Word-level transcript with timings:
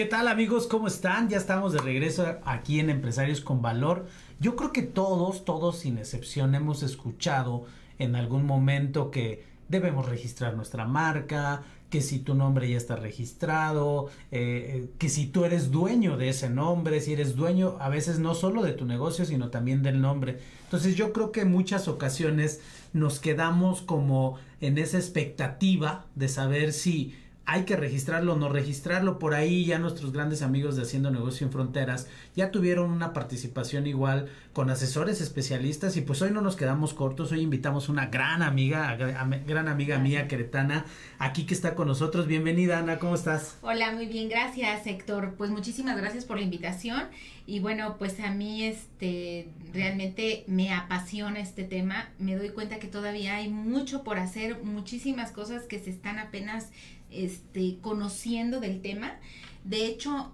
¿Qué 0.00 0.06
tal 0.06 0.28
amigos? 0.28 0.66
¿Cómo 0.66 0.86
están? 0.86 1.28
Ya 1.28 1.36
estamos 1.36 1.74
de 1.74 1.78
regreso 1.78 2.38
aquí 2.46 2.80
en 2.80 2.88
Empresarios 2.88 3.42
con 3.42 3.60
Valor. 3.60 4.06
Yo 4.38 4.56
creo 4.56 4.72
que 4.72 4.80
todos, 4.80 5.44
todos 5.44 5.80
sin 5.80 5.98
excepción 5.98 6.54
hemos 6.54 6.82
escuchado 6.82 7.66
en 7.98 8.16
algún 8.16 8.46
momento 8.46 9.10
que 9.10 9.44
debemos 9.68 10.08
registrar 10.08 10.56
nuestra 10.56 10.86
marca, 10.86 11.64
que 11.90 12.00
si 12.00 12.18
tu 12.18 12.34
nombre 12.34 12.70
ya 12.70 12.78
está 12.78 12.96
registrado, 12.96 14.08
eh, 14.30 14.88
que 14.96 15.10
si 15.10 15.26
tú 15.26 15.44
eres 15.44 15.70
dueño 15.70 16.16
de 16.16 16.30
ese 16.30 16.48
nombre, 16.48 17.02
si 17.02 17.12
eres 17.12 17.36
dueño 17.36 17.76
a 17.78 17.90
veces 17.90 18.18
no 18.20 18.34
solo 18.34 18.62
de 18.62 18.72
tu 18.72 18.86
negocio, 18.86 19.26
sino 19.26 19.50
también 19.50 19.82
del 19.82 20.00
nombre. 20.00 20.38
Entonces 20.64 20.96
yo 20.96 21.12
creo 21.12 21.30
que 21.30 21.42
en 21.42 21.52
muchas 21.52 21.88
ocasiones 21.88 22.62
nos 22.94 23.18
quedamos 23.18 23.82
como 23.82 24.38
en 24.62 24.78
esa 24.78 24.96
expectativa 24.96 26.06
de 26.14 26.28
saber 26.28 26.72
si 26.72 27.14
hay 27.46 27.64
que 27.64 27.76
registrarlo 27.76 28.34
o 28.34 28.36
no 28.36 28.48
registrarlo. 28.48 29.18
Por 29.18 29.34
ahí 29.34 29.64
ya 29.64 29.78
nuestros 29.78 30.12
grandes 30.12 30.42
amigos 30.42 30.76
de 30.76 30.82
Haciendo 30.82 31.10
Negocio 31.10 31.46
en 31.46 31.52
Fronteras 31.52 32.06
ya 32.36 32.50
tuvieron 32.50 32.90
una 32.90 33.12
participación 33.12 33.86
igual 33.86 34.28
con 34.52 34.70
asesores 34.70 35.20
especialistas 35.20 35.96
y 35.96 36.02
pues 36.02 36.22
hoy 36.22 36.30
no 36.30 36.42
nos 36.42 36.56
quedamos 36.56 36.94
cortos. 36.94 37.32
Hoy 37.32 37.40
invitamos 37.40 37.88
una 37.88 38.06
gran 38.06 38.42
amiga, 38.42 38.96
gran 38.96 39.68
amiga 39.68 39.98
mía 39.98 40.28
queretana 40.28 40.84
aquí 41.18 41.44
que 41.44 41.54
está 41.54 41.74
con 41.74 41.88
nosotros. 41.88 42.26
Bienvenida 42.26 42.78
Ana, 42.78 42.98
¿cómo 42.98 43.14
estás? 43.14 43.56
Hola, 43.62 43.92
muy 43.92 44.06
bien, 44.06 44.28
gracias 44.28 44.86
Héctor. 44.86 45.34
Pues 45.36 45.50
muchísimas 45.50 45.96
gracias 45.96 46.24
por 46.24 46.36
la 46.36 46.44
invitación 46.44 47.04
y 47.46 47.58
bueno, 47.58 47.96
pues 47.98 48.20
a 48.20 48.30
mí 48.30 48.64
este 48.64 49.48
realmente 49.72 50.44
me 50.46 50.72
apasiona 50.72 51.40
este 51.40 51.64
tema. 51.64 52.10
Me 52.18 52.36
doy 52.36 52.50
cuenta 52.50 52.78
que 52.78 52.86
todavía 52.86 53.36
hay 53.36 53.48
mucho 53.48 54.04
por 54.04 54.18
hacer, 54.18 54.62
muchísimas 54.62 55.32
cosas 55.32 55.64
que 55.64 55.80
se 55.80 55.90
están 55.90 56.18
apenas 56.20 56.70
este, 57.10 57.78
conociendo 57.80 58.60
del 58.60 58.80
tema. 58.80 59.18
De 59.64 59.86
hecho, 59.86 60.32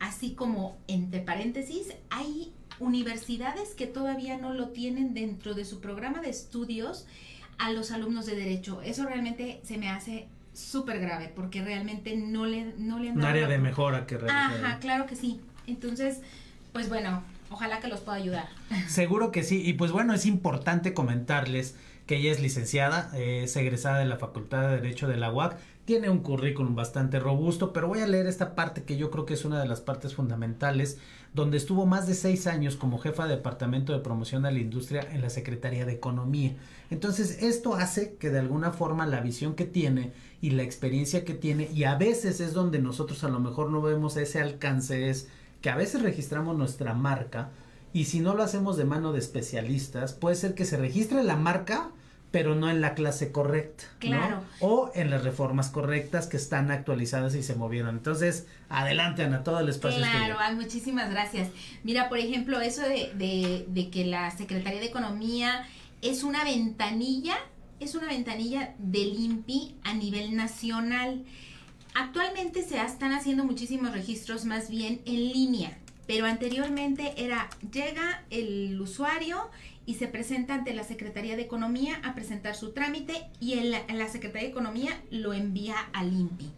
así 0.00 0.32
como 0.32 0.78
entre 0.86 1.20
paréntesis, 1.20 1.94
hay 2.10 2.52
universidades 2.80 3.74
que 3.74 3.86
todavía 3.86 4.38
no 4.38 4.54
lo 4.54 4.68
tienen 4.68 5.14
dentro 5.14 5.54
de 5.54 5.64
su 5.64 5.80
programa 5.80 6.20
de 6.20 6.30
estudios 6.30 7.06
a 7.58 7.72
los 7.72 7.90
alumnos 7.90 8.26
de 8.26 8.36
derecho. 8.36 8.80
Eso 8.82 9.04
realmente 9.04 9.60
se 9.64 9.78
me 9.78 9.88
hace 9.88 10.28
súper 10.52 11.00
grave 11.00 11.32
porque 11.34 11.62
realmente 11.62 12.16
no 12.16 12.46
le, 12.46 12.72
no 12.78 12.98
le 12.98 13.10
han 13.10 13.18
Un 13.18 13.24
área 13.24 13.48
de 13.48 13.58
mejora 13.58 14.06
que 14.06 14.16
realizar. 14.16 14.64
Ajá, 14.64 14.78
claro 14.78 15.06
que 15.06 15.16
sí. 15.16 15.40
Entonces, 15.66 16.20
pues 16.72 16.88
bueno, 16.88 17.22
ojalá 17.50 17.80
que 17.80 17.88
los 17.88 18.00
pueda 18.00 18.18
ayudar. 18.18 18.48
Seguro 18.88 19.32
que 19.32 19.42
sí. 19.42 19.62
Y 19.64 19.74
pues 19.74 19.92
bueno, 19.92 20.14
es 20.14 20.26
importante 20.26 20.94
comentarles 20.94 21.76
que 22.06 22.16
ella 22.16 22.32
es 22.32 22.40
licenciada, 22.40 23.10
es 23.16 23.54
egresada 23.56 23.98
de 23.98 24.06
la 24.06 24.16
Facultad 24.16 24.62
de 24.62 24.76
Derecho 24.76 25.08
de 25.08 25.18
la 25.18 25.30
UAC, 25.30 25.58
tiene 25.88 26.10
un 26.10 26.18
currículum 26.18 26.74
bastante 26.74 27.18
robusto, 27.18 27.72
pero 27.72 27.88
voy 27.88 28.00
a 28.00 28.06
leer 28.06 28.26
esta 28.26 28.54
parte 28.54 28.82
que 28.82 28.98
yo 28.98 29.10
creo 29.10 29.24
que 29.24 29.32
es 29.32 29.46
una 29.46 29.58
de 29.58 29.66
las 29.66 29.80
partes 29.80 30.14
fundamentales, 30.14 30.98
donde 31.32 31.56
estuvo 31.56 31.86
más 31.86 32.06
de 32.06 32.12
seis 32.12 32.46
años 32.46 32.76
como 32.76 32.98
jefa 32.98 33.26
de 33.26 33.36
Departamento 33.36 33.94
de 33.94 34.00
Promoción 34.00 34.42
de 34.42 34.52
la 34.52 34.58
Industria 34.58 35.08
en 35.10 35.22
la 35.22 35.30
Secretaría 35.30 35.86
de 35.86 35.94
Economía. 35.94 36.56
Entonces, 36.90 37.42
esto 37.42 37.74
hace 37.74 38.16
que 38.16 38.28
de 38.28 38.38
alguna 38.38 38.70
forma 38.70 39.06
la 39.06 39.22
visión 39.22 39.54
que 39.54 39.64
tiene 39.64 40.12
y 40.42 40.50
la 40.50 40.62
experiencia 40.62 41.24
que 41.24 41.32
tiene, 41.32 41.70
y 41.72 41.84
a 41.84 41.94
veces 41.94 42.40
es 42.40 42.52
donde 42.52 42.80
nosotros 42.80 43.24
a 43.24 43.30
lo 43.30 43.40
mejor 43.40 43.70
no 43.70 43.80
vemos 43.80 44.18
ese 44.18 44.42
alcance, 44.42 45.08
es 45.08 45.28
que 45.62 45.70
a 45.70 45.76
veces 45.76 46.02
registramos 46.02 46.54
nuestra 46.58 46.92
marca, 46.92 47.48
y 47.94 48.04
si 48.04 48.20
no 48.20 48.34
lo 48.34 48.42
hacemos 48.42 48.76
de 48.76 48.84
mano 48.84 49.14
de 49.14 49.20
especialistas, 49.20 50.12
puede 50.12 50.36
ser 50.36 50.54
que 50.54 50.66
se 50.66 50.76
registre 50.76 51.22
la 51.24 51.36
marca, 51.36 51.92
pero 52.30 52.54
no 52.54 52.68
en 52.68 52.80
la 52.80 52.94
clase 52.94 53.32
correcta. 53.32 53.84
Claro. 53.98 54.42
O 54.60 54.90
en 54.94 55.10
las 55.10 55.24
reformas 55.24 55.70
correctas 55.70 56.26
que 56.26 56.36
están 56.36 56.70
actualizadas 56.70 57.34
y 57.34 57.42
se 57.42 57.54
movieron. 57.54 57.96
Entonces, 57.96 58.46
adelante, 58.68 59.22
Ana, 59.22 59.44
todo 59.44 59.60
el 59.60 59.68
espacio 59.68 59.98
Claro, 59.98 60.36
muchísimas 60.56 61.10
gracias. 61.10 61.48
Mira, 61.84 62.08
por 62.08 62.18
ejemplo, 62.18 62.60
eso 62.60 62.82
de, 62.82 63.12
de, 63.14 63.64
de 63.68 63.90
que 63.90 64.04
la 64.04 64.30
Secretaría 64.30 64.80
de 64.80 64.86
Economía 64.86 65.66
es 66.02 66.22
una 66.22 66.44
ventanilla, 66.44 67.36
es 67.80 67.94
una 67.94 68.08
ventanilla 68.08 68.74
del 68.78 69.18
INPI 69.18 69.76
a 69.84 69.94
nivel 69.94 70.36
nacional. 70.36 71.24
Actualmente 71.94 72.62
se 72.62 72.78
están 72.80 73.12
haciendo 73.12 73.44
muchísimos 73.44 73.92
registros 73.92 74.44
más 74.44 74.68
bien 74.68 75.00
en 75.06 75.32
línea, 75.32 75.78
pero 76.08 76.24
anteriormente 76.24 77.12
era, 77.22 77.50
llega 77.70 78.24
el 78.30 78.80
usuario 78.80 79.50
y 79.84 79.96
se 79.96 80.08
presenta 80.08 80.54
ante 80.54 80.72
la 80.72 80.82
Secretaría 80.82 81.36
de 81.36 81.42
Economía 81.42 82.00
a 82.02 82.14
presentar 82.14 82.54
su 82.54 82.72
trámite 82.72 83.28
y 83.40 83.58
en 83.58 83.70
la, 83.70 84.08
Secretaría 84.08 84.48
de 84.48 84.52
Economía 84.52 85.02
lo 85.10 85.34
envía 85.34 85.76
al 85.92 86.14
INPI. 86.14 86.50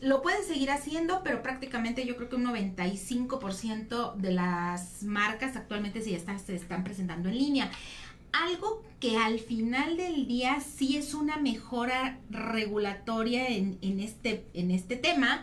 Lo 0.00 0.22
pueden 0.22 0.44
seguir 0.44 0.70
haciendo, 0.70 1.22
pero 1.24 1.42
prácticamente 1.42 2.06
yo 2.06 2.14
creo 2.14 2.28
que 2.28 2.36
un 2.36 2.44
95% 2.44 4.14
de 4.14 4.30
las 4.30 5.02
marcas 5.02 5.56
actualmente 5.56 6.00
sí 6.00 6.16
se 6.46 6.54
están 6.54 6.84
presentando 6.84 7.30
en 7.30 7.38
línea. 7.38 7.70
Algo 8.30 8.84
que 9.00 9.18
al 9.18 9.40
final 9.40 9.96
del 9.96 10.28
día 10.28 10.60
sí 10.60 10.96
es 10.96 11.14
una 11.14 11.36
mejora 11.36 12.20
regulatoria 12.30 13.48
en 13.48 13.98
este, 13.98 14.46
en 14.54 14.70
este 14.70 14.94
tema 14.94 15.42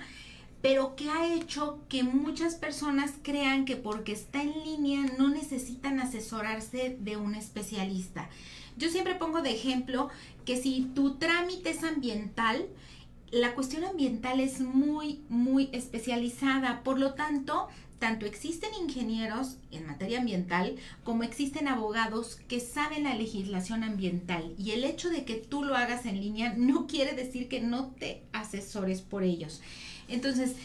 pero 0.61 0.95
que 0.95 1.09
ha 1.09 1.33
hecho 1.33 1.79
que 1.87 2.03
muchas 2.03 2.55
personas 2.55 3.13
crean 3.21 3.65
que 3.65 3.75
porque 3.75 4.11
está 4.11 4.41
en 4.41 4.53
línea 4.63 5.05
no 5.17 5.29
necesitan 5.29 5.99
asesorarse 5.99 6.97
de 6.99 7.17
un 7.17 7.35
especialista. 7.35 8.29
Yo 8.77 8.89
siempre 8.89 9.15
pongo 9.15 9.41
de 9.41 9.51
ejemplo 9.51 10.09
que 10.45 10.57
si 10.57 10.89
tu 10.95 11.15
trámite 11.15 11.71
es 11.71 11.83
ambiental, 11.83 12.67
la 13.31 13.53
cuestión 13.53 13.83
ambiental 13.83 14.39
es 14.39 14.59
muy, 14.61 15.21
muy 15.29 15.69
especializada, 15.71 16.81
por 16.83 16.99
lo 16.99 17.13
tanto, 17.13 17.67
tanto 17.99 18.25
existen 18.25 18.69
ingenieros 18.81 19.57
en 19.71 19.85
materia 19.85 20.19
ambiental 20.19 20.77
como 21.03 21.23
existen 21.23 21.67
abogados 21.67 22.39
que 22.47 22.61
saben 22.61 23.03
la 23.03 23.13
legislación 23.13 23.83
ambiental 23.83 24.55
y 24.57 24.71
el 24.71 24.85
hecho 24.85 25.09
de 25.09 25.25
que 25.25 25.35
tú 25.35 25.63
lo 25.63 25.75
hagas 25.75 26.05
en 26.05 26.19
línea 26.19 26.53
no 26.57 26.87
quiere 26.87 27.13
decir 27.13 27.49
que 27.49 27.59
no 27.59 27.87
te 27.99 28.23
asesores 28.31 29.01
por 29.01 29.23
ellos. 29.23 29.61
Entonces, 30.09 30.55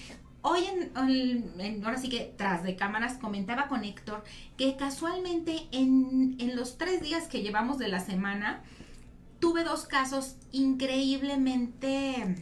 hoy 0.43 0.65
en, 0.66 1.84
ahora 1.84 1.99
sí 1.99 2.09
que 2.09 2.34
tras 2.37 2.62
de 2.62 2.77
cámaras 2.77 3.19
comentaba 3.19 3.69
con 3.69 3.84
Héctor 3.84 4.25
que 4.56 4.77
casualmente 4.77 5.69
en, 5.72 6.37
en 6.38 6.56
los 6.56 6.78
tres 6.78 7.00
días 7.00 7.28
que 7.28 7.43
llevamos 7.43 7.78
de 7.78 7.88
la 7.88 8.00
semana 8.00 8.62
tuve 9.38 9.65
dos 9.65 9.87
casos 9.87 10.37
increíblemente 10.53 12.37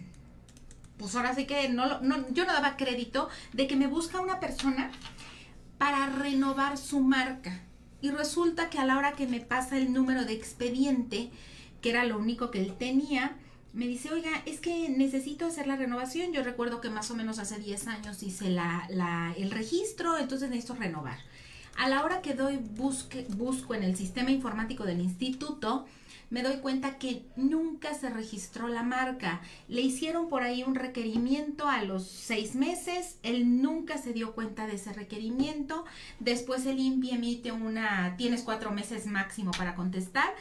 pues 1.02 1.16
ahora 1.16 1.34
sí 1.34 1.46
que 1.46 1.68
no, 1.68 2.00
no, 2.00 2.28
yo 2.30 2.46
no 2.46 2.52
daba 2.52 2.76
crédito 2.76 3.28
de 3.52 3.66
que 3.66 3.74
me 3.74 3.88
busca 3.88 4.20
una 4.20 4.38
persona 4.38 4.92
para 5.76 6.06
renovar 6.06 6.78
su 6.78 7.00
marca. 7.00 7.60
Y 8.00 8.10
resulta 8.10 8.70
que 8.70 8.78
a 8.78 8.84
la 8.84 8.96
hora 8.96 9.12
que 9.14 9.26
me 9.26 9.40
pasa 9.40 9.76
el 9.76 9.92
número 9.92 10.24
de 10.24 10.34
expediente, 10.34 11.30
que 11.80 11.90
era 11.90 12.04
lo 12.04 12.18
único 12.18 12.52
que 12.52 12.60
él 12.60 12.74
tenía, 12.78 13.36
me 13.72 13.86
dice, 13.86 14.10
oiga, 14.10 14.30
es 14.44 14.60
que 14.60 14.88
necesito 14.90 15.46
hacer 15.46 15.66
la 15.66 15.76
renovación. 15.76 16.32
Yo 16.32 16.42
recuerdo 16.42 16.80
que 16.80 16.90
más 16.90 17.10
o 17.10 17.16
menos 17.16 17.38
hace 17.38 17.58
10 17.58 17.86
años 17.86 18.22
hice 18.22 18.50
la, 18.50 19.34
el 19.36 19.50
registro, 19.50 20.18
entonces 20.18 20.50
necesito 20.50 20.74
renovar. 20.74 21.18
A 21.78 21.88
la 21.88 22.04
hora 22.04 22.20
que 22.20 22.34
doy 22.34 22.58
busco 22.58 23.74
en 23.74 23.82
el 23.82 23.96
sistema 23.96 24.30
informático 24.30 24.84
del 24.84 25.00
instituto, 25.00 25.86
me 26.32 26.42
doy 26.42 26.56
cuenta 26.60 26.96
que 26.96 27.26
nunca 27.36 27.92
se 27.92 28.08
registró 28.08 28.68
la 28.68 28.82
marca. 28.82 29.42
Le 29.68 29.82
hicieron 29.82 30.30
por 30.30 30.42
ahí 30.42 30.62
un 30.62 30.74
requerimiento 30.74 31.68
a 31.68 31.82
los 31.84 32.06
seis 32.06 32.54
meses, 32.54 33.18
él 33.22 33.60
nunca 33.60 33.98
se 33.98 34.14
dio 34.14 34.32
cuenta 34.32 34.66
de 34.66 34.76
ese 34.76 34.94
requerimiento. 34.94 35.84
Después 36.20 36.64
el 36.64 36.78
INPI 36.78 37.10
emite 37.10 37.52
una, 37.52 38.16
tienes 38.16 38.42
cuatro 38.42 38.70
meses 38.70 39.06
máximo 39.06 39.50
para 39.50 39.74
contestar 39.74 40.32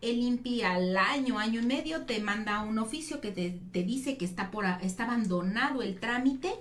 el 0.00 0.18
INPI 0.18 0.62
al 0.62 0.96
año, 0.96 1.38
año 1.38 1.60
y 1.60 1.66
medio 1.66 2.02
te 2.02 2.20
manda 2.20 2.62
un 2.62 2.78
oficio 2.78 3.20
que 3.20 3.30
te, 3.30 3.82
dice 3.82 4.16
que 4.16 4.24
está, 4.24 4.50
por, 4.50 4.64
está 4.82 5.04
abandonado 5.04 5.82
el 5.82 5.98
trámite 5.98 6.52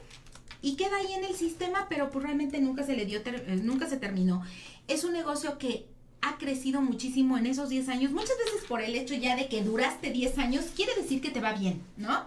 y 0.62 0.76
queda 0.76 0.98
ahí 0.98 1.14
en 1.14 1.24
el 1.24 1.36
sistema, 1.36 1.88
pero 1.90 2.10
pues 2.10 2.24
realmente 2.24 2.60
nunca 2.60 2.84
se 2.84 2.96
le 2.96 3.06
dio, 3.06 3.20
eh, 3.24 3.60
nunca 3.64 3.88
se 3.88 3.98
terminó. 3.98 4.44
Es 4.88 5.04
un 5.04 5.14
negocio 5.14 5.58
que 5.58 5.86
ha 6.22 6.38
crecido 6.38 6.82
muchísimo 6.82 7.38
en 7.38 7.46
esos 7.46 7.70
10 7.70 7.88
años, 7.90 8.12
muchas 8.12 8.38
veces 8.38 8.68
por 8.68 8.82
el 8.82 8.96
hecho 8.96 9.16
ya 9.16 9.38
de 9.38 9.48
que 9.48 9.64
duraste 9.64 10.12
10 10.12 10.38
años, 10.38 10.66
quiere 10.76 10.94
decir 10.96 11.22
que 11.22 11.30
te 11.30 11.40
va 11.40 11.54
bien, 11.54 11.82
¿no? 11.96 12.26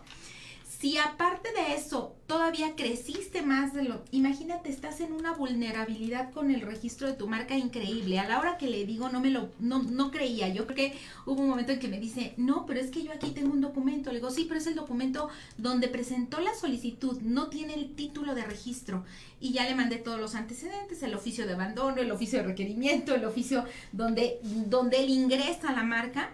Si 0.82 0.98
aparte 0.98 1.52
de 1.52 1.76
eso 1.76 2.16
todavía 2.26 2.74
creciste 2.74 3.42
más 3.42 3.72
de 3.72 3.84
lo, 3.84 4.02
imagínate, 4.10 4.68
estás 4.68 5.00
en 5.00 5.12
una 5.12 5.32
vulnerabilidad 5.32 6.32
con 6.32 6.50
el 6.50 6.60
registro 6.60 7.06
de 7.06 7.12
tu 7.12 7.28
marca 7.28 7.56
increíble. 7.56 8.18
A 8.18 8.26
la 8.26 8.40
hora 8.40 8.58
que 8.58 8.68
le 8.68 8.84
digo 8.84 9.08
no 9.08 9.20
me 9.20 9.30
lo, 9.30 9.52
no, 9.60 9.84
no 9.84 10.10
creía. 10.10 10.48
Yo 10.48 10.66
creo 10.66 10.90
que 10.90 10.98
hubo 11.24 11.40
un 11.40 11.50
momento 11.50 11.70
en 11.70 11.78
que 11.78 11.86
me 11.86 12.00
dice, 12.00 12.34
no, 12.36 12.66
pero 12.66 12.80
es 12.80 12.90
que 12.90 13.04
yo 13.04 13.12
aquí 13.12 13.30
tengo 13.30 13.52
un 13.52 13.60
documento. 13.60 14.10
Le 14.10 14.16
digo, 14.16 14.32
sí, 14.32 14.46
pero 14.48 14.58
es 14.58 14.66
el 14.66 14.74
documento 14.74 15.28
donde 15.56 15.86
presentó 15.86 16.40
la 16.40 16.52
solicitud, 16.52 17.20
no 17.20 17.46
tiene 17.46 17.74
el 17.74 17.94
título 17.94 18.34
de 18.34 18.42
registro. 18.42 19.04
Y 19.38 19.52
ya 19.52 19.62
le 19.68 19.76
mandé 19.76 19.98
todos 19.98 20.18
los 20.18 20.34
antecedentes, 20.34 21.00
el 21.04 21.14
oficio 21.14 21.46
de 21.46 21.52
abandono, 21.52 21.98
el 21.98 22.10
oficio 22.10 22.40
de 22.40 22.46
requerimiento, 22.46 23.14
el 23.14 23.24
oficio 23.24 23.66
donde, 23.92 24.40
donde 24.66 24.98
él 24.98 25.10
ingresa 25.10 25.68
a 25.68 25.74
la 25.74 25.84
marca 25.84 26.30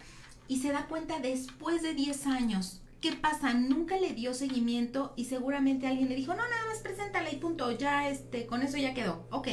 y 0.49 0.61
se 0.61 0.73
da 0.73 0.87
cuenta 0.87 1.21
después 1.21 1.83
de 1.83 1.93
10 1.93 2.27
años 2.29 2.81
¿Qué 3.01 3.13
pasa? 3.13 3.55
Nunca 3.55 3.97
le 3.97 4.13
dio 4.13 4.35
seguimiento 4.35 5.13
y 5.17 5.27
seguramente 5.27 5.87
alguien 5.87 6.09
le 6.09 6.17
dijo, 6.17 6.35
no, 6.35 6.43
nada 6.43 6.67
más 6.67 6.79
preséntala 6.79 7.31
y 7.31 7.37
punto, 7.37 7.71
ya 7.71 8.09
este, 8.09 8.47
con 8.47 8.63
eso 8.63 8.77
ya 8.77 8.95
quedó. 8.95 9.27
Ok. 9.31 9.49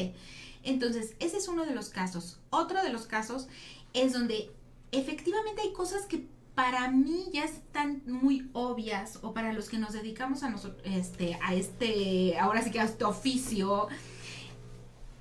Entonces, 0.64 1.16
ese 1.20 1.38
es 1.38 1.48
uno 1.48 1.66
de 1.66 1.76
los 1.76 1.90
casos. 1.90 2.40
Otro 2.50 2.82
de 2.82 2.92
los 2.92 3.06
casos 3.06 3.48
es 3.94 4.14
donde 4.14 4.52
efectivamente 4.92 5.62
hay 5.62 5.74
cosas 5.74 6.08
que 6.08 6.28
para 6.56 6.90
mí 6.90 7.26
ya 7.32 7.44
están 7.44 8.02
muy 8.08 8.50
obvias 8.54 9.20
o 9.22 9.34
para 9.34 9.54
los 9.54 9.70
que 9.70 9.78
nos 9.78 9.94
dedicamos 9.94 10.42
a 10.42 10.50
nosotros, 10.50 10.82
este, 10.86 11.38
a 11.44 11.54
este, 11.54 12.40
ahora 12.40 12.64
sí 12.64 12.72
que 12.72 12.80
a 12.80 12.86
este 12.86 13.04
oficio. 13.04 13.90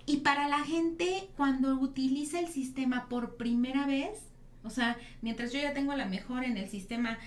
Y 0.06 0.19
para 0.19 0.49
la 0.49 0.61
gente 0.61 1.29
cuando 1.37 1.75
utiliza 1.75 2.38
el 2.38 2.49
sistema 2.49 3.09
por 3.09 3.37
primera 3.37 3.87
vez, 3.87 4.19
o 4.62 4.71
sea, 4.71 4.97
mientras 5.21 5.53
yo 5.53 5.61
ya 5.61 5.75
tengo 5.75 5.94
la 5.94 6.06
mejor 6.06 6.44
en 6.44 6.56
el 6.56 6.71
sistema 6.71 7.19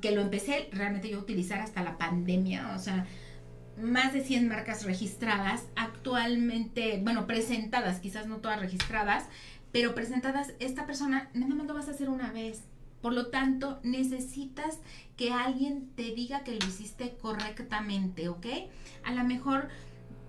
que 0.00 0.12
lo 0.12 0.20
empecé 0.20 0.68
realmente 0.72 1.08
yo 1.08 1.18
a 1.18 1.22
utilizar 1.22 1.60
hasta 1.60 1.82
la 1.82 1.98
pandemia, 1.98 2.72
o 2.74 2.78
sea, 2.78 3.06
más 3.80 4.12
de 4.12 4.24
100 4.24 4.48
marcas 4.48 4.84
registradas, 4.84 5.64
actualmente, 5.76 7.00
bueno, 7.02 7.26
presentadas, 7.26 8.00
quizás 8.00 8.26
no 8.26 8.38
todas 8.38 8.60
registradas, 8.60 9.26
pero 9.72 9.94
presentadas, 9.94 10.54
esta 10.58 10.86
persona 10.86 11.30
nada 11.34 11.54
más 11.54 11.66
lo 11.66 11.74
vas 11.74 11.88
a 11.88 11.92
hacer 11.92 12.08
una 12.08 12.32
vez. 12.32 12.64
Por 13.00 13.12
lo 13.12 13.28
tanto, 13.28 13.78
necesitas 13.84 14.80
que 15.16 15.32
alguien 15.32 15.90
te 15.94 16.14
diga 16.14 16.42
que 16.42 16.52
lo 16.52 16.66
hiciste 16.66 17.16
correctamente, 17.20 18.28
¿ok? 18.28 18.46
A 19.04 19.12
lo 19.12 19.22
mejor 19.24 19.68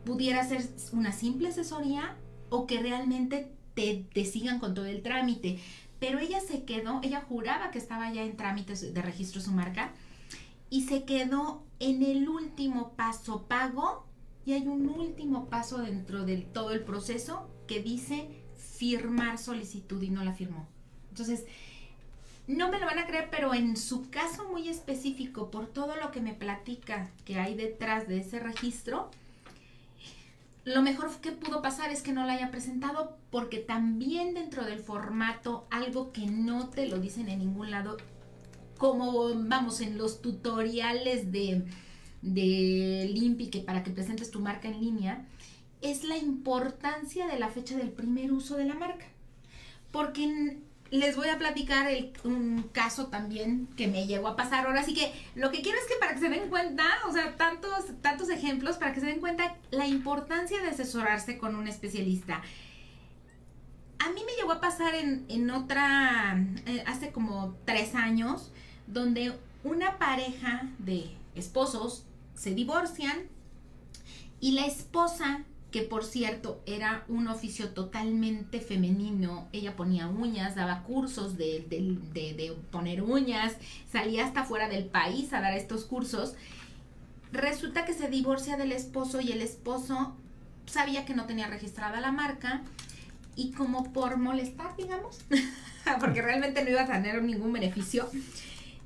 pudiera 0.05 0.43
ser 0.43 0.61
una 0.91 1.11
simple 1.11 1.47
asesoría 1.47 2.15
o 2.49 2.67
que 2.67 2.79
realmente 2.79 3.51
te, 3.73 4.05
te 4.13 4.25
sigan 4.25 4.59
con 4.59 4.73
todo 4.75 4.85
el 4.85 5.01
trámite 5.01 5.59
pero 5.99 6.19
ella 6.19 6.39
se 6.39 6.63
quedó, 6.63 6.99
ella 7.03 7.21
juraba 7.27 7.71
que 7.71 7.77
estaba 7.77 8.11
ya 8.11 8.23
en 8.23 8.37
trámites 8.37 8.93
de 8.93 9.01
registro 9.01 9.41
su 9.41 9.51
marca 9.51 9.91
y 10.69 10.83
se 10.83 11.03
quedó 11.03 11.63
en 11.79 12.03
el 12.03 12.29
último 12.29 12.93
paso 12.95 13.43
pago 13.47 14.05
y 14.45 14.53
hay 14.53 14.67
un 14.67 14.89
último 14.89 15.49
paso 15.49 15.79
dentro 15.79 16.25
de 16.25 16.37
todo 16.37 16.71
el 16.71 16.81
proceso 16.81 17.49
que 17.67 17.81
dice 17.81 18.29
firmar 18.57 19.37
solicitud 19.37 20.01
y 20.01 20.09
no 20.09 20.23
la 20.23 20.33
firmó. 20.33 20.67
Entonces, 21.09 21.45
no 22.47 22.71
me 22.71 22.79
lo 22.79 22.85
van 22.85 22.97
a 22.97 23.05
creer, 23.05 23.27
pero 23.29 23.53
en 23.53 23.77
su 23.77 24.09
caso 24.09 24.49
muy 24.49 24.69
específico, 24.69 25.51
por 25.51 25.67
todo 25.67 25.95
lo 25.97 26.11
que 26.11 26.21
me 26.21 26.33
platica 26.33 27.11
que 27.25 27.39
hay 27.39 27.55
detrás 27.55 28.07
de 28.07 28.19
ese 28.19 28.39
registro, 28.39 29.11
lo 30.65 30.81
mejor 30.81 31.09
que 31.21 31.31
pudo 31.31 31.61
pasar 31.61 31.91
es 31.91 32.01
que 32.01 32.11
no 32.11 32.25
la 32.25 32.33
haya 32.33 32.51
presentado 32.51 33.17
porque 33.31 33.57
también 33.57 34.33
dentro 34.33 34.65
del 34.65 34.79
formato, 34.79 35.67
algo 35.71 36.11
que 36.11 36.25
no 36.25 36.69
te 36.69 36.87
lo 36.87 36.99
dicen 36.99 37.29
en 37.29 37.39
ningún 37.39 37.71
lado, 37.71 37.97
como 38.77 39.33
vamos 39.35 39.81
en 39.81 39.97
los 39.97 40.21
tutoriales 40.21 41.31
de, 41.31 41.65
de 42.21 43.49
que 43.51 43.59
para 43.59 43.83
que 43.83 43.91
presentes 43.91 44.31
tu 44.31 44.39
marca 44.39 44.67
en 44.67 44.79
línea, 44.79 45.25
es 45.81 46.03
la 46.03 46.17
importancia 46.17 47.27
de 47.27 47.39
la 47.39 47.49
fecha 47.49 47.77
del 47.77 47.91
primer 47.91 48.31
uso 48.31 48.57
de 48.57 48.65
la 48.65 48.75
marca. 48.75 49.05
Porque 49.91 50.57
les 50.91 51.15
voy 51.15 51.29
a 51.29 51.37
platicar 51.37 51.87
un 52.23 52.69
caso 52.71 53.07
también 53.07 53.67
que 53.75 53.87
me 53.87 54.07
llegó 54.07 54.27
a 54.27 54.35
pasar. 54.35 54.65
Ahora 54.65 54.83
sí 54.83 54.93
que 54.93 55.13
lo 55.35 55.51
que 55.51 55.61
quiero 55.61 55.77
es 55.77 55.85
que 55.85 55.95
para 55.99 56.13
que 56.13 56.19
se 56.19 56.29
den 56.29 56.49
cuenta, 56.49 56.85
o 57.07 57.13
sea, 57.13 57.35
tantos, 57.37 57.85
tantos 58.01 58.29
ejemplos, 58.29 58.77
para 58.77 58.93
que 58.93 58.99
se 58.99 59.07
den 59.07 59.19
cuenta 59.19 59.55
la 59.71 59.85
importancia 59.85 60.61
de 60.61 60.69
asesorarse 60.69 61.37
con 61.37 61.55
un 61.55 61.67
especialista. 61.67 62.41
A 63.99 64.09
mí 64.11 64.21
me 64.25 64.33
llegó 64.33 64.53
a 64.53 64.61
pasar 64.61 64.95
en, 64.95 65.25
en 65.29 65.51
otra, 65.51 66.37
eh, 66.65 66.83
hace 66.87 67.11
como 67.11 67.55
tres 67.65 67.95
años, 67.95 68.51
donde 68.87 69.37
una 69.63 69.99
pareja 69.99 70.69
de 70.79 71.11
esposos 71.35 72.05
se 72.33 72.55
divorcian 72.55 73.27
y 74.39 74.53
la 74.53 74.65
esposa 74.65 75.43
que 75.71 75.83
por 75.83 76.03
cierto 76.03 76.61
era 76.65 77.03
un 77.07 77.27
oficio 77.27 77.69
totalmente 77.69 78.59
femenino. 78.59 79.47
Ella 79.51 79.75
ponía 79.75 80.07
uñas, 80.07 80.55
daba 80.55 80.83
cursos 80.83 81.37
de, 81.37 81.65
de, 81.69 82.57
poner 82.71 83.03
uñas, 83.03 83.55
salía 83.91 84.25
hasta 84.25 84.45
fuera 84.45 84.67
del 84.67 84.85
país 84.85 85.31
a 85.33 85.41
dar 85.41 85.53
estos 85.53 85.85
cursos. 85.85 86.33
Resulta 87.31 87.85
que 87.85 87.93
se 87.93 88.09
divorcia 88.09 88.57
del 88.57 88.71
esposo 88.71 89.21
y 89.21 89.31
el 89.31 89.41
esposo 89.41 90.15
sabía 90.65 91.05
que 91.05 91.13
no 91.13 91.25
tenía 91.25 91.47
registrada 91.47 91.99
la 91.99 92.11
marca 92.11 92.63
y 93.35 93.51
como 93.51 93.93
por 93.93 94.17
molestar, 94.17 94.75
digamos, 94.75 95.19
porque 95.99 96.21
realmente 96.21 96.63
no 96.63 96.71
iba 96.71 96.81
a 96.81 96.87
tener 96.87 97.21
ningún 97.23 97.53
beneficio, 97.53 98.09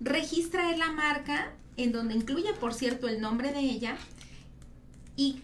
registra 0.01 0.75
la 0.75 0.91
marca 0.91 1.53
en 1.77 1.91
donde 1.91 2.13
incluye, 2.13 2.53
por 2.53 2.73
cierto, 2.73 3.07
el 3.07 3.21
nombre 3.21 3.51
de 3.51 3.59
ella 3.59 3.95
y 5.15 5.41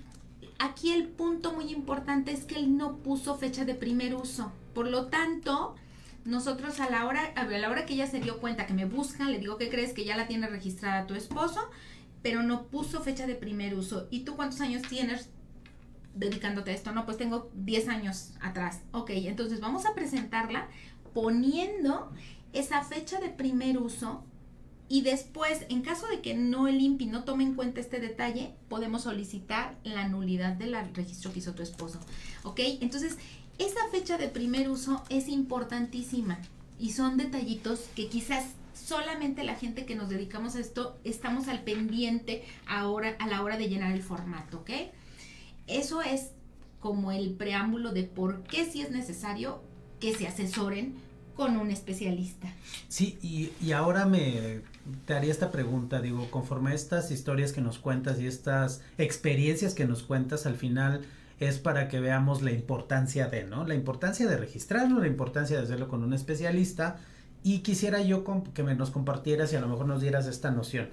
Aquí 0.59 0.91
el 0.91 1.07
punto 1.07 1.53
muy 1.53 1.71
importante 1.71 2.33
es 2.33 2.43
que 2.43 2.55
él 2.55 2.77
no 2.77 2.97
puso 2.97 3.35
fecha 3.35 3.63
de 3.63 3.75
primer 3.75 4.13
uso. 4.13 4.51
Por 4.73 4.87
lo 4.87 5.07
tanto, 5.07 5.75
nosotros 6.25 6.81
a 6.81 6.89
la 6.89 7.05
hora, 7.07 7.33
a 7.35 7.45
la 7.45 7.69
hora 7.69 7.85
que 7.85 7.93
ella 7.93 8.07
se 8.07 8.19
dio 8.19 8.39
cuenta 8.39 8.65
que 8.65 8.73
me 8.73 8.83
busca, 8.83 9.23
le 9.29 9.39
digo 9.39 9.57
que 9.57 9.69
crees 9.69 9.93
que 9.93 10.03
ya 10.03 10.17
la 10.17 10.27
tiene 10.27 10.47
registrada 10.47 11.07
tu 11.07 11.15
esposo, 11.15 11.61
pero 12.21 12.43
no 12.43 12.67
puso 12.67 13.01
fecha 13.01 13.25
de 13.25 13.35
primer 13.35 13.73
uso. 13.73 14.07
¿Y 14.11 14.21
tú 14.25 14.35
cuántos 14.35 14.59
años 14.59 14.81
tienes 14.83 15.29
dedicándote 16.13 16.71
a 16.71 16.73
esto? 16.73 16.91
No, 16.91 17.05
pues 17.05 17.17
tengo 17.17 17.49
10 17.53 17.87
años 17.87 18.33
atrás. 18.41 18.81
Ok, 18.91 19.11
entonces 19.11 19.61
vamos 19.61 19.85
a 19.85 19.95
presentarla 19.95 20.67
poniendo 21.13 22.11
esa 22.51 22.83
fecha 22.83 23.19
de 23.21 23.29
primer 23.29 23.77
uso 23.77 24.25
y 24.89 25.01
después, 25.01 25.65
en 25.69 25.83
caso 25.83 26.07
de 26.07 26.19
que 26.19 26.33
no 26.33 26.67
el 26.67 26.81
INPI 26.81 27.05
no 27.05 27.23
tome 27.23 27.43
en 27.43 27.53
cuenta 27.53 27.79
este 27.79 27.99
detalle, 27.99 28.55
podemos 28.69 29.03
solicitar 29.03 29.77
la 29.83 30.07
nulidad 30.07 30.53
del 30.53 30.75
registro 30.95 31.31
que 31.31 31.39
hizo 31.39 31.53
tu 31.53 31.61
esposo. 31.61 31.99
¿Ok? 32.43 32.59
Entonces, 32.81 33.17
esa 33.59 33.79
fecha 33.91 34.17
de 34.17 34.29
primer 34.29 34.67
uso 34.67 35.03
es 35.09 35.27
importantísima 35.27 36.39
y 36.79 36.93
son 36.93 37.17
detallitos 37.17 37.81
que 37.95 38.07
quizás 38.07 38.45
solamente 38.73 39.43
la 39.43 39.55
gente 39.55 39.85
que 39.85 39.95
nos 39.95 40.09
dedicamos 40.09 40.55
a 40.55 40.59
esto 40.59 40.97
estamos 41.03 41.47
al 41.49 41.63
pendiente 41.63 42.43
ahora 42.65 43.15
a 43.19 43.27
la 43.27 43.43
hora 43.43 43.57
de 43.57 43.69
llenar 43.69 43.91
el 43.91 44.01
formato, 44.01 44.59
¿ok? 44.59 44.71
Eso 45.67 46.01
es 46.01 46.31
como 46.79 47.11
el 47.11 47.33
preámbulo 47.33 47.91
de 47.91 48.03
por 48.03 48.41
qué 48.43 48.65
si 48.65 48.81
es 48.81 48.89
necesario 48.89 49.61
que 49.99 50.15
se 50.15 50.27
asesoren 50.27 50.95
con 51.35 51.55
un 51.57 51.69
especialista. 51.71 52.53
Sí, 52.87 53.17
y, 53.21 53.51
y, 53.65 53.71
ahora 53.71 54.05
me 54.05 54.61
te 55.05 55.13
haría 55.13 55.31
esta 55.31 55.51
pregunta, 55.51 56.01
digo, 56.01 56.29
conforme 56.31 56.73
estas 56.73 57.11
historias 57.11 57.51
que 57.51 57.61
nos 57.61 57.79
cuentas 57.79 58.19
y 58.19 58.27
estas 58.27 58.81
experiencias 58.97 59.73
que 59.73 59.85
nos 59.85 60.03
cuentas, 60.03 60.45
al 60.45 60.55
final 60.55 61.01
es 61.39 61.57
para 61.57 61.87
que 61.87 61.99
veamos 61.99 62.41
la 62.41 62.51
importancia 62.51 63.27
de, 63.27 63.45
¿no? 63.45 63.65
La 63.65 63.75
importancia 63.75 64.27
de 64.27 64.37
registrarlo, 64.37 64.99
la 64.99 65.07
importancia 65.07 65.57
de 65.57 65.63
hacerlo 65.63 65.87
con 65.87 66.03
un 66.03 66.13
especialista 66.13 66.97
y 67.43 67.59
quisiera 67.59 68.01
yo 68.01 68.23
que 68.53 68.63
nos 68.63 68.91
compartieras 68.91 69.53
y 69.53 69.55
a 69.55 69.61
lo 69.61 69.69
mejor 69.69 69.87
nos 69.87 70.01
dieras 70.01 70.27
esta 70.27 70.51
noción. 70.51 70.89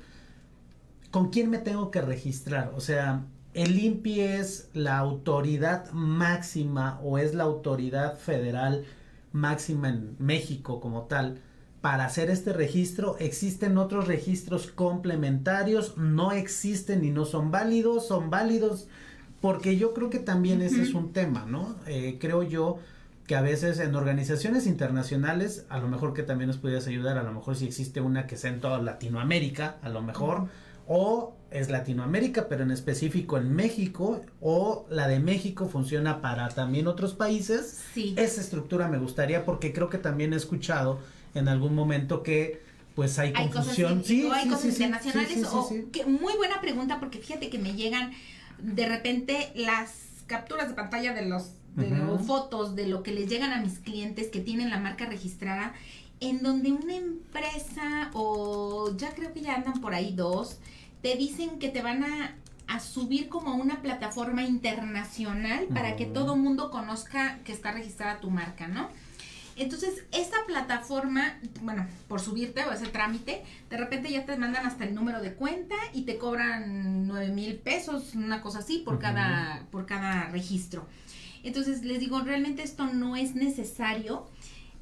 ¿Con 1.11 1.31
quién 1.31 1.51
me 1.51 1.59
tengo 1.59 1.91
que 1.91 2.01
registrar? 2.01 2.73
O 2.77 2.81
sea, 2.81 3.25
¿el 3.55 3.79
INPI 3.79 4.21
es 4.21 4.71
la 4.73 4.99
autoridad 4.99 5.91
máxima 5.93 7.01
o 7.03 7.19
es 7.19 7.35
la 7.35 7.45
autoridad 7.45 8.17
federal 8.17 8.85
máxima 9.33 9.89
en 9.89 10.17
México 10.19 10.81
como 10.81 11.03
tal 11.03 11.41
para 11.87 12.07
hacer 12.07 12.31
este 12.31 12.53
registro. 12.53 13.17
Existen 13.21 13.79
otros 13.79 14.09
registros 14.09 14.67
complementarios, 14.67 15.97
no 15.97 16.33
existen 16.33 17.05
y 17.05 17.11
no 17.11 17.25
son 17.25 17.53
válidos, 17.53 18.09
son 18.09 18.29
válidos 18.29 18.89
porque 19.41 19.77
yo 19.77 19.95
creo 19.95 20.11
que 20.11 20.19
también 20.19 20.63
ese 20.63 20.83
es 20.83 20.95
un 20.95 21.13
tema, 21.13 21.47
¿no? 21.47 21.77
Eh, 21.87 22.19
creo 22.21 22.43
yo 22.43 22.81
que 23.29 23.37
a 23.37 23.41
veces 23.41 23.79
en 23.79 23.95
organizaciones 23.95 24.67
internacionales, 24.67 25.65
a 25.69 25.79
lo 25.79 25.87
mejor 25.87 26.13
que 26.13 26.25
también 26.25 26.49
nos 26.49 26.57
pudieras 26.57 26.89
ayudar, 26.89 27.19
a 27.19 27.23
lo 27.23 27.31
mejor 27.31 27.55
si 27.55 27.67
existe 27.67 28.01
una 28.01 28.27
que 28.27 28.37
sea 28.37 28.51
en 28.51 28.59
toda 28.59 28.83
Latinoamérica, 28.83 29.77
a 29.81 29.89
lo 29.89 30.03
mejor, 30.03 30.49
o 30.89 31.37
es 31.53 31.71
Latinoamérica, 31.71 32.49
pero 32.49 32.65
en 32.65 32.73
específico 32.73 33.39
en 33.39 33.55
México, 33.55 34.23
o 34.41 34.87
la 34.91 35.07
de 35.07 35.21
México 35.21 35.69
funciona 35.69 36.21
para 36.21 36.49
también 36.49 36.89
otros 36.89 37.15
países. 37.15 37.85
Sí. 37.95 38.13
Esa 38.19 38.41
estructura 38.41 38.89
me 38.89 38.99
gustaría 38.99 39.45
porque 39.45 39.73
creo 39.73 39.89
que 39.89 39.99
también 39.99 40.33
he 40.33 40.37
escuchado 40.37 40.99
en 41.37 41.49
algún 41.49 41.75
momento 41.75 42.23
que 42.23 42.63
pues 42.95 43.19
hay, 43.19 43.33
hay 43.37 43.51
confusión. 43.51 43.99
Cosas, 43.99 44.07
sí, 44.07 44.25
o 44.25 44.33
hay 44.33 44.45
sí, 44.45 44.49
cosas 44.49 44.63
sí, 44.63 44.73
sí, 44.73 44.83
internacionales 44.83 45.33
sí, 45.35 45.41
sí, 45.41 45.49
o 45.53 45.69
sí. 45.69 45.89
que 45.93 46.07
muy 46.07 46.35
buena 46.37 46.61
pregunta 46.61 46.99
porque 46.99 47.19
fíjate 47.19 47.51
que 47.51 47.59
me 47.59 47.75
llegan 47.75 48.13
de 48.59 48.87
repente 48.89 49.53
las 49.55 49.93
capturas 50.27 50.69
de 50.69 50.75
pantalla 50.75 51.13
de 51.13 51.27
los 51.27 51.51
de 51.77 51.93
Ujú. 51.93 52.13
o 52.13 52.19
fotos 52.19 52.75
de 52.75 52.87
lo 52.87 53.03
que 53.03 53.13
les 53.13 53.29
llegan 53.29 53.53
a 53.53 53.61
mis 53.61 53.79
clientes 53.81 54.29
que 54.29 54.41
tienen 54.41 54.71
la 54.71 54.79
marca 54.79 55.05
registrada 55.05 55.75
en 56.21 56.43
donde 56.43 56.73
una 56.73 56.97
empresa 56.97 58.11
o 58.15 58.97
ya 58.97 59.15
creo 59.15 59.35
que 59.35 59.43
ya 59.43 59.57
andan 59.57 59.83
por 59.83 59.93
ahí 59.95 60.15
dos 60.15 60.59
te 61.03 61.17
dicen 61.17 61.59
que 61.59 61.69
te 61.69 61.83
van 61.83 62.03
a 62.05 62.35
a 62.69 62.81
subir 62.81 63.29
como 63.29 63.55
una 63.55 63.81
plataforma 63.81 64.43
internacional 64.43 65.67
para 65.67 65.95
que 65.95 66.05
Ujú. 66.07 66.15
todo 66.15 66.37
mundo 66.37 66.71
conozca 66.71 67.39
que 67.45 67.53
está 67.53 67.71
registrada 67.71 68.19
tu 68.19 68.31
marca, 68.31 68.67
¿no? 68.67 68.89
Entonces, 69.57 70.05
esta 70.13 70.37
plataforma, 70.47 71.39
bueno, 71.63 71.87
por 72.09 72.21
subirte 72.21 72.65
o 72.67 72.73
ese 72.73 72.87
trámite, 72.89 73.43
de 73.71 73.77
repente 73.79 74.11
ya 74.11 74.27
te 74.27 74.37
mandan 74.37 74.67
hasta 74.67 74.85
el 74.85 74.95
número 74.95 75.23
de 75.23 75.33
cuenta 75.35 75.75
y 75.95 76.03
te 76.03 76.19
cobran 76.19 77.07
nueve 77.07 77.29
mil 77.29 77.55
pesos, 77.57 78.15
una 78.15 78.43
cosa 78.43 78.59
así, 78.59 78.79
por 78.85 78.99
cada, 78.99 79.67
por 79.71 79.87
cada 79.87 80.29
registro. 80.29 80.87
Entonces, 81.43 81.83
les 81.85 82.01
digo, 82.01 82.21
realmente 82.21 82.63
esto 82.63 82.87
no 82.87 83.17
es 83.17 83.35
necesario. 83.35 84.27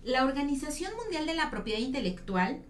La 0.02 0.24
Organización 0.24 0.92
Mundial 1.00 1.26
de 1.26 1.34
la 1.34 1.50
Propiedad 1.50 1.78
Intelectual 1.80 2.62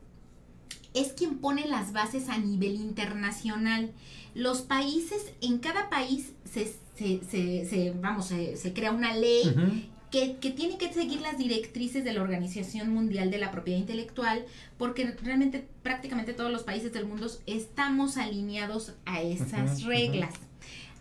es 0.93 1.13
quien 1.13 1.39
pone 1.39 1.67
las 1.67 1.93
bases 1.93 2.29
a 2.29 2.39
nivel 2.39 2.75
internacional. 2.77 3.93
Los 4.35 4.63
países, 4.63 5.33
en 5.41 5.59
cada 5.59 5.89
país 5.91 6.33
se, 6.45 6.67
se, 6.97 7.21
se, 7.29 7.67
se- 7.69 7.93
vamos, 8.01 8.27
se, 8.27 8.73
crea 8.75 8.91
una 8.93 9.15
ley. 9.17 9.91
Que, 10.15 10.37
que 10.37 10.51
tiene 10.53 10.79
que 10.79 10.93
seguir 10.93 11.21
las 11.23 11.37
directrices 11.39 12.05
de 12.05 12.13
la 12.13 12.23
Organización 12.23 12.89
Mundial 12.91 13.33
de 13.33 13.39
la 13.39 13.51
Propiedad 13.51 13.81
Intelectual, 13.81 14.45
porque 14.79 15.07
realmente 15.23 15.67
prácticamente 15.83 16.35
todos 16.35 16.53
los 16.53 16.63
países 16.63 16.93
del 16.93 17.05
mundo 17.05 17.27
estamos 17.47 18.17
alineados 18.17 18.93
a 19.07 19.21
esas 19.23 19.83
reglas. 19.83 20.33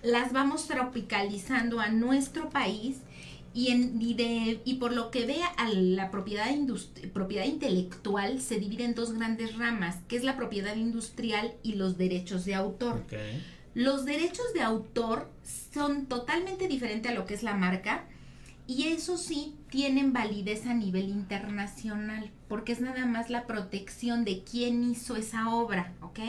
Las 0.01 0.34
vamos 0.34 0.65
tropicalizando 0.67 1.79
a 1.79 1.89
nuestro 1.89 2.50
país 2.50 2.98
y, 3.53 3.67
en, 3.67 4.01
y, 4.01 4.15
de- 4.15 4.62
y 4.65 4.74
por 4.75 4.91
lo 4.93 5.12
que 5.12 5.27
vea 5.27 5.46
a 5.46 5.70
la 5.70 6.10
propiedad, 6.10 6.48
propiedad 7.13 7.46
intelectual 7.46 8.41
se 8.41 8.60
divide 8.60 8.84
en 8.84 8.96
dos 8.96 9.13
grandes 9.13 9.55
ramas, 9.58 9.98
que 10.08 10.15
es 10.15 10.24
la 10.24 10.36
propiedad 10.36 10.75
industrial 10.75 11.53
y 11.62 11.74
los 11.75 11.98
derechos 12.00 12.46
de 12.46 12.55
autor. 12.55 13.03
Los 13.75 14.05
derechos 14.05 14.53
de 14.55 14.62
autor 14.62 15.29
son 15.72 16.08
totalmente 16.08 16.67
diferentes 16.67 17.12
a 17.12 17.15
lo 17.15 17.25
que 17.27 17.36
es 17.36 17.43
la 17.43 17.53
marca 17.55 18.05
y 18.75 18.88
eso 18.88 19.18
sí 19.18 19.53
tienen 19.70 20.13
validez 20.13 20.65
a 20.65 20.74
nivel 20.74 21.10
internacional 21.10 22.32
porque 22.48 22.72
es 22.72 22.82
nada 22.82 23.06
más 23.06 23.30
la 23.30 23.46
protección 23.46 24.25
de 24.25 24.44
quién 24.44 24.84
hizo 24.89 25.15
esa 25.15 25.53
obra, 25.53 25.94
¿ok? 26.01 26.20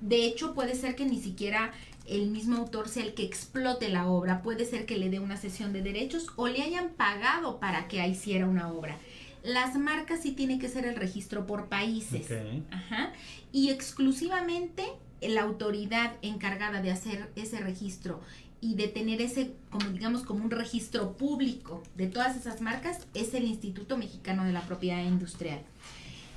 De 0.00 0.24
hecho 0.24 0.52
puede 0.54 0.74
ser 0.74 0.96
que 0.96 1.04
ni 1.04 1.20
siquiera 1.20 1.72
el 2.06 2.30
mismo 2.30 2.56
autor 2.56 2.88
sea 2.88 3.04
el 3.04 3.14
que 3.14 3.22
explote 3.22 3.88
la 3.88 4.08
obra, 4.08 4.42
puede 4.42 4.64
ser 4.64 4.84
que 4.84 4.98
le 4.98 5.10
dé 5.10 5.20
una 5.20 5.36
sesión 5.36 5.72
de 5.72 5.82
derechos 5.82 6.26
o 6.34 6.48
le 6.48 6.62
hayan 6.62 6.88
pagado 6.90 7.60
para 7.60 7.86
que 7.86 8.04
hiciera 8.06 8.46
una 8.46 8.72
obra. 8.72 8.98
Las 9.44 9.76
marcas 9.76 10.22
sí 10.22 10.32
tiene 10.32 10.58
que 10.58 10.68
ser 10.68 10.86
el 10.86 10.96
registro 10.96 11.46
por 11.46 11.68
países. 11.68 12.26
Ajá. 12.70 13.12
Y 13.52 13.70
exclusivamente 13.70 14.84
la 15.22 15.42
autoridad 15.42 16.16
encargada 16.22 16.82
de 16.82 16.90
hacer 16.90 17.30
ese 17.36 17.60
registro 17.60 18.20
y 18.60 18.74
de 18.74 18.88
tener 18.88 19.20
ese, 19.22 19.52
como 19.70 19.88
digamos, 19.90 20.22
como 20.22 20.44
un 20.44 20.50
registro 20.50 21.16
público 21.16 21.82
de 21.96 22.06
todas 22.06 22.36
esas 22.36 22.60
marcas 22.60 23.06
es 23.14 23.34
el 23.34 23.44
Instituto 23.44 23.96
Mexicano 23.96 24.44
de 24.44 24.52
la 24.52 24.62
Propiedad 24.62 25.02
Industrial. 25.02 25.60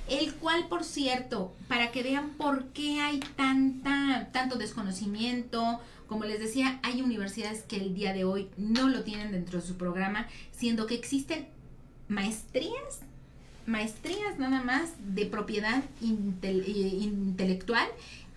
El 0.08 0.34
cual, 0.34 0.68
por 0.68 0.84
cierto, 0.84 1.54
para 1.68 1.90
que 1.90 2.02
vean 2.02 2.30
por 2.30 2.66
qué 2.68 3.00
hay 3.00 3.20
tanta, 3.36 4.28
tanto 4.32 4.56
desconocimiento, 4.56 5.80
como 6.06 6.24
les 6.24 6.40
decía, 6.40 6.78
hay 6.82 7.00
universidades 7.00 7.62
que 7.62 7.76
el 7.76 7.94
día 7.94 8.12
de 8.12 8.24
hoy 8.24 8.48
no 8.58 8.88
lo 8.88 9.02
tienen 9.02 9.32
dentro 9.32 9.60
de 9.60 9.66
su 9.66 9.76
programa, 9.76 10.28
siendo 10.52 10.86
que 10.86 10.94
existen 10.94 11.46
maestrías, 12.08 13.00
maestrías 13.66 14.38
nada 14.38 14.62
más 14.62 14.92
de 15.14 15.24
propiedad 15.24 15.82
eh, 16.02 16.98
intelectual, 17.00 17.88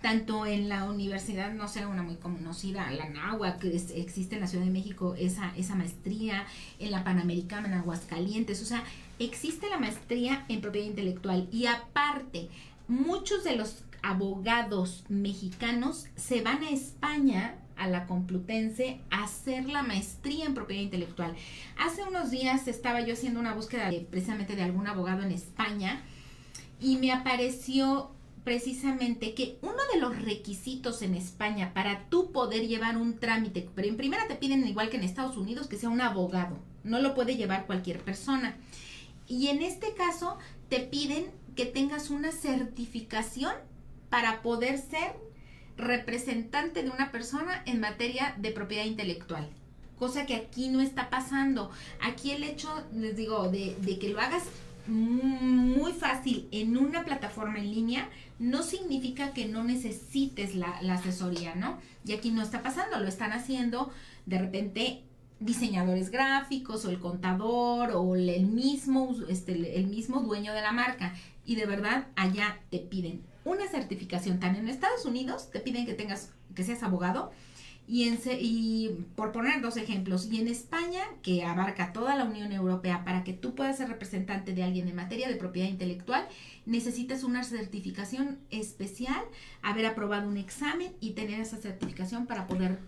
tanto 0.02 0.46
en 0.46 0.68
la 0.68 0.84
universidad, 0.84 1.52
no 1.52 1.66
sé, 1.68 1.84
una 1.86 2.02
muy 2.02 2.16
conocida, 2.16 2.90
la 2.92 3.08
NAHUA, 3.08 3.58
que 3.58 3.74
existe 3.96 4.36
en 4.36 4.40
la 4.42 4.46
Ciudad 4.46 4.64
de 4.64 4.70
México, 4.70 5.14
esa, 5.18 5.52
esa 5.56 5.74
maestría, 5.74 6.46
en 6.78 6.90
la 6.92 7.02
Panamericana, 7.02 7.66
en 7.68 7.74
Aguascalientes, 7.74 8.62
o 8.62 8.64
sea, 8.64 8.84
existe 9.18 9.68
la 9.68 9.78
maestría 9.78 10.44
en 10.48 10.60
propiedad 10.60 10.86
intelectual 10.86 11.48
y 11.50 11.66
aparte, 11.66 12.48
muchos 12.86 13.42
de 13.42 13.56
los 13.56 13.82
abogados 14.02 15.04
mexicanos 15.08 16.06
se 16.14 16.42
van 16.42 16.62
a 16.62 16.70
España, 16.70 17.56
a 17.76 17.88
la 17.88 18.06
Complutense, 18.06 19.00
a 19.10 19.24
hacer 19.24 19.66
la 19.68 19.82
maestría 19.82 20.46
en 20.46 20.54
propiedad 20.54 20.82
intelectual. 20.82 21.34
Hace 21.78 22.04
unos 22.04 22.30
días 22.30 22.68
estaba 22.68 23.00
yo 23.00 23.14
haciendo 23.14 23.40
una 23.40 23.54
búsqueda 23.54 23.90
de- 23.90 24.00
precisamente 24.00 24.54
de 24.56 24.62
algún 24.62 24.86
abogado 24.86 25.22
en 25.22 25.32
España 25.32 26.00
y 26.80 26.96
me 26.96 27.12
apareció 27.12 28.10
precisamente 28.48 29.34
que 29.34 29.58
uno 29.60 29.76
de 29.92 30.00
los 30.00 30.22
requisitos 30.22 31.02
en 31.02 31.14
España 31.14 31.74
para 31.74 32.08
tú 32.08 32.32
poder 32.32 32.66
llevar 32.66 32.96
un 32.96 33.18
trámite, 33.18 33.68
pero 33.74 33.88
en 33.88 33.98
primera 33.98 34.26
te 34.26 34.36
piden 34.36 34.66
igual 34.66 34.88
que 34.88 34.96
en 34.96 35.02
Estados 35.02 35.36
Unidos 35.36 35.66
que 35.66 35.76
sea 35.76 35.90
un 35.90 36.00
abogado, 36.00 36.56
no 36.82 36.98
lo 36.98 37.14
puede 37.14 37.36
llevar 37.36 37.66
cualquier 37.66 38.00
persona. 38.00 38.56
Y 39.26 39.48
en 39.48 39.60
este 39.60 39.92
caso 39.92 40.38
te 40.70 40.80
piden 40.80 41.26
que 41.56 41.66
tengas 41.66 42.08
una 42.08 42.32
certificación 42.32 43.52
para 44.08 44.40
poder 44.40 44.78
ser 44.78 45.14
representante 45.76 46.82
de 46.82 46.88
una 46.88 47.12
persona 47.12 47.62
en 47.66 47.80
materia 47.80 48.34
de 48.38 48.50
propiedad 48.50 48.86
intelectual. 48.86 49.46
Cosa 49.98 50.24
que 50.24 50.34
aquí 50.34 50.70
no 50.70 50.80
está 50.80 51.10
pasando. 51.10 51.70
Aquí 52.00 52.30
el 52.30 52.44
hecho, 52.44 52.70
les 52.94 53.14
digo, 53.14 53.50
de, 53.50 53.76
de 53.82 53.98
que 53.98 54.08
lo 54.08 54.20
hagas 54.20 54.44
muy 54.86 55.92
fácil 55.92 56.48
en 56.50 56.78
una 56.78 57.04
plataforma 57.04 57.58
en 57.58 57.70
línea 57.70 58.08
no 58.38 58.62
significa 58.62 59.32
que 59.32 59.46
no 59.46 59.64
necesites 59.64 60.54
la, 60.54 60.78
asesoría, 60.92 61.54
¿no? 61.54 61.78
Y 62.04 62.12
aquí 62.12 62.30
no 62.30 62.42
está 62.42 62.62
pasando, 62.62 62.98
lo 62.98 63.08
están 63.08 63.32
haciendo 63.32 63.90
de 64.26 64.38
repente 64.38 65.02
diseñadores 65.40 66.10
gráficos 66.10 66.84
o 66.84 66.90
el 66.90 66.98
contador 66.98 67.90
o 67.94 68.16
el 68.16 68.46
mismo, 68.46 69.14
este, 69.28 69.78
el 69.78 69.86
mismo 69.86 70.20
dueño 70.20 70.52
de 70.52 70.62
la 70.62 70.72
marca. 70.72 71.14
Y 71.44 71.56
de 71.56 71.66
verdad 71.66 72.08
allá 72.16 72.60
te 72.70 72.78
piden 72.78 73.22
una 73.44 73.66
certificación. 73.68 74.38
También 74.38 74.64
en 74.64 74.70
Estados 74.70 75.04
Unidos 75.04 75.50
te 75.50 75.60
piden 75.60 75.86
que 75.86 75.94
tengas, 75.94 76.32
que 76.54 76.64
seas 76.64 76.82
abogado. 76.82 77.32
Y, 77.90 78.06
en, 78.06 78.18
y 78.38 78.90
por 79.16 79.32
poner 79.32 79.62
dos 79.62 79.78
ejemplos, 79.78 80.28
y 80.30 80.38
en 80.40 80.48
España, 80.48 81.00
que 81.22 81.42
abarca 81.44 81.94
toda 81.94 82.16
la 82.16 82.24
Unión 82.24 82.52
Europea, 82.52 83.02
para 83.02 83.24
que 83.24 83.32
tú 83.32 83.54
puedas 83.54 83.78
ser 83.78 83.88
representante 83.88 84.52
de 84.54 84.62
alguien 84.62 84.88
en 84.88 84.94
materia 84.94 85.26
de 85.26 85.36
propiedad 85.36 85.68
intelectual, 85.70 86.28
necesitas 86.66 87.24
una 87.24 87.44
certificación 87.44 88.36
especial, 88.50 89.22
haber 89.62 89.86
aprobado 89.86 90.28
un 90.28 90.36
examen 90.36 90.92
y 91.00 91.12
tener 91.12 91.40
esa 91.40 91.56
certificación 91.56 92.26
para 92.26 92.46
poder 92.46 92.78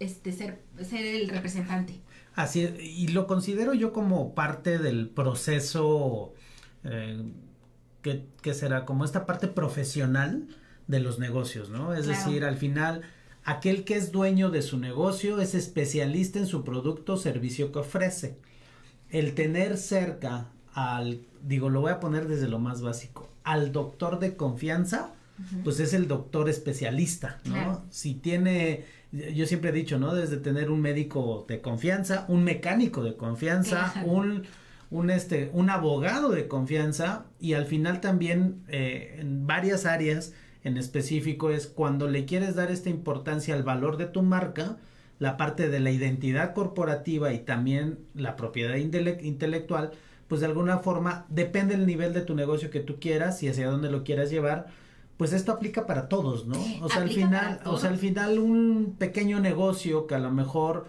este, 0.00 0.32
ser, 0.32 0.60
ser 0.82 1.06
el 1.06 1.28
representante. 1.28 2.00
Así 2.34 2.62
es, 2.64 2.72
y 2.82 3.06
lo 3.08 3.28
considero 3.28 3.72
yo 3.72 3.92
como 3.92 4.34
parte 4.34 4.78
del 4.78 5.08
proceso 5.08 6.34
eh, 6.82 7.22
que, 8.02 8.26
que 8.42 8.52
será 8.52 8.84
como 8.84 9.04
esta 9.04 9.26
parte 9.26 9.46
profesional 9.46 10.48
de 10.88 10.98
los 10.98 11.20
negocios, 11.20 11.70
¿no? 11.70 11.94
Es 11.94 12.06
Claro. 12.06 12.18
decir, 12.18 12.44
al 12.44 12.56
final, 12.56 13.02
aquel 13.44 13.84
que 13.84 13.96
es 13.96 14.12
dueño 14.12 14.50
de 14.50 14.62
su 14.62 14.78
negocio 14.78 15.40
es 15.40 15.54
especialista 15.54 16.38
en 16.38 16.46
su 16.46 16.64
producto 16.64 17.14
o 17.14 17.16
servicio 17.16 17.72
que 17.72 17.80
ofrece. 17.80 18.36
El 19.10 19.34
tener 19.34 19.76
cerca 19.76 20.48
al, 20.72 21.20
digo, 21.42 21.70
lo 21.70 21.80
voy 21.80 21.92
a 21.92 22.00
poner 22.00 22.26
desde 22.26 22.48
lo 22.48 22.58
más 22.58 22.80
básico, 22.82 23.28
al 23.44 23.70
doctor 23.72 24.18
de 24.18 24.36
confianza, 24.36 25.12
pues 25.64 25.80
es 25.80 25.92
el 25.94 26.06
doctor 26.06 26.48
especialista, 26.48 27.40
¿no? 27.44 27.52
Claro. 27.52 27.82
Si 27.90 28.14
tiene, 28.14 28.84
yo 29.12 29.46
siempre 29.46 29.70
he 29.70 29.72
dicho, 29.72 29.98
¿no? 29.98 30.14
Desde 30.14 30.36
tener 30.36 30.70
un 30.70 30.80
médico 30.80 31.44
de 31.48 31.60
confianza, 31.60 32.24
un 32.28 32.44
mecánico 32.44 33.02
de 33.02 33.16
confianza, 33.16 33.90
Claro. 33.92 34.08
un, 34.10 34.42
un 34.90 35.10
este, 35.10 35.50
un 35.52 35.70
abogado 35.70 36.30
de 36.30 36.46
confianza 36.46 37.26
y 37.40 37.54
al 37.54 37.66
final 37.66 38.00
también 38.00 38.62
eh, 38.68 39.16
en 39.18 39.44
varias 39.46 39.86
áreas 39.86 40.32
en 40.64 40.76
específico 40.76 41.50
es 41.50 41.66
cuando 41.66 42.08
le 42.08 42.24
quieres 42.24 42.54
dar 42.56 42.70
esta 42.70 42.90
importancia 42.90 43.54
al 43.54 43.62
valor 43.62 43.96
de 43.96 44.06
tu 44.06 44.22
marca, 44.22 44.78
la 45.18 45.36
parte 45.36 45.68
de 45.68 45.78
la 45.78 45.90
identidad 45.90 46.54
corporativa 46.54 47.32
y 47.32 47.38
también 47.38 47.98
la 48.14 48.34
propiedad 48.34 48.74
intele- 48.76 49.22
intelectual, 49.22 49.92
pues 50.26 50.40
de 50.40 50.48
alguna 50.48 50.78
forma 50.78 51.26
depende 51.28 51.76
del 51.76 51.86
nivel 51.86 52.12
de 52.14 52.22
tu 52.22 52.34
negocio 52.34 52.70
que 52.70 52.80
tú 52.80 52.98
quieras 52.98 53.42
y 53.42 53.48
hacia 53.48 53.68
dónde 53.68 53.90
lo 53.90 54.02
quieras 54.02 54.30
llevar, 54.30 54.66
pues 55.16 55.32
esto 55.32 55.52
aplica 55.52 55.86
para 55.86 56.08
todos, 56.08 56.46
¿no? 56.46 56.56
O 56.82 56.88
sea, 56.88 57.02
al 57.02 57.10
final, 57.10 57.60
o 57.66 57.76
sea, 57.76 57.90
al 57.90 57.98
final 57.98 58.38
un 58.38 58.96
pequeño 58.98 59.38
negocio 59.38 60.06
que 60.08 60.16
a 60.16 60.18
lo 60.18 60.32
mejor 60.32 60.86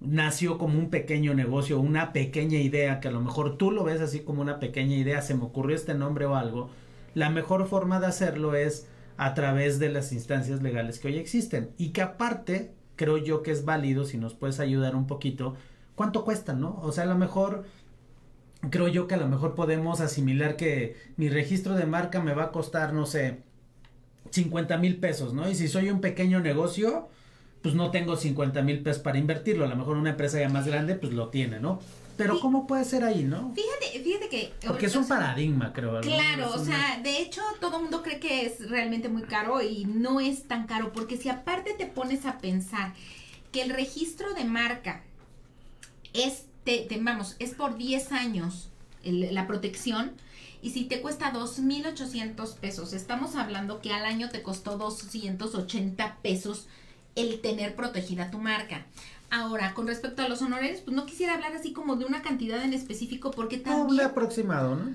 nació 0.00 0.58
como 0.58 0.78
un 0.78 0.90
pequeño 0.90 1.32
negocio, 1.32 1.78
una 1.78 2.12
pequeña 2.12 2.58
idea 2.58 2.98
que 3.00 3.08
a 3.08 3.12
lo 3.12 3.20
mejor 3.20 3.56
tú 3.56 3.70
lo 3.70 3.84
ves 3.84 4.00
así 4.00 4.20
como 4.20 4.42
una 4.42 4.58
pequeña 4.58 4.96
idea, 4.96 5.22
se 5.22 5.34
me 5.34 5.44
ocurrió 5.44 5.76
este 5.76 5.94
nombre 5.94 6.26
o 6.26 6.34
algo, 6.34 6.70
la 7.14 7.30
mejor 7.30 7.66
forma 7.66 8.00
de 8.00 8.06
hacerlo 8.06 8.54
es 8.56 8.88
a 9.16 9.34
través 9.34 9.78
de 9.78 9.90
las 9.90 10.12
instancias 10.12 10.62
legales 10.62 10.98
que 10.98 11.08
hoy 11.08 11.18
existen 11.18 11.70
y 11.78 11.90
que 11.90 12.02
aparte 12.02 12.72
creo 12.96 13.18
yo 13.18 13.42
que 13.42 13.50
es 13.50 13.64
válido 13.64 14.04
si 14.04 14.18
nos 14.18 14.34
puedes 14.34 14.60
ayudar 14.60 14.96
un 14.96 15.06
poquito, 15.06 15.54
¿cuánto 15.94 16.24
cuesta, 16.24 16.54
no? 16.54 16.78
O 16.82 16.92
sea, 16.92 17.04
a 17.04 17.06
lo 17.08 17.16
mejor 17.16 17.64
creo 18.70 18.88
yo 18.88 19.06
que 19.06 19.14
a 19.14 19.18
lo 19.18 19.28
mejor 19.28 19.54
podemos 19.54 20.00
asimilar 20.00 20.56
que 20.56 20.96
mi 21.16 21.28
registro 21.28 21.74
de 21.74 21.86
marca 21.86 22.20
me 22.20 22.34
va 22.34 22.44
a 22.44 22.52
costar, 22.52 22.92
no 22.92 23.06
sé, 23.06 23.42
50 24.30 24.78
mil 24.78 24.98
pesos, 24.98 25.34
¿no? 25.34 25.48
Y 25.48 25.54
si 25.54 25.68
soy 25.68 25.90
un 25.90 26.00
pequeño 26.00 26.40
negocio, 26.40 27.08
pues 27.60 27.74
no 27.74 27.90
tengo 27.90 28.16
50 28.16 28.62
mil 28.62 28.82
pesos 28.82 29.02
para 29.02 29.18
invertirlo. 29.18 29.64
A 29.64 29.68
lo 29.68 29.76
mejor 29.76 29.96
una 29.96 30.10
empresa 30.10 30.40
ya 30.40 30.48
más 30.48 30.66
grande, 30.66 30.94
pues 30.94 31.12
lo 31.12 31.28
tiene, 31.28 31.60
¿no? 31.60 31.80
Pero 32.16 32.34
Sí. 32.34 32.40
¿cómo 32.42 32.66
puede 32.66 32.84
ser 32.84 33.04
ahí, 33.04 33.24
no? 33.24 33.54
Fíjate, 33.54 34.00
fíjate 34.04 34.28
que... 34.28 34.52
Porque 34.66 34.86
es 34.86 34.96
un 34.96 35.06
paradigma, 35.08 35.72
creo. 35.72 36.00
Claro, 36.00 36.52
o 36.54 36.64
sea, 36.64 37.00
de 37.02 37.18
hecho 37.20 37.40
todo 37.60 37.76
el 37.76 37.82
mundo 37.84 38.02
cree 38.02 38.20
que 38.20 38.46
es 38.46 38.68
realmente 38.68 39.08
muy 39.08 39.22
caro 39.22 39.62
y 39.62 39.84
no 39.86 40.20
es 40.20 40.46
tan 40.46 40.66
caro, 40.66 40.92
porque 40.92 41.16
si 41.16 41.28
aparte 41.28 41.74
te 41.74 41.86
pones 41.86 42.26
a 42.26 42.38
pensar 42.38 42.94
que 43.50 43.62
el 43.62 43.70
registro 43.70 44.34
de 44.34 44.44
marca 44.44 45.02
es, 46.12 46.44
te, 46.64 46.78
te- 46.78 46.98
vamos, 47.00 47.36
es 47.38 47.50
por 47.54 47.76
10 47.76 48.12
años 48.12 48.68
el- 49.04 49.34
la 49.34 49.46
protección 49.46 50.12
y 50.62 50.70
si 50.70 50.84
te 50.84 51.00
cuesta 51.00 51.32
2.800 51.32 52.54
pesos, 52.56 52.92
estamos 52.92 53.34
hablando 53.34 53.80
que 53.80 53.92
al 53.92 54.04
año 54.04 54.28
te 54.30 54.42
costó 54.42 54.76
280 54.78 56.18
pesos 56.22 56.66
el 57.14 57.40
tener 57.40 57.74
protegida 57.74 58.30
tu 58.30 58.38
marca. 58.38 58.86
Ahora, 59.34 59.72
con 59.72 59.86
respecto 59.86 60.20
a 60.20 60.28
los 60.28 60.42
honorarios, 60.42 60.82
pues 60.82 60.94
no 60.94 61.06
quisiera 61.06 61.32
hablar 61.32 61.54
así 61.56 61.72
como 61.72 61.96
de 61.96 62.04
una 62.04 62.20
cantidad 62.20 62.62
en 62.62 62.74
específico 62.74 63.30
porque 63.30 63.56
No, 63.64 63.76
un 63.76 63.86
también 63.86 64.06
aproximado, 64.06 64.76
¿no? 64.76 64.94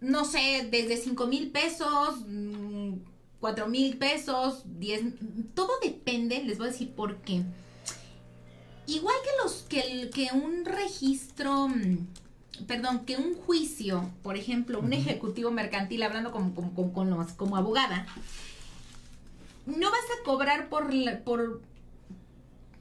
no 0.00 0.24
sé, 0.24 0.66
desde 0.70 0.96
5 0.96 1.26
mil 1.26 1.50
pesos, 1.50 2.20
4 3.38 3.68
mil 3.68 3.98
pesos, 3.98 4.62
10, 4.78 5.02
todo 5.54 5.68
depende, 5.82 6.42
les 6.42 6.56
voy 6.56 6.68
a 6.68 6.70
decir 6.70 6.90
por 6.92 7.16
qué. 7.18 7.42
Igual 8.86 9.14
que 9.22 9.30
los, 9.44 9.52
que, 9.68 9.80
el- 9.80 10.08
que 10.10 10.28
un 10.32 10.64
registro, 10.64 11.68
mm, 11.68 12.06
perdón, 12.66 13.04
que 13.04 13.16
un 13.18 13.34
juicio, 13.34 14.08
por 14.22 14.38
ejemplo, 14.38 14.80
un 14.80 14.94
ejecutivo 14.94 15.50
mercantil, 15.50 16.02
hablando 16.02 16.30
como, 16.32 16.54
como, 16.54 16.72
como, 16.72 16.92
con 16.94 17.10
los- 17.10 17.32
como 17.32 17.58
abogada, 17.58 18.06
no 19.66 19.90
vas 19.90 20.00
a 20.18 20.24
cobrar 20.24 20.70
por, 20.70 20.94
la- 20.94 21.18
por, 21.24 21.60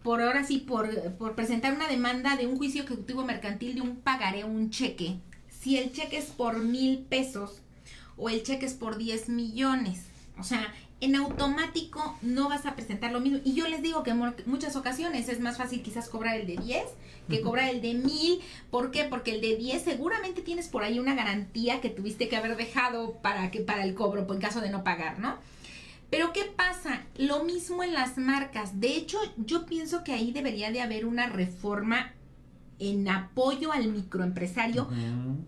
por 0.05 0.21
ahora 0.21 0.43
sí, 0.45 0.59
por, 0.59 0.87
por 1.17 1.33
presentar 1.35 1.73
una 1.73 1.87
demanda 1.87 2.37
de 2.37 2.45
un 2.45 2.57
juicio 2.57 2.83
ejecutivo 2.83 3.25
mercantil 3.25 3.73
de 3.73 3.81
un 3.81 3.95
pagaré, 3.97 4.43
un 4.43 4.69
cheque. 4.69 5.17
Si 5.49 5.77
el 5.77 5.91
cheque 5.91 6.17
es 6.17 6.25
por 6.25 6.59
mil 6.59 6.99
pesos 6.99 7.59
o 8.15 8.29
el 8.29 8.43
cheque 8.43 8.67
es 8.67 8.75
por 8.75 8.97
10 8.97 9.29
millones. 9.29 10.03
O 10.37 10.43
sea, 10.43 10.71
en 11.01 11.15
automático 11.15 12.17
no 12.21 12.49
vas 12.49 12.65
a 12.67 12.75
presentar 12.75 13.11
lo 13.11 13.19
mismo. 13.19 13.39
Y 13.43 13.53
yo 13.55 13.67
les 13.67 13.81
digo 13.81 14.03
que 14.03 14.11
en 14.11 14.17
mu- 14.19 14.31
muchas 14.45 14.75
ocasiones 14.75 15.27
es 15.27 15.39
más 15.39 15.57
fácil 15.57 15.81
quizás 15.81 16.07
cobrar 16.07 16.35
el 16.39 16.45
de 16.45 16.57
10 16.57 16.83
que 17.27 17.41
cobrar 17.41 17.69
el 17.69 17.81
de 17.81 17.95
mil. 17.95 18.39
¿Por 18.69 18.91
qué? 18.91 19.05
Porque 19.05 19.31
el 19.33 19.41
de 19.41 19.55
10 19.55 19.81
seguramente 19.81 20.41
tienes 20.43 20.67
por 20.67 20.83
ahí 20.83 20.99
una 20.99 21.15
garantía 21.15 21.81
que 21.81 21.89
tuviste 21.89 22.29
que 22.29 22.35
haber 22.37 22.55
dejado 22.57 23.13
para, 23.23 23.49
que, 23.49 23.61
para 23.61 23.83
el 23.83 23.95
cobro, 23.95 24.31
en 24.31 24.39
caso 24.39 24.61
de 24.61 24.69
no 24.69 24.83
pagar, 24.83 25.17
¿no? 25.19 25.35
Pero 26.09 26.31
¿qué 26.33 26.43
pasa? 26.45 27.03
Lo 27.17 27.43
mismo 27.43 27.83
en 27.83 27.93
las 27.93 28.17
marcas. 28.17 28.79
De 28.79 28.95
hecho, 28.95 29.17
yo 29.37 29.65
pienso 29.65 30.03
que 30.03 30.13
ahí 30.13 30.31
debería 30.31 30.71
de 30.71 30.81
haber 30.81 31.05
una 31.05 31.27
reforma 31.27 32.13
en 32.79 33.07
apoyo 33.07 33.71
al 33.71 33.87
microempresario 33.87 34.89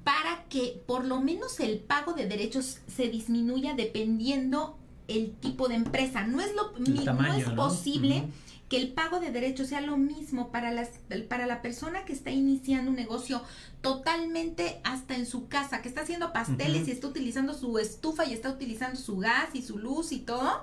para 0.04 0.46
que 0.50 0.82
por 0.88 1.06
lo 1.06 1.22
menos 1.22 1.60
el 1.60 1.80
pago 1.80 2.14
de 2.14 2.26
derechos 2.26 2.80
se 2.88 3.10
disminuya 3.10 3.74
dependiendo 3.76 4.78
el 5.08 5.32
tipo 5.34 5.68
de 5.68 5.76
empresa. 5.76 6.26
No 6.26 6.42
es 6.42 6.54
lo 6.56 6.72
mi- 6.80 7.04
tamaño, 7.06 7.34
no 7.34 7.38
es 7.38 7.48
¿no? 7.50 7.56
posible 7.56 8.24
que 8.70 8.78
el 8.78 8.90
pago 8.94 9.20
de 9.22 9.32
derechos 9.32 9.68
sea 9.68 9.80
lo 9.82 9.96
mismo 9.98 10.52
para 10.52 10.72
las 10.72 10.90
para 11.30 11.48
la 11.48 11.62
persona 11.62 12.04
que 12.04 12.12
está 12.14 12.32
iniciando 12.32 12.92
un 12.92 12.98
negocio 12.98 13.42
totalmente 13.82 14.82
hasta 14.84 15.16
en 15.16 15.26
su 15.26 15.48
casa, 15.48 15.82
que 15.82 15.90
está 15.90 16.02
haciendo 16.02 16.34
pasteles 16.34 16.88
y 16.88 16.92
está 16.92 17.08
utilizando 17.08 17.54
su 17.54 17.78
estufa 17.80 18.26
y 18.26 18.34
está 18.34 18.50
utilizando 18.50 19.00
su 19.00 19.18
gas 19.18 19.50
y 19.54 19.62
su 19.62 19.78
luz 19.78 20.12
y 20.12 20.20
todo. 20.20 20.62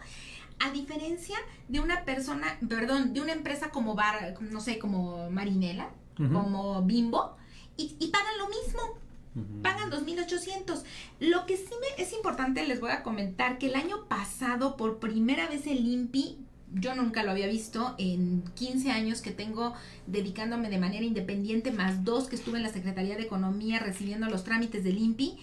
A 0.61 0.71
diferencia 0.71 1.37
de 1.69 1.81
una 1.81 2.05
persona, 2.05 2.59
perdón, 2.69 3.13
de 3.13 3.21
una 3.21 3.33
empresa 3.33 3.71
como 3.71 3.95
bar, 3.95 4.35
no 4.41 4.61
sé, 4.61 4.79
como 4.79 5.31
Marinela, 5.31 5.91
como 6.17 6.83
Bimbo, 6.83 7.37
y, 7.77 7.97
y 7.99 8.09
pagan 8.09 8.39
lo 8.39 8.49
mismo 8.49 9.05
Ujú. 9.37 9.63
pagan 9.63 9.91
2.800. 9.91 10.83
Lo 11.21 11.47
que 11.47 11.57
sí 11.57 11.71
me 11.81 12.03
es 12.03 12.13
importante, 12.13 12.65
les 12.67 12.81
voy 12.81 12.93
a 12.93 13.03
comentar 13.03 13.59
que 13.59 13.67
el 13.67 13.75
año 13.75 14.05
pasado, 14.07 14.77
por 14.77 14.99
primera 14.99 15.49
vez 15.49 15.67
el 15.67 15.87
INPI, 15.87 16.39
yo 16.75 16.95
nunca 16.95 17.23
lo 17.23 17.31
había 17.31 17.47
visto 17.47 17.95
en 17.99 18.43
15 18.55 18.91
años 18.91 19.21
que 19.21 19.31
tengo 19.31 19.75
dedicándome 20.07 20.71
de 20.71 20.79
manera 20.79 21.05
independiente, 21.05 21.71
más 21.71 22.05
dos 22.05 22.29
que 22.29 22.37
estuve 22.37 22.59
en 22.59 22.65
la 22.65 22.73
Secretaría 22.73 23.17
de 23.17 23.23
Economía 23.23 23.79
recibiendo 23.79 24.29
los 24.29 24.45
trámites 24.45 24.85
del 24.85 24.99
INPI, 24.99 25.37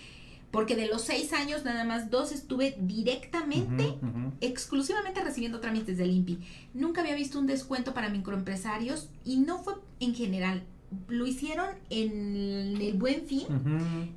porque 0.51 0.75
de 0.75 0.87
los 0.87 1.03
seis 1.03 1.31
años 1.31 1.63
nada 1.63 1.85
más 1.85 2.09
dos 2.09 2.33
estuve 2.33 2.75
directamente 2.81 3.95
exclusivamente 4.41 5.23
recibiendo 5.23 5.61
trámites 5.61 5.97
del 5.97 6.11
INPI. 6.11 6.39
Nunca 6.73 7.01
había 7.01 7.15
visto 7.15 7.39
un 7.39 7.47
descuento 7.47 7.93
para 7.93 8.09
microempresarios 8.09 9.07
y 9.23 9.37
no 9.37 9.63
fue 9.63 9.75
en 10.01 10.13
general. 10.13 10.63
Lo 11.07 11.25
hicieron 11.25 11.67
en 11.89 12.75
el 12.81 12.93
buen 12.95 13.25
fin 13.25 13.45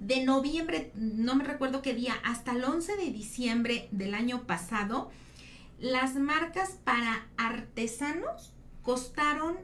de 0.01 0.25
noviembre, 0.25 0.91
no 0.97 1.37
me 1.37 1.45
recuerdo 1.45 1.83
qué 1.83 1.95
día, 1.95 2.15
hasta 2.25 2.51
el 2.51 2.65
11 2.65 2.97
de 2.97 3.13
diciembre 3.13 3.89
del 3.93 4.15
año 4.15 4.43
pasado. 4.43 5.13
Las 5.79 6.15
marcas 6.15 6.79
para 6.85 7.27
artesanos 7.37 8.53
costaron 8.83 9.57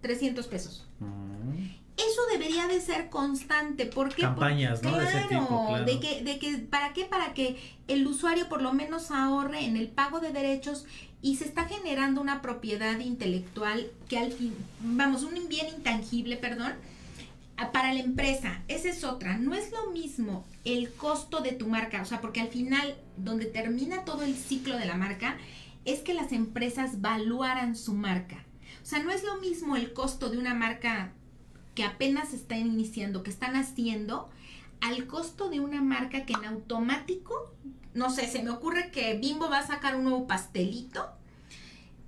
300 0.00 0.46
pesos. 0.48 0.86
Ujú. 1.00 1.58
Eso 1.96 2.20
debería 2.32 2.66
de 2.66 2.80
ser 2.80 3.10
constante. 3.10 3.86
¿Por 3.86 4.14
qué? 4.14 4.22
Campañas, 4.22 4.80
Por- 4.80 4.92
¿no? 4.92 4.98
De 4.98 5.04
ese 5.06 5.20
tipo, 5.28 5.66
claro. 5.68 5.84
De 5.84 6.00
que, 6.00 6.22
de 6.24 6.38
que, 6.38 6.58
¿para 6.58 6.92
qué? 6.94 7.04
Para 7.04 7.34
que 7.34 7.56
el 7.86 8.06
usuario 8.06 8.48
por 8.48 8.62
lo 8.62 8.72
menos 8.72 9.10
ahorre 9.10 9.64
en 9.64 9.76
el 9.76 9.88
pago 9.88 10.18
de 10.20 10.32
derechos 10.32 10.86
y 11.20 11.36
se 11.36 11.44
está 11.44 11.66
generando 11.66 12.20
una 12.20 12.42
propiedad 12.42 12.98
intelectual 12.98 13.90
que 14.08 14.18
al 14.18 14.32
fin, 14.32 14.54
vamos, 14.80 15.22
un 15.22 15.48
bien 15.48 15.68
intangible, 15.76 16.36
perdón, 16.36 16.72
para 17.70 17.92
la 17.92 18.00
empresa. 18.00 18.62
Esa 18.68 18.88
es 18.88 19.04
otra. 19.04 19.38
No 19.38 19.54
es 19.54 19.70
lo 19.70 19.90
mismo 19.90 20.44
el 20.64 20.92
costo 20.92 21.40
de 21.40 21.52
tu 21.52 21.68
marca, 21.68 22.02
o 22.02 22.04
sea, 22.04 22.20
porque 22.20 22.40
al 22.40 22.48
final, 22.48 22.96
donde 23.16 23.46
termina 23.46 24.04
todo 24.04 24.22
el 24.22 24.34
ciclo 24.34 24.76
de 24.78 24.86
la 24.86 24.96
marca, 24.96 25.36
es 25.84 26.00
que 26.00 26.14
las 26.14 26.32
empresas 26.32 27.00
valuaran 27.00 27.76
su 27.76 27.94
marca. 27.94 28.44
O 28.82 28.86
sea, 28.86 29.02
no 29.02 29.10
es 29.10 29.22
lo 29.22 29.40
mismo 29.40 29.76
el 29.76 29.92
costo 29.92 30.30
de 30.30 30.38
una 30.38 30.54
marca 30.54 31.12
que 31.74 31.84
apenas 31.84 32.32
están 32.32 32.60
iniciando, 32.60 33.22
que 33.22 33.30
están 33.30 33.56
haciendo, 33.56 34.28
al 34.80 35.06
costo 35.06 35.48
de 35.48 35.60
una 35.60 35.80
marca 35.80 36.24
que 36.26 36.32
en 36.32 36.44
automático, 36.44 37.54
no 37.94 38.10
sé, 38.10 38.26
se 38.28 38.42
me 38.42 38.50
ocurre 38.50 38.90
que 38.90 39.14
Bimbo 39.14 39.48
va 39.48 39.58
a 39.58 39.66
sacar 39.66 39.96
un 39.96 40.04
nuevo 40.04 40.26
pastelito 40.26 41.08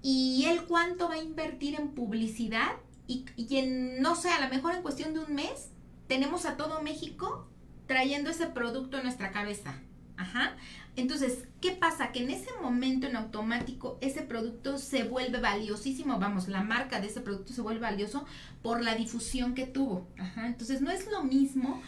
y 0.03 0.45
él 0.47 0.65
cuánto 0.65 1.09
va 1.09 1.15
a 1.15 1.23
invertir 1.23 1.77
en 1.77 1.89
publicidad 1.89 2.73
y, 3.07 3.27
y 3.37 3.57
en, 3.57 4.01
no 4.01 4.15
sé, 4.15 4.31
a 4.31 4.41
lo 4.41 4.49
mejor 4.49 4.75
en 4.75 4.83
cuestión 4.83 5.15
de 5.15 5.21
un 5.21 5.35
mes, 5.35 5.71
tenemos 6.07 6.47
a 6.47 6.57
todo 6.57 6.83
México 6.83 7.49
trayendo 7.87 8.31
ese 8.31 8.47
producto 8.47 8.97
en 8.97 9.05
nuestra 9.05 9.31
cabeza. 9.31 9.75
Ajá. 10.17 10.57
Entonces, 10.97 11.49
¿qué 11.61 11.73
pasa? 11.73 12.13
Que 12.13 12.23
en 12.23 12.31
ese 12.31 12.51
momento 12.63 13.07
en 13.07 13.17
automático 13.17 13.99
ese 14.01 14.23
producto 14.23 14.79
se 14.79 15.03
vuelve 15.03 15.41
valiosísimo, 15.41 16.21
vamos, 16.21 16.47
la 16.47 16.63
marca 16.63 17.01
de 17.01 17.09
ese 17.09 17.21
producto 17.21 17.53
se 17.53 17.63
vuelve 17.63 17.81
valioso 17.81 18.25
por 18.63 18.81
la 18.81 18.95
difusión 18.95 19.55
que 19.55 19.67
tuvo. 19.67 20.07
Ajá. 20.19 20.47
Entonces, 20.47 20.81
no 20.81 20.91
es 20.91 21.11
lo 21.11 21.25
mismo 21.25 21.83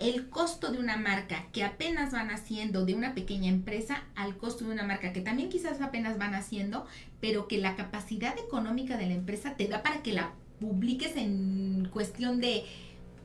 el 0.00 0.28
costo 0.30 0.72
de 0.72 0.78
una 0.78 0.96
marca 0.96 1.44
que 1.52 1.62
apenas 1.62 2.12
van 2.12 2.30
haciendo 2.30 2.86
de 2.86 2.94
una 2.94 3.14
pequeña 3.14 3.48
empresa 3.48 4.02
al 4.16 4.36
costo 4.36 4.64
de 4.64 4.72
una 4.72 4.82
marca 4.82 5.12
que 5.12 5.20
también 5.20 5.50
quizás 5.50 5.80
apenas 5.82 6.18
van 6.18 6.34
haciendo, 6.34 6.86
pero 7.20 7.46
que 7.46 7.58
la 7.58 7.76
capacidad 7.76 8.36
económica 8.38 8.96
de 8.96 9.06
la 9.06 9.14
empresa 9.14 9.54
te 9.56 9.68
da 9.68 9.82
para 9.82 10.02
que 10.02 10.14
la 10.14 10.32
publiques 10.58 11.16
en 11.16 11.88
cuestión 11.92 12.40
de 12.40 12.64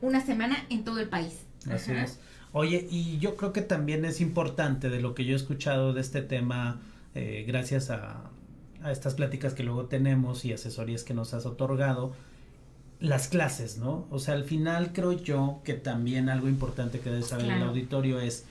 una 0.02 0.24
semana 0.24 0.56
en 0.68 0.84
todo 0.84 1.00
el 1.00 1.08
país. 1.08 1.40
Así 1.70 1.92
Ajá. 1.92 2.04
es. 2.04 2.20
Oye, 2.52 2.86
y 2.90 3.18
yo 3.18 3.36
creo 3.36 3.52
que 3.52 3.62
también 3.62 4.04
es 4.04 4.20
importante 4.20 4.88
de 4.88 5.00
lo 5.00 5.14
que 5.14 5.24
yo 5.24 5.32
he 5.32 5.36
escuchado 5.36 5.92
de 5.92 6.00
este 6.00 6.22
tema, 6.22 6.80
eh, 7.14 7.44
gracias 7.46 7.90
a, 7.90 8.30
a 8.82 8.92
estas 8.92 9.14
pláticas 9.14 9.54
que 9.54 9.62
luego 9.62 9.86
tenemos 9.86 10.44
y 10.44 10.52
asesorías 10.52 11.04
que 11.04 11.14
nos 11.14 11.34
has 11.34 11.44
otorgado, 11.46 12.14
las 13.00 13.28
clases, 13.28 13.78
¿no? 13.78 14.06
O 14.10 14.18
sea, 14.18 14.34
al 14.34 14.44
final 14.44 14.92
creo 14.92 15.12
yo 15.12 15.60
que 15.64 15.74
también 15.74 16.28
algo 16.28 16.48
importante 16.48 17.00
que 17.00 17.10
debe 17.10 17.22
saber 17.22 17.44
el 17.46 17.50
Claro. 17.52 17.68
auditorio 17.70 18.20
es 18.20 18.44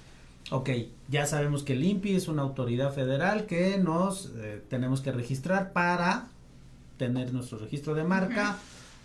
Ok, 0.51 0.69
ya 1.09 1.25
sabemos 1.25 1.63
que 1.63 1.73
el 1.73 1.83
INPI 1.83 2.15
es 2.15 2.27
una 2.27 2.43
autoridad 2.43 2.93
federal 2.93 3.47
que 3.47 3.79
nos 3.79 4.31
eh, 4.37 4.61
tenemos 4.69 5.01
que 5.01 5.11
registrar 5.11 5.73
para 5.73 6.27
tener 6.97 7.33
nuestro 7.33 7.57
registro 7.57 7.95
de 7.95 8.03
marca, 8.03 8.55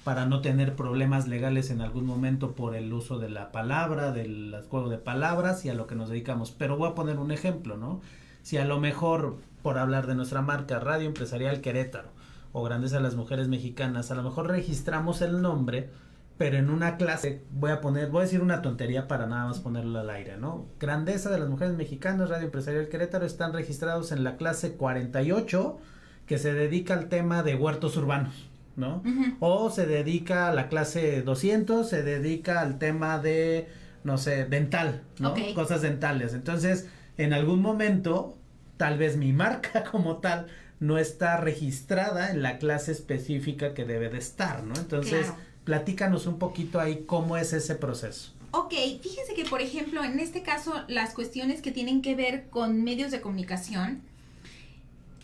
para 0.05 0.27
no 0.27 0.43
tener 0.43 0.77
problemas 0.77 1.29
legales 1.29 1.71
en 1.71 1.81
algún 1.81 2.05
momento 2.05 2.53
por 2.53 2.77
el 2.77 2.93
uso 2.93 3.19
de 3.19 3.31
la 3.31 3.53
palabra, 3.53 4.13
del 4.13 4.55
juego 4.69 4.91
de 4.91 4.99
palabras 4.99 5.65
y 5.65 5.71
a 5.71 5.75
lo 5.75 5.87
que 5.87 5.95
nos 5.95 6.11
dedicamos. 6.11 6.51
Pero 6.51 6.77
voy 6.77 6.91
a 6.91 6.95
poner 6.95 7.19
un 7.19 7.31
ejemplo, 7.33 7.79
¿no? 7.79 8.03
Si 8.43 8.59
a 8.59 8.67
lo 8.67 8.79
mejor, 8.79 9.39
por 9.63 9.79
hablar 9.79 10.07
de 10.07 10.17
nuestra 10.17 10.43
marca, 10.43 10.79
Radio 10.79 11.07
Empresarial 11.09 11.63
Querétaro 11.63 12.11
o 12.53 12.63
Grandeza 12.63 12.97
de 12.97 13.03
las 13.03 13.15
Mujeres 13.15 13.49
Mexicanas, 13.49 14.11
a 14.11 14.15
lo 14.15 14.23
mejor 14.23 14.49
registramos 14.49 15.23
el 15.23 15.41
nombre, 15.43 15.91
pero 16.39 16.57
en 16.57 16.71
una 16.71 16.97
clase 16.97 17.43
voy 17.53 17.71
a 17.71 17.81
poner, 17.81 18.09
voy 18.11 18.21
a 18.21 18.25
decir 18.25 18.41
una 18.41 18.63
tontería 18.63 19.07
para 19.07 19.27
nada 19.27 19.47
más 19.47 19.61
ponerlo 19.61 20.01
al 20.01 20.11
aire, 20.11 20.37
¿no? 20.37 20.67
Grandeza 20.81 21.31
de 21.31 21.39
las 21.39 21.49
Mujeres 21.49 21.75
Mexicanas, 21.75 22.31
Radio 22.31 22.47
Empresarial 22.47 22.89
Querétaro 22.89 23.27
están 23.27 23.53
registrados 23.53 24.11
en 24.11 24.25
la 24.25 24.37
clase 24.37 24.73
48 24.73 25.79
que 26.27 26.39
se 26.39 26.55
dedica 26.55 26.95
al 26.95 27.09
tema 27.09 27.43
de 27.43 27.57
huertos 27.57 27.97
urbanos, 27.97 28.49
¿no? 28.77 29.03
O 29.41 29.69
se 29.69 29.87
dedica 29.87 30.49
a 30.49 30.55
la 30.55 30.69
clase 30.69 31.23
200, 31.23 31.89
se 31.89 32.03
dedica 32.03 32.61
al 32.61 32.79
tema 32.79 33.19
de, 33.19 33.69
no 34.05 34.17
sé, 34.17 34.45
dental, 34.47 35.03
¿no? 35.19 35.35
Cosas 35.55 35.83
dentales. 35.83 36.33
Entonces, 36.35 36.89
en 37.19 37.33
algún 37.33 37.61
momento, 37.61 38.39
tal 38.77 38.97
vez 38.97 39.17
mi 39.17 39.33
marca 39.33 39.85
como 39.91 40.19
tal 40.19 40.47
no 40.81 40.97
está 40.99 41.37
registrada 41.37 42.31
en 42.31 42.43
la 42.43 42.59
clase 42.59 42.91
específica 42.93 43.75
que 43.75 43.85
debe 43.85 44.09
de 44.09 44.19
estar, 44.19 44.65
¿no? 44.65 44.75
Entonces, 44.77 45.27
platícanos 45.65 46.27
un 46.27 46.39
poquito 46.39 46.81
ahí 46.81 47.05
cómo 47.07 47.37
es 47.37 47.53
ese 47.53 47.75
proceso. 47.75 48.33
Ok, 48.53 48.73
fíjense 49.01 49.35
que 49.35 49.45
por 49.45 49.61
ejemplo 49.61 50.03
en 50.03 50.19
este 50.19 50.43
caso 50.43 50.75
las 50.89 51.15
cuestiones 51.15 51.63
que 51.63 51.71
tienen 51.71 52.03
que 52.03 52.17
ver 52.17 52.49
con 52.49 52.83
medios 52.83 53.13
de 53.13 53.21
comunicación, 53.21 54.01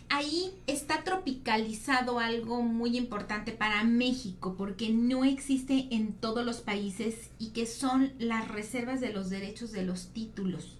ahí 0.07 0.53
está 0.65 1.03
tropicalizado 1.03 2.19
algo 2.19 2.61
muy 2.61 2.95
importante 2.95 3.51
para 3.51 3.83
México 3.83 4.55
porque 4.57 4.91
no 4.91 5.25
existe 5.25 5.87
en 5.91 6.13
todos 6.13 6.45
los 6.45 6.61
países 6.61 7.29
y 7.37 7.49
que 7.49 7.65
son 7.65 8.13
las 8.17 8.47
reservas 8.47 9.01
de 9.01 9.11
los 9.11 9.29
derechos 9.29 9.73
de 9.73 9.83
los 9.83 10.07
títulos 10.13 10.76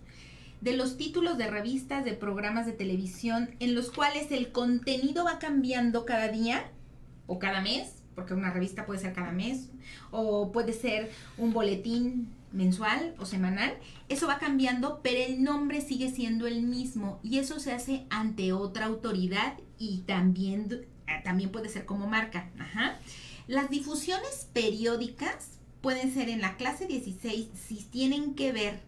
de 0.61 0.75
los 0.75 0.97
títulos 0.97 1.37
de 1.37 1.47
revistas, 1.47 2.03
de 2.05 2.13
programas 2.13 2.65
de 2.65 2.73
televisión, 2.73 3.51
en 3.59 3.75
los 3.75 3.91
cuales 3.91 4.31
el 4.31 4.51
contenido 4.51 5.25
va 5.25 5.39
cambiando 5.39 6.05
cada 6.05 6.29
día 6.29 6.71
o 7.27 7.39
cada 7.39 7.61
mes 7.61 7.97
porque 8.17 8.33
una 8.33 8.49
revista 8.49 8.87
puede 8.87 8.99
ser 8.99 9.13
cada 9.13 9.31
mes 9.31 9.69
o 10.09 10.51
puede 10.51 10.73
ser 10.73 11.11
un 11.37 11.53
boletín 11.53 12.29
mensual 12.51 13.13
o 13.19 13.27
semanal, 13.27 13.77
eso 14.09 14.25
va 14.25 14.39
cambiando, 14.39 15.01
pero 15.03 15.19
el 15.19 15.43
nombre 15.43 15.81
sigue 15.81 16.09
siendo 16.09 16.47
el 16.47 16.63
mismo 16.63 17.19
y 17.21 17.37
eso 17.37 17.59
se 17.59 17.73
hace 17.73 18.07
ante 18.09 18.53
otra 18.53 18.87
autoridad 18.87 19.59
y 19.77 19.99
también, 20.07 20.67
eh, 21.05 21.21
también 21.23 21.51
puede 21.51 21.69
ser 21.69 21.85
como 21.85 22.07
marca. 22.07 22.49
Las 23.45 23.69
difusiones 23.69 24.49
periódicas 24.51 25.59
pueden 25.81 26.11
ser 26.11 26.29
en 26.29 26.41
la 26.41 26.57
clase 26.57 26.87
16 26.87 27.49
si 27.53 27.83
tienen 27.83 28.33
que 28.33 28.51
ver, 28.51 28.81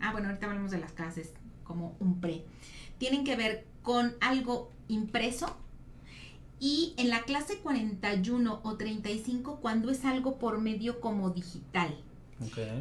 ah 0.00 0.12
bueno, 0.12 0.28
ahorita 0.28 0.46
hablamos 0.46 0.70
de 0.70 0.78
las 0.78 0.92
clases 0.92 1.32
como 1.64 1.96
un 2.00 2.20
pre, 2.20 2.44
tienen 2.98 3.24
que 3.24 3.36
ver 3.36 3.66
con 3.82 4.14
algo 4.20 4.70
impreso 4.88 5.56
y 6.58 6.94
en 6.98 7.08
la 7.08 7.22
clase 7.22 7.58
41 7.58 8.60
o 8.62 8.76
35 8.76 9.60
cuando 9.60 9.90
es 9.90 10.04
algo 10.04 10.38
por 10.38 10.60
medio 10.60 11.00
como 11.00 11.30
digital. 11.30 11.96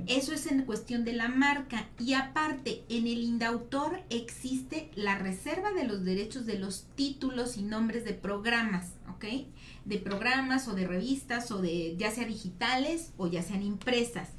Eso 0.07 0.33
es 0.33 0.49
en 0.49 0.63
cuestión 0.63 1.03
de 1.03 1.13
la 1.13 1.27
marca. 1.27 1.89
Y 1.99 2.13
aparte, 2.13 2.83
en 2.87 3.07
el 3.07 3.23
Indautor 3.23 4.01
existe 4.09 4.89
la 4.95 5.17
reserva 5.17 5.71
de 5.73 5.85
los 5.85 6.05
derechos 6.05 6.45
de 6.45 6.57
los 6.57 6.85
títulos 6.95 7.57
y 7.57 7.63
nombres 7.63 8.05
de 8.05 8.13
programas, 8.13 8.93
¿ok? 9.09 9.25
De 9.83 9.97
programas 9.97 10.67
o 10.69 10.75
de 10.75 10.87
revistas 10.87 11.51
o 11.51 11.61
de 11.61 11.95
ya 11.97 12.09
sea 12.11 12.25
digitales 12.25 13.11
o 13.17 13.27
ya 13.27 13.43
sean 13.43 13.63
impresas. 13.63 14.29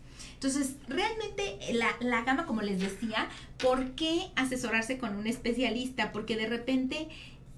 Entonces, 0.42 0.76
realmente 0.88 1.58
la, 1.74 1.88
la 2.00 2.22
gama, 2.22 2.46
como 2.46 2.62
les 2.62 2.80
decía, 2.80 3.28
¿por 3.58 3.90
qué 3.90 4.30
asesorarse 4.36 4.96
con 4.96 5.14
un 5.16 5.26
especialista? 5.26 6.12
Porque 6.12 6.34
de 6.34 6.46
repente 6.46 7.08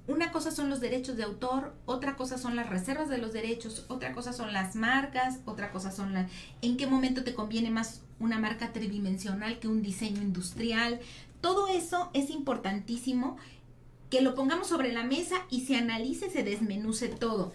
una 0.08 0.32
cosa 0.32 0.50
son 0.50 0.68
los 0.68 0.80
derechos 0.80 1.16
de 1.16 1.22
autor, 1.22 1.76
otra 1.86 2.16
cosa 2.16 2.38
son 2.38 2.56
las 2.56 2.68
reservas 2.68 3.08
de 3.08 3.18
los 3.18 3.32
derechos, 3.32 3.84
otra 3.86 4.12
cosa 4.12 4.32
son 4.32 4.52
las 4.52 4.74
marcas, 4.74 5.38
otra 5.44 5.70
cosa 5.70 5.92
son 5.92 6.12
las... 6.12 6.28
¿En 6.60 6.76
qué 6.76 6.88
momento 6.88 7.22
te 7.22 7.34
conviene 7.34 7.70
más 7.70 8.00
una 8.18 8.40
marca 8.40 8.72
tridimensional 8.72 9.60
que 9.60 9.68
un 9.68 9.80
diseño 9.80 10.20
industrial? 10.20 10.98
Todo 11.40 11.68
eso 11.68 12.10
es 12.14 12.30
importantísimo 12.30 13.36
que 14.10 14.22
lo 14.22 14.34
pongamos 14.34 14.66
sobre 14.66 14.92
la 14.92 15.04
mesa 15.04 15.36
y 15.50 15.66
se 15.66 15.76
analice, 15.76 16.30
se 16.30 16.42
desmenuce 16.42 17.06
todo. 17.06 17.52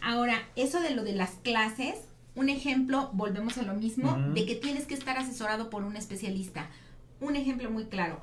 Ahora, 0.00 0.48
eso 0.54 0.80
de 0.80 0.90
lo 0.90 1.02
de 1.02 1.14
las 1.14 1.32
clases, 1.42 1.96
un 2.38 2.48
ejemplo, 2.48 3.10
volvemos 3.12 3.58
a 3.58 3.62
lo 3.62 3.74
mismo, 3.74 4.16
de 4.32 4.46
que 4.46 4.54
tienes 4.54 4.86
que 4.86 4.94
estar 4.94 5.18
asesorado 5.18 5.70
por 5.70 5.82
un 5.82 5.96
especialista. 5.96 6.70
Un 7.20 7.34
ejemplo 7.34 7.68
muy 7.68 7.86
claro. 7.86 8.20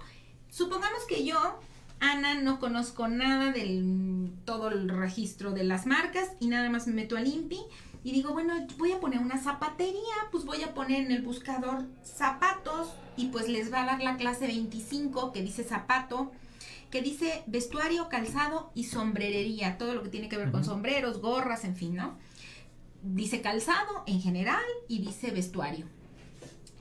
Supongamos 0.50 1.04
que 1.10 1.26
yo 1.26 1.60
Ana, 2.00 2.36
no 2.36 2.60
conozco 2.60 3.10
nada 3.10 3.52
del 3.52 4.32
todo 4.46 4.70
el 4.70 4.88
registro 4.88 5.52
de 5.52 5.66
las 5.66 5.86
marcas 5.86 6.30
y 6.40 6.48
nada 6.48 6.70
más 6.70 6.88
me 6.88 6.94
meto 6.94 7.18
al 7.18 7.28
INPI 7.28 7.60
y 8.06 8.12
digo, 8.12 8.32
bueno, 8.32 8.54
voy 8.78 8.94
a 8.94 9.00
poner 9.00 9.20
una 9.20 9.38
zapatería, 9.38 10.16
pues 10.32 10.46
voy 10.46 10.64
a 10.64 10.74
poner 10.74 11.06
en 11.06 11.12
el 11.12 11.22
buscador 11.22 11.86
zapatos 12.04 12.94
y 13.18 13.28
pues 13.28 13.50
les 13.50 13.74
va 13.74 13.84
a 13.84 13.86
dar 13.86 14.02
la 14.02 14.16
clase 14.16 14.48
25 14.48 15.34
que 15.34 15.42
dice 15.42 15.64
zapato, 15.64 16.32
que 16.90 17.02
dice 17.02 17.44
vestuario, 17.48 18.08
calzado 18.08 18.72
y 18.76 18.86
sombrerería, 18.86 19.78
todo 19.78 19.94
lo 19.94 20.04
que 20.04 20.10
tiene 20.10 20.30
que 20.30 20.38
ver 20.38 20.52
con 20.52 20.64
sombreros, 20.64 21.20
gorras, 21.20 21.66
en 21.66 21.76
fin, 21.76 21.96
¿no? 21.96 22.16
Dice 23.08 23.42
calzado 23.42 24.04
en 24.08 24.20
general 24.20 24.64
y 24.88 25.00
dice 25.00 25.30
vestuario. 25.30 25.86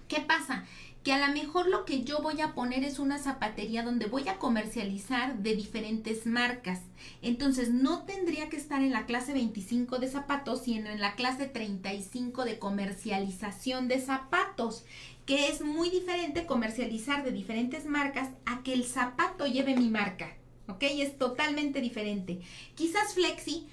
¿Qué 0.09 0.21
pasa? 0.21 0.65
que 1.05 1.13
a 1.13 1.29
lo 1.29 1.35
mejor 1.35 1.69
lo 1.69 1.85
que 1.85 2.03
yo 2.03 2.23
voy 2.23 2.41
a 2.41 2.55
poner 2.55 2.83
es 2.83 2.99
una 2.99 3.19
zapatería 3.19 3.83
donde 3.83 4.07
voy 4.07 4.27
a 4.27 4.39
comercializar 4.39 5.37
de 5.37 5.55
diferentes 5.55 6.25
marcas. 6.25 6.81
Entonces 7.21 7.71
no 7.71 8.05
tendría 8.05 8.49
que 8.49 8.57
estar 8.57 8.81
en 8.83 8.93
la 8.93 9.05
clase 9.05 9.35
25 9.35 9.99
de 9.99 10.09
zapatos, 10.09 10.63
sino 10.63 10.89
en 10.89 11.03
la 11.03 11.15
clase 11.15 11.45
35 11.45 12.47
de 12.47 12.59
comercialización 12.59 13.87
de 13.87 14.01
zapatos, 14.01 14.87
que 15.27 15.49
es 15.49 15.61
muy 15.61 15.91
diferente 15.91 16.47
comercializar 16.47 17.23
de 17.23 17.33
diferentes 17.33 17.85
marcas 17.85 18.31
a 18.47 18.63
que 18.63 18.73
el 18.73 18.85
zapato 18.85 19.47
lleve 19.47 19.77
mi 19.77 19.91
marca. 19.91 20.35
¿Ok? 20.69 20.85
Es 20.85 21.19
totalmente 21.19 21.83
diferente. 21.83 22.41
Quizás 22.77 23.13
Flexi 23.13 23.67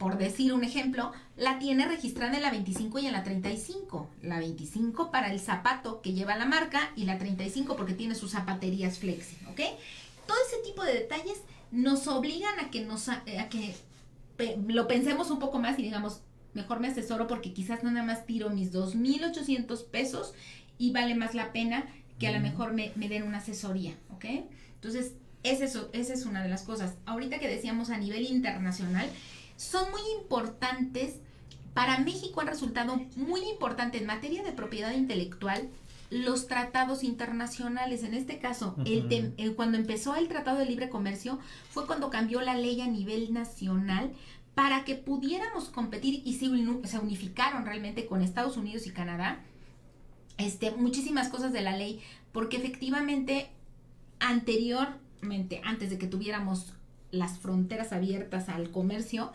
por 0.00 0.16
decir 0.16 0.54
un 0.54 0.64
ejemplo, 0.64 1.12
la 1.36 1.58
tiene 1.58 1.86
registrada 1.86 2.34
en 2.34 2.40
la 2.40 2.50
25 2.50 3.00
y 3.00 3.06
en 3.06 3.12
la 3.12 3.22
35. 3.22 4.08
La 4.22 4.38
25 4.38 5.10
para 5.10 5.30
el 5.30 5.38
zapato 5.38 6.00
que 6.00 6.14
lleva 6.14 6.38
la 6.38 6.46
marca 6.46 6.90
y 6.96 7.04
la 7.04 7.18
35 7.18 7.76
porque 7.76 7.92
tiene 7.92 8.14
sus 8.14 8.30
zapaterías 8.30 8.98
flexi, 8.98 9.36
¿ok? 9.50 9.60
Todo 10.26 10.38
ese 10.48 10.62
tipo 10.64 10.84
de 10.84 10.94
detalles 10.94 11.42
nos 11.70 12.08
obligan 12.08 12.58
a 12.60 12.70
que 12.70 12.80
nos 12.80 13.10
a 13.10 13.22
que 13.50 13.74
lo 14.68 14.88
pensemos 14.88 15.30
un 15.30 15.38
poco 15.38 15.58
más 15.58 15.78
y 15.78 15.82
digamos, 15.82 16.22
mejor 16.54 16.80
me 16.80 16.88
asesoro 16.88 17.26
porque 17.26 17.52
quizás 17.52 17.84
no 17.84 17.90
nada 17.90 18.06
más 18.06 18.24
tiro 18.24 18.48
mis 18.48 18.72
2.800 18.72 19.84
pesos 19.84 20.32
y 20.78 20.92
vale 20.92 21.14
más 21.14 21.34
la 21.34 21.52
pena 21.52 21.84
que 22.18 22.26
a 22.26 22.32
lo 22.32 22.40
mejor 22.40 22.72
me, 22.72 22.92
me 22.96 23.10
den 23.10 23.24
una 23.24 23.38
asesoría, 23.38 23.98
¿ok? 24.14 24.24
Entonces, 24.76 25.12
es 25.42 25.60
eso, 25.60 25.90
esa 25.92 26.14
es 26.14 26.24
una 26.24 26.42
de 26.42 26.48
las 26.48 26.62
cosas. 26.62 26.94
Ahorita 27.04 27.38
que 27.38 27.48
decíamos 27.48 27.90
a 27.90 27.98
nivel 27.98 28.24
internacional, 28.24 29.06
son 29.60 29.90
muy 29.90 30.00
importantes. 30.18 31.16
Para 31.74 31.98
México 31.98 32.40
han 32.40 32.46
resultado 32.46 32.98
muy 33.14 33.42
importante 33.42 33.98
en 33.98 34.06
materia 34.06 34.42
de 34.42 34.52
propiedad 34.52 34.92
intelectual 34.92 35.68
los 36.08 36.46
tratados 36.46 37.04
internacionales. 37.04 38.02
En 38.02 38.14
este 38.14 38.38
caso, 38.38 38.74
el, 38.86 39.54
cuando 39.56 39.76
empezó 39.76 40.16
el 40.16 40.28
Tratado 40.28 40.58
de 40.58 40.64
Libre 40.64 40.88
Comercio 40.88 41.38
fue 41.68 41.86
cuando 41.86 42.08
cambió 42.08 42.40
la 42.40 42.54
ley 42.56 42.80
a 42.80 42.86
nivel 42.86 43.34
nacional 43.34 44.12
para 44.54 44.84
que 44.84 44.94
pudiéramos 44.94 45.68
competir 45.68 46.22
y 46.24 46.34
se, 46.34 46.46
se 46.88 46.98
unificaron 46.98 47.66
realmente 47.66 48.06
con 48.06 48.22
Estados 48.22 48.56
Unidos 48.56 48.86
y 48.86 48.92
Canadá. 48.92 49.44
Este, 50.38 50.70
muchísimas 50.70 51.28
cosas 51.28 51.52
de 51.52 51.60
la 51.60 51.76
ley, 51.76 52.00
porque 52.32 52.56
efectivamente 52.56 53.50
anteriormente, 54.20 55.60
antes 55.64 55.90
de 55.90 55.98
que 55.98 56.06
tuviéramos 56.06 56.72
las 57.10 57.38
fronteras 57.38 57.92
abiertas 57.92 58.48
al 58.48 58.70
comercio, 58.70 59.32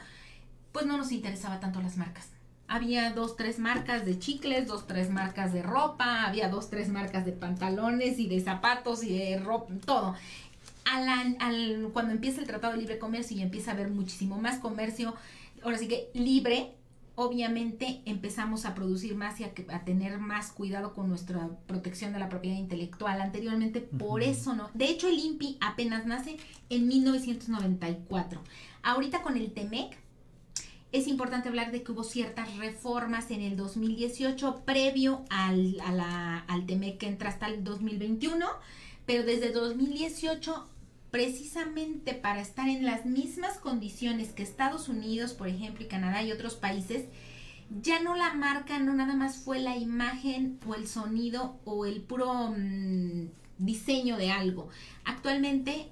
pues 0.72 0.86
no 0.86 0.98
nos 0.98 1.12
interesaba 1.12 1.60
tanto 1.60 1.82
las 1.82 1.98
marcas. 1.98 2.30
Había 2.68 3.12
dos, 3.12 3.36
tres 3.38 3.60
marcas 3.60 4.06
de 4.06 4.18
chicles, 4.18 4.68
dos, 4.68 4.88
tres 4.88 5.10
marcas 5.10 5.54
de 5.54 5.62
ropa, 5.62 6.24
había 6.26 6.50
dos, 6.50 6.70
tres 6.70 6.90
marcas 6.90 7.26
de 7.26 7.32
pantalones 7.32 8.18
y 8.20 8.28
de 8.28 8.42
zapatos 8.42 9.04
y 9.04 9.18
de 9.18 9.38
ropa, 9.40 9.74
todo. 9.86 10.16
Al, 10.86 11.90
cuando 11.94 12.12
empieza 12.12 12.42
el 12.42 12.48
Tratado 12.48 12.74
de 12.74 12.80
Libre 12.80 13.00
Comercio 13.00 13.38
y 13.38 13.42
empieza 13.42 13.72
a 13.72 13.74
haber 13.74 13.90
muchísimo 13.90 14.38
más 14.38 14.60
comercio, 14.60 15.16
ahora 15.64 15.78
sí 15.78 15.88
que 15.88 16.10
libre, 16.14 16.74
obviamente 17.16 18.02
empezamos 18.06 18.66
a 18.66 18.76
producir 18.76 19.16
más 19.16 19.40
y 19.40 19.46
a, 19.46 19.54
tener 19.86 20.20
más 20.20 20.52
cuidado 20.52 20.94
con 20.94 21.08
nuestra 21.08 21.50
protección 21.68 22.14
de 22.14 22.20
la 22.20 22.30
propiedad 22.30 22.58
intelectual. 22.58 23.22
Anteriormente, 23.22 23.82
por 23.82 24.22
eso 24.22 24.54
no. 24.54 24.70
De 24.74 24.86
hecho, 24.86 25.08
el 25.08 25.20
INPI 25.20 25.58
apenas 25.62 26.06
nace 26.06 26.38
en 26.70 26.88
1994. 26.88 28.42
Ahorita 28.84 29.22
con 29.22 29.38
el 29.38 29.52
TEMEC, 29.52 29.98
es 30.92 31.08
importante 31.08 31.50
hablar 31.50 31.72
de 31.72 31.84
que 31.84 31.92
hubo 31.92 32.04
ciertas 32.04 32.56
reformas 32.58 33.32
en 33.32 33.42
el 33.42 33.58
2018 33.58 34.64
previo 34.66 35.24
al, 35.30 35.78
al 36.48 36.66
TEMEC 36.66 36.98
que 36.98 37.08
entra 37.08 37.30
hasta 37.30 37.48
el 37.48 37.64
2021, 37.64 38.46
pero 39.06 39.24
desde 39.24 39.52
2018 39.52 40.70
precisamente 41.16 42.14
para 42.14 42.42
estar 42.42 42.68
en 42.68 42.84
las 42.84 43.06
mismas 43.06 43.58
condiciones 43.58 44.34
que 44.34 44.44
Estados 44.44 44.90
Unidos, 44.90 45.32
por 45.32 45.48
ejemplo, 45.48 45.86
y 45.86 45.88
Canadá 45.88 46.22
y 46.24 46.34
otros 46.34 46.56
países, 46.56 47.06
ya 47.82 48.02
no 48.02 48.18
la 48.18 48.34
marca, 48.34 48.80
no 48.80 48.94
nada 48.94 49.16
más 49.16 49.38
fue 49.38 49.60
la 49.60 49.78
imagen 49.78 50.60
o 50.68 50.76
el 50.76 50.90
sonido 50.90 51.58
o 51.64 51.86
el 51.86 52.02
puro 52.02 52.54
mm, 52.58 53.30
diseño 53.60 54.18
de 54.18 54.32
algo. 54.32 54.68
Actualmente 55.06 55.88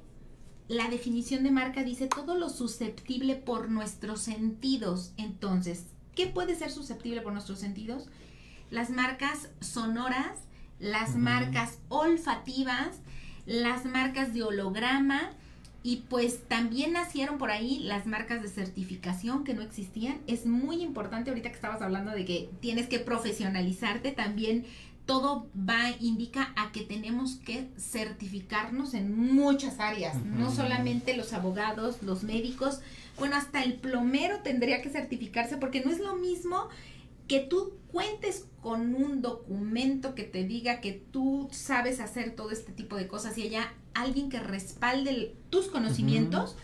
la 0.68 0.90
definición 0.90 1.46
de 1.46 1.52
marca 1.52 1.86
dice 1.86 2.08
todo 2.08 2.36
lo 2.36 2.50
susceptible 2.50 3.38
por 3.38 3.70
nuestros 3.70 4.20
sentidos. 4.20 5.14
Entonces, 5.16 5.86
¿qué 6.16 6.28
puede 6.28 6.54
ser 6.54 6.70
susceptible 6.70 7.22
por 7.22 7.32
nuestros 7.32 7.60
sentidos? 7.60 8.10
Las 8.72 8.90
marcas 8.90 9.52
sonoras, 9.62 10.36
las 10.80 11.16
marcas 11.16 11.80
olfativas, 11.88 13.00
las 13.46 13.86
marcas 13.86 14.34
de 14.34 14.44
holograma 14.44 15.32
y 15.84 15.98
pues 16.10 16.48
también 16.48 16.94
nacieron 16.94 17.38
por 17.38 17.52
ahí 17.52 17.80
las 17.80 18.06
marcas 18.06 18.42
de 18.42 18.48
certificación 18.48 19.44
que 19.44 19.54
no 19.54 19.62
existían. 19.62 20.20
Es 20.28 20.46
muy 20.46 20.82
importante 20.82 21.30
ahorita 21.30 21.50
que 21.50 21.56
estabas 21.56 21.82
hablando 21.82 22.12
de 22.12 22.24
que 22.24 22.50
tienes 22.62 22.88
que 22.88 23.00
profesionalizarte 23.00 24.12
también. 24.12 24.66
Todo 25.06 25.50
va, 25.58 25.92
indica 26.00 26.54
a 26.56 26.72
que 26.72 26.82
tenemos 26.82 27.36
que 27.36 27.68
certificarnos 27.78 28.94
en 28.94 29.14
muchas 29.14 29.82
áreas, 29.82 30.16
no 30.24 30.50
solamente 30.50 31.18
los 31.18 31.34
abogados, 31.34 32.02
los 32.04 32.24
médicos, 32.24 32.80
bueno, 33.20 33.36
hasta 33.36 33.62
el 33.64 33.74
plomero 33.74 34.40
tendría 34.40 34.82
que 34.82 34.90
certificarse 34.90 35.58
porque 35.58 35.84
no 35.84 35.92
es 35.92 36.00
lo 36.00 36.16
mismo 36.16 36.70
que 37.28 37.40
tú 37.40 37.78
cuentes 37.92 38.48
con 38.62 38.96
un 38.96 39.22
documento 39.22 40.16
que 40.16 40.24
te 40.24 40.44
diga 40.44 40.82
que 40.82 40.94
tú 40.94 41.48
sabes 41.52 42.00
hacer 42.00 42.36
todo 42.36 42.52
este 42.52 42.72
tipo 42.72 42.96
de 42.96 43.08
cosas 43.08 43.38
y 43.38 43.44
haya 43.44 43.74
alguien 43.94 44.30
que 44.30 44.40
respalde 44.40 45.36
tus 45.50 45.68
conocimientos, 45.68 46.56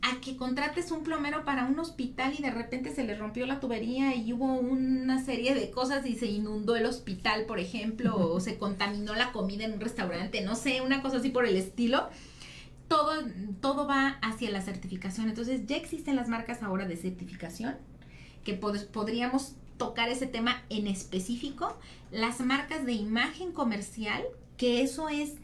a 0.00 0.20
que 0.20 0.36
contrates 0.36 0.90
un 0.90 1.02
plomero 1.02 1.44
para 1.46 1.64
un 1.64 1.78
hospital 1.78 2.34
y 2.38 2.42
de 2.42 2.50
repente 2.50 2.94
se 2.94 3.04
le 3.04 3.16
rompió 3.16 3.46
la 3.46 3.58
tubería 3.58 4.14
y 4.14 4.34
hubo 4.34 4.52
una 4.52 5.24
serie 5.24 5.54
de 5.54 5.70
cosas 5.70 6.04
y 6.04 6.16
se 6.16 6.26
inundó 6.26 6.76
el 6.76 6.84
hospital, 6.84 7.46
por 7.46 7.58
ejemplo, 7.58 8.14
o 8.16 8.38
se 8.40 8.58
contaminó 8.58 9.14
la 9.14 9.32
comida 9.32 9.64
en 9.64 9.72
un 9.72 9.80
restaurante, 9.80 10.42
no 10.42 10.56
sé, 10.56 10.82
una 10.82 11.00
cosa 11.00 11.18
así 11.18 11.30
por 11.30 11.46
el 11.46 11.56
estilo. 11.56 12.10
Todo, 12.86 13.12
todo 13.62 13.86
va 13.86 14.18
hacia 14.20 14.50
la 14.50 14.60
certificación. 14.60 15.30
Entonces 15.30 15.66
ya 15.66 15.76
existen 15.76 16.16
las 16.16 16.28
marcas 16.28 16.62
ahora 16.62 16.86
de 16.86 16.98
certificación 16.98 17.76
que 18.44 18.52
podríamos 18.52 19.56
tocar 19.76 20.08
ese 20.08 20.26
tema 20.26 20.62
en 20.70 20.86
específico, 20.86 21.76
las 22.10 22.40
marcas 22.40 22.86
de 22.86 22.92
imagen 22.92 23.52
comercial, 23.52 24.22
que 24.56 24.82
eso 24.82 25.08
es 25.08 25.34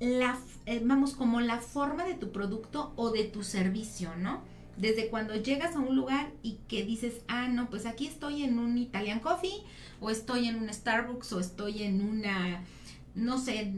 la, 0.00 0.38
eh, 0.66 0.82
vamos, 0.84 1.14
como 1.14 1.40
la 1.40 1.58
forma 1.58 2.04
de 2.04 2.14
tu 2.14 2.32
producto 2.32 2.92
o 2.96 3.10
de 3.10 3.24
tu 3.24 3.42
servicio, 3.42 4.14
¿no? 4.16 4.42
Desde 4.76 5.08
cuando 5.08 5.36
llegas 5.36 5.76
a 5.76 5.80
un 5.80 5.94
lugar 5.94 6.30
y 6.42 6.58
que 6.66 6.84
dices, 6.84 7.20
ah, 7.28 7.48
no, 7.48 7.70
pues 7.70 7.86
aquí 7.86 8.06
estoy 8.06 8.42
en 8.42 8.58
un 8.58 8.78
Italian 8.78 9.20
Coffee, 9.20 9.62
o 10.00 10.10
estoy 10.10 10.48
en 10.48 10.56
un 10.56 10.72
Starbucks, 10.72 11.32
o 11.32 11.40
estoy 11.40 11.84
en 11.84 12.02
una, 12.02 12.64
no 13.14 13.38
sé, 13.38 13.72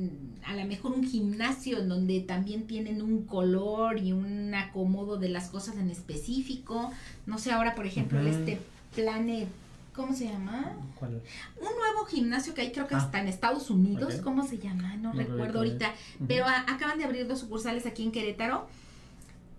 a 0.45 0.55
lo 0.55 0.65
mejor 0.65 0.93
un 0.93 1.05
gimnasio 1.05 1.79
en 1.79 1.89
donde 1.89 2.21
también 2.21 2.67
tienen 2.67 3.03
un 3.03 3.25
color 3.27 3.99
y 3.99 4.13
un 4.13 4.55
acomodo 4.55 5.19
de 5.19 5.29
las 5.29 5.49
cosas 5.49 5.77
en 5.77 5.91
específico. 5.91 6.91
No 7.27 7.39
sé, 7.39 7.53
ahora, 7.53 7.75
por 7.75 7.87
ejemplo, 7.87 8.21
este 8.21 8.61
Planet, 8.95 9.49
¿cómo 9.95 10.15
se 10.15 10.27
llama? 10.27 10.77
¿Cuál? 10.99 11.23
Un 11.57 11.65
nuevo 11.65 12.05
gimnasio 12.07 12.55
que 12.55 12.63
hay, 12.63 12.73
creo 12.73 12.87
que 12.87 12.97
está 12.97 13.21
en 13.21 13.29
Estados 13.29 13.71
Unidos, 13.71 14.17
¿cómo 14.23 14.47
se 14.47 14.59
llama? 14.59 14.97
No, 14.97 15.13
recuerdo 15.13 15.59
ahorita, 15.59 15.93
pero 16.27 16.47
acaban 16.47 16.99
de 16.99 17.05
abrir 17.05 17.27
dos 17.27 17.41
sucursales 17.41 17.87
aquí 17.87 18.03
en 18.03 18.13
Querétaro. 18.13 18.67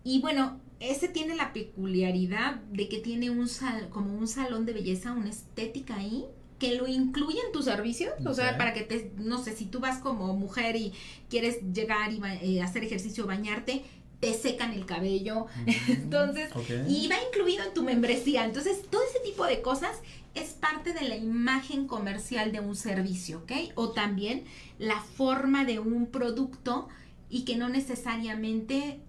Y 0.03 0.21
bueno, 0.21 0.59
ese 0.79 1.07
tiene 1.07 1.35
la 1.35 1.53
peculiaridad 1.53 2.55
de 2.71 2.87
que 2.89 2.99
tiene 2.99 3.29
un 3.29 3.47
sal, 3.47 3.89
como 3.89 4.15
un 4.15 4.27
salón 4.27 4.65
de 4.65 4.73
belleza, 4.73 5.13
una 5.13 5.29
estética 5.29 5.95
ahí 5.95 6.25
que 6.59 6.75
lo 6.75 6.87
incluye 6.87 7.39
en 7.45 7.51
tu 7.51 7.61
servicio, 7.61 8.11
o 8.25 8.33
sea, 8.33 8.57
para 8.57 8.73
que 8.73 8.81
te, 8.81 9.11
no 9.17 9.43
sé, 9.43 9.55
si 9.55 9.65
tú 9.65 9.79
vas 9.79 9.99
como 9.99 10.33
mujer 10.35 10.75
y 10.77 10.93
quieres 11.29 11.59
llegar 11.73 12.13
y 12.13 12.21
eh, 12.41 12.61
hacer 12.61 12.83
ejercicio, 12.83 13.25
bañarte, 13.25 13.83
te 14.19 14.33
secan 14.33 14.73
el 14.73 14.85
cabello, 14.85 15.47
entonces, 15.87 16.49
y 16.87 17.07
va 17.07 17.15
incluido 17.27 17.63
en 17.63 17.73
tu 17.73 17.83
membresía, 17.83 18.45
entonces 18.45 18.81
todo 18.89 19.01
ese 19.03 19.19
tipo 19.19 19.45
de 19.45 19.61
cosas 19.61 19.97
es 20.35 20.49
parte 20.49 20.93
de 20.93 21.07
la 21.07 21.15
imagen 21.15 21.87
comercial 21.87 22.51
de 22.51 22.59
un 22.59 22.75
servicio, 22.75 23.39
¿ok? 23.39 23.51
O 23.75 23.91
también 23.91 24.43
la 24.79 24.99
forma 24.99 25.63
de 25.63 25.79
un 25.79 26.07
producto 26.07 26.89
y 27.29 27.45
que 27.45 27.55
no 27.55 27.69
necesariamente, 27.69 28.99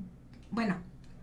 bueno, 0.51 0.77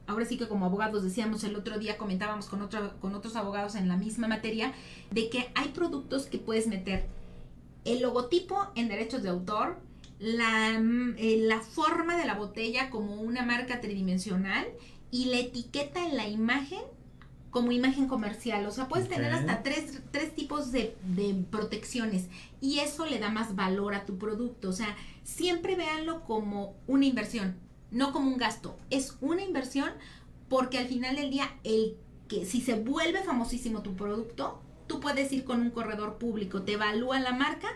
ahora 0.07 0.25
sí 0.25 0.37
que 0.37 0.47
como 0.47 0.65
abogados 0.65 1.03
decíamos 1.03 1.43
el 1.43 1.55
otro 1.55 1.79
día, 1.79 1.97
comentábamos 1.97 2.47
con, 2.47 2.61
otro, 2.61 2.99
con 2.99 3.15
otros 3.15 3.35
abogados 3.35 3.75
en 3.75 3.87
la 3.87 3.97
misma 3.97 4.27
materia, 4.27 4.73
de 5.11 5.29
que 5.29 5.49
hay 5.55 5.69
productos 5.69 6.25
que 6.25 6.37
puedes 6.37 6.67
meter 6.67 7.05
el 7.85 8.01
logotipo 8.01 8.67
en 8.75 8.89
derechos 8.89 9.23
de 9.23 9.29
autor, 9.29 9.79
la, 10.19 10.79
mm, 10.79 11.15
eh, 11.17 11.37
la 11.41 11.61
forma 11.61 12.17
de 12.17 12.25
la 12.25 12.35
botella 12.35 12.89
como 12.89 13.21
una 13.21 13.43
marca 13.43 13.81
tridimensional 13.81 14.65
y 15.11 15.25
la 15.25 15.39
etiqueta 15.39 16.05
en 16.05 16.17
la 16.17 16.27
imagen 16.27 16.81
como 17.53 17.71
imagen 17.71 18.07
comercial. 18.07 18.65
O 18.65 18.71
sea, 18.71 18.87
puedes 18.87 19.07
tener 19.07 19.31
hasta 19.31 19.61
tres, 19.61 20.01
tres 20.11 20.33
tipos 20.33 20.71
de, 20.71 20.97
de, 21.03 21.35
protecciones 21.51 22.27
y 22.59 22.79
eso 22.79 23.05
le 23.05 23.19
da 23.19 23.29
más 23.29 23.55
valor 23.55 23.93
a 23.93 24.05
tu 24.05 24.17
producto. 24.17 24.69
O 24.69 24.73
sea, 24.73 24.95
siempre 25.23 25.75
véanlo 25.75 26.23
como 26.23 26.75
una 26.87 27.05
inversión, 27.05 27.55
no 27.91 28.11
como 28.11 28.31
un 28.31 28.37
gasto. 28.37 28.75
Es 28.89 29.17
una 29.21 29.43
inversión 29.43 29.91
porque 30.49 30.79
al 30.79 30.87
final 30.87 31.15
del 31.15 31.29
día, 31.29 31.47
el 31.63 31.95
que 32.27 32.45
si 32.45 32.59
se 32.59 32.73
vuelve 32.73 33.21
famosísimo 33.21 33.83
tu 33.83 33.95
producto, 33.95 34.59
tú 34.87 34.99
puedes 34.99 35.31
ir 35.31 35.43
con 35.43 35.61
un 35.61 35.69
corredor 35.69 36.17
público, 36.17 36.63
te 36.63 36.73
evalúa 36.73 37.19
la 37.19 37.33
marca 37.33 37.67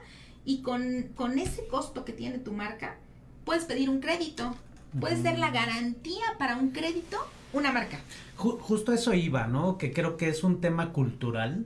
y 0.48 0.62
con, 0.62 1.10
con 1.14 1.38
ese 1.38 1.68
costo 1.68 2.06
que 2.06 2.14
tiene 2.14 2.40
tu 2.40 2.54
marca, 2.54 2.96
puedes 3.44 3.66
pedir 3.66 3.90
un 3.90 4.00
crédito. 4.00 4.56
Puede 4.98 5.22
ser 5.22 5.38
la 5.38 5.52
garantía 5.52 6.24
para 6.40 6.56
un 6.56 6.72
crédito 6.72 7.18
una 7.54 7.72
marca. 7.72 8.00
justo 8.36 8.94
eso 8.94 9.14
iba, 9.14 9.48
¿no? 9.48 9.78
Que 9.78 9.92
creo 9.92 10.16
que 10.16 10.30
es 10.30 10.44
un 10.44 10.62
tema 10.62 10.94
cultural. 10.94 11.66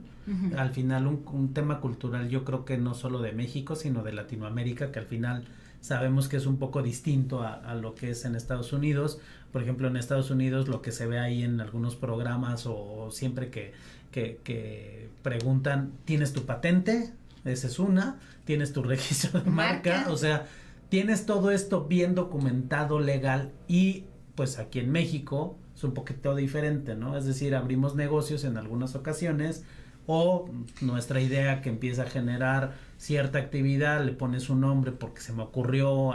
Al 0.56 0.70
final, 0.70 1.06
un, 1.08 1.24
un, 1.32 1.52
tema 1.52 1.80
cultural, 1.80 2.28
yo 2.28 2.44
creo 2.44 2.64
que 2.64 2.78
no 2.78 2.94
solo 2.94 3.20
de 3.20 3.32
México, 3.32 3.74
sino 3.74 4.04
de 4.04 4.12
Latinoamérica, 4.12 4.92
que 4.92 5.00
al 5.00 5.06
final 5.06 5.44
sabemos 5.80 6.28
que 6.28 6.36
es 6.36 6.46
un 6.46 6.58
poco 6.58 6.80
distinto 6.80 7.42
a, 7.42 7.54
a, 7.54 7.74
lo 7.74 7.96
que 7.96 8.10
es 8.10 8.24
en 8.24 8.36
Estados 8.36 8.72
Unidos. 8.72 9.18
Por 9.52 9.62
ejemplo, 9.62 9.88
en 9.88 9.96
Estados 9.96 10.30
Unidos 10.30 10.68
lo 10.68 10.80
que 10.80 10.92
se 10.92 11.06
ve 11.06 11.18
ahí 11.18 11.42
en 11.42 11.60
algunos 11.60 11.96
programas 11.96 12.66
o, 12.66 13.10
siempre 13.10 13.50
que, 13.50 13.72
que, 14.12 14.38
que, 14.44 15.08
preguntan, 15.22 15.92
¿tienes 16.04 16.32
tu 16.32 16.46
patente? 16.46 17.12
Esa 17.44 17.66
es 17.66 17.78
una. 17.78 18.18
Tienes 18.44 18.72
tu 18.72 18.82
registro 18.82 19.40
de 19.40 19.50
marca. 19.50 20.06
O 20.10 20.16
sea, 20.16 20.46
tienes 20.88 21.26
todo 21.26 21.50
esto 21.50 21.84
bien 21.86 22.14
documentado, 22.14 23.00
legal. 23.00 23.52
Y 23.68 24.04
pues 24.34 24.58
aquí 24.58 24.78
en 24.80 24.90
México 24.90 25.56
es 25.74 25.84
un 25.84 25.94
poquito 25.94 26.34
diferente, 26.34 26.94
¿no? 26.94 27.16
Es 27.16 27.24
decir, 27.24 27.54
abrimos 27.54 27.94
negocios 27.94 28.44
en 28.44 28.56
algunas 28.56 28.94
ocasiones 28.94 29.64
o 30.06 30.48
nuestra 30.80 31.20
idea 31.20 31.60
que 31.60 31.68
empieza 31.68 32.02
a 32.02 32.06
generar 32.06 32.74
cierta 32.96 33.38
actividad, 33.38 34.04
le 34.04 34.12
pones 34.12 34.50
un 34.50 34.60
nombre 34.60 34.92
porque 34.92 35.20
se 35.20 35.32
me 35.32 35.42
ocurrió, 35.42 36.12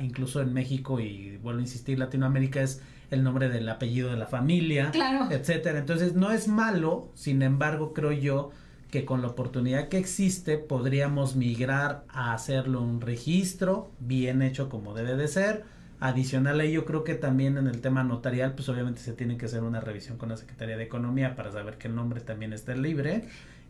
incluso 0.00 0.40
en 0.40 0.52
México 0.52 1.00
y 1.00 1.36
vuelvo 1.38 1.58
a 1.58 1.62
insistir, 1.62 1.98
Latinoamérica 1.98 2.62
es 2.62 2.82
el 3.10 3.22
nombre 3.22 3.48
del 3.48 3.68
apellido 3.68 4.10
de 4.10 4.16
la 4.16 4.26
familia, 4.26 4.90
claro. 4.90 5.30
etcétera. 5.30 5.78
Entonces 5.78 6.14
no 6.14 6.30
es 6.30 6.48
malo, 6.48 7.10
sin 7.14 7.42
embargo 7.42 7.92
creo 7.92 8.12
yo 8.12 8.50
que 8.90 9.04
con 9.04 9.22
la 9.22 9.28
oportunidad 9.28 9.88
que 9.88 9.98
existe 9.98 10.58
podríamos 10.58 11.36
migrar 11.36 12.04
a 12.08 12.32
hacerlo 12.32 12.82
un 12.82 13.00
registro 13.00 13.90
bien 14.00 14.42
hecho 14.42 14.68
como 14.68 14.94
debe 14.94 15.16
de 15.16 15.28
ser. 15.28 15.64
Adicional 16.00 16.60
a 16.60 16.64
ello, 16.64 16.86
creo 16.86 17.04
que 17.04 17.14
también 17.14 17.58
en 17.58 17.66
el 17.66 17.80
tema 17.80 18.02
notarial, 18.02 18.54
pues 18.54 18.68
obviamente 18.68 19.00
se 19.00 19.12
tiene 19.12 19.36
que 19.36 19.46
hacer 19.46 19.62
una 19.62 19.80
revisión 19.80 20.16
con 20.16 20.30
la 20.30 20.36
Secretaría 20.36 20.76
de 20.76 20.84
Economía 20.84 21.36
para 21.36 21.52
saber 21.52 21.76
que 21.76 21.88
el 21.88 21.94
nombre 21.94 22.20
también 22.20 22.52
esté 22.52 22.76
libre 22.76 23.24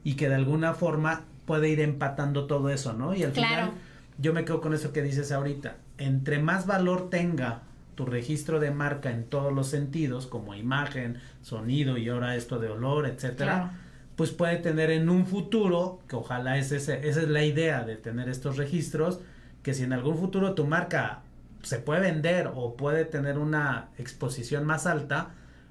y 0.04 0.14
que 0.14 0.28
de 0.28 0.36
alguna 0.36 0.74
forma 0.74 1.24
puede 1.44 1.68
ir 1.68 1.80
empatando 1.80 2.46
todo 2.46 2.70
eso, 2.70 2.92
¿no? 2.92 3.14
Y 3.14 3.24
al 3.24 3.32
final, 3.32 3.72
yo 4.18 4.32
me 4.32 4.44
quedo 4.44 4.60
con 4.60 4.74
eso 4.74 4.92
que 4.92 5.02
dices 5.02 5.32
ahorita. 5.32 5.76
Entre 5.98 6.38
más 6.38 6.66
valor 6.66 7.10
tenga 7.10 7.62
tu 7.96 8.06
registro 8.06 8.60
de 8.60 8.70
marca 8.70 9.10
en 9.10 9.24
todos 9.24 9.52
los 9.52 9.66
sentidos, 9.66 10.26
como 10.26 10.54
imagen, 10.54 11.18
sonido 11.42 11.98
y 11.98 12.08
ahora 12.08 12.36
esto 12.36 12.58
de 12.58 12.68
olor, 12.68 13.06
etcétera, 13.06 13.72
pues 14.20 14.32
puede 14.32 14.58
tener 14.58 14.90
en 14.90 15.08
un 15.08 15.24
futuro, 15.24 15.98
que 16.06 16.14
ojalá 16.14 16.58
es 16.58 16.72
ese, 16.72 17.08
esa 17.08 17.22
es 17.22 17.28
la 17.28 17.42
idea 17.42 17.84
de 17.84 17.96
tener 17.96 18.28
estos 18.28 18.58
registros, 18.58 19.18
que 19.62 19.72
si 19.72 19.84
en 19.84 19.94
algún 19.94 20.18
futuro 20.18 20.52
tu 20.52 20.66
marca 20.66 21.22
se 21.62 21.78
puede 21.78 22.02
vender 22.02 22.50
o 22.54 22.76
puede 22.76 23.06
tener 23.06 23.38
una 23.38 23.88
exposición 23.96 24.66
más 24.66 24.86
alta, 24.86 25.30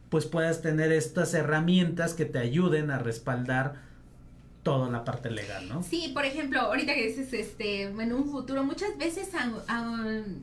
pues 0.10 0.26
puedas 0.26 0.64
tener 0.64 0.92
estas 0.92 1.36
herramientas 1.36 2.16
que 2.16 2.26
te 2.26 2.40
ayuden 2.40 2.90
a 2.90 2.98
respaldar 2.98 3.84
toda 4.64 4.90
la 4.90 5.06
parte 5.06 5.30
legal, 5.30 5.70
¿no? 5.70 5.84
Sí, 5.84 6.10
por 6.16 6.26
ejemplo, 6.26 6.60
ahorita 6.62 6.96
que 6.96 7.06
dices, 7.06 7.32
este, 7.34 7.84
en 7.84 8.14
un 8.14 8.32
futuro, 8.32 8.64
muchas 8.64 8.98
veces, 8.98 9.30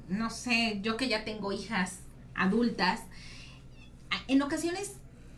no 0.08 0.30
sé, 0.30 0.78
yo 0.80 0.96
que 0.96 1.08
ya 1.08 1.24
tengo 1.24 1.50
hijas 1.50 1.98
adultas, 2.36 3.00
en 4.28 4.42
ocasiones 4.42 4.92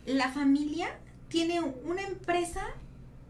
la 0.05 0.29
familia 0.29 0.89
tiene 1.29 1.61
una 1.61 2.01
empresa 2.01 2.61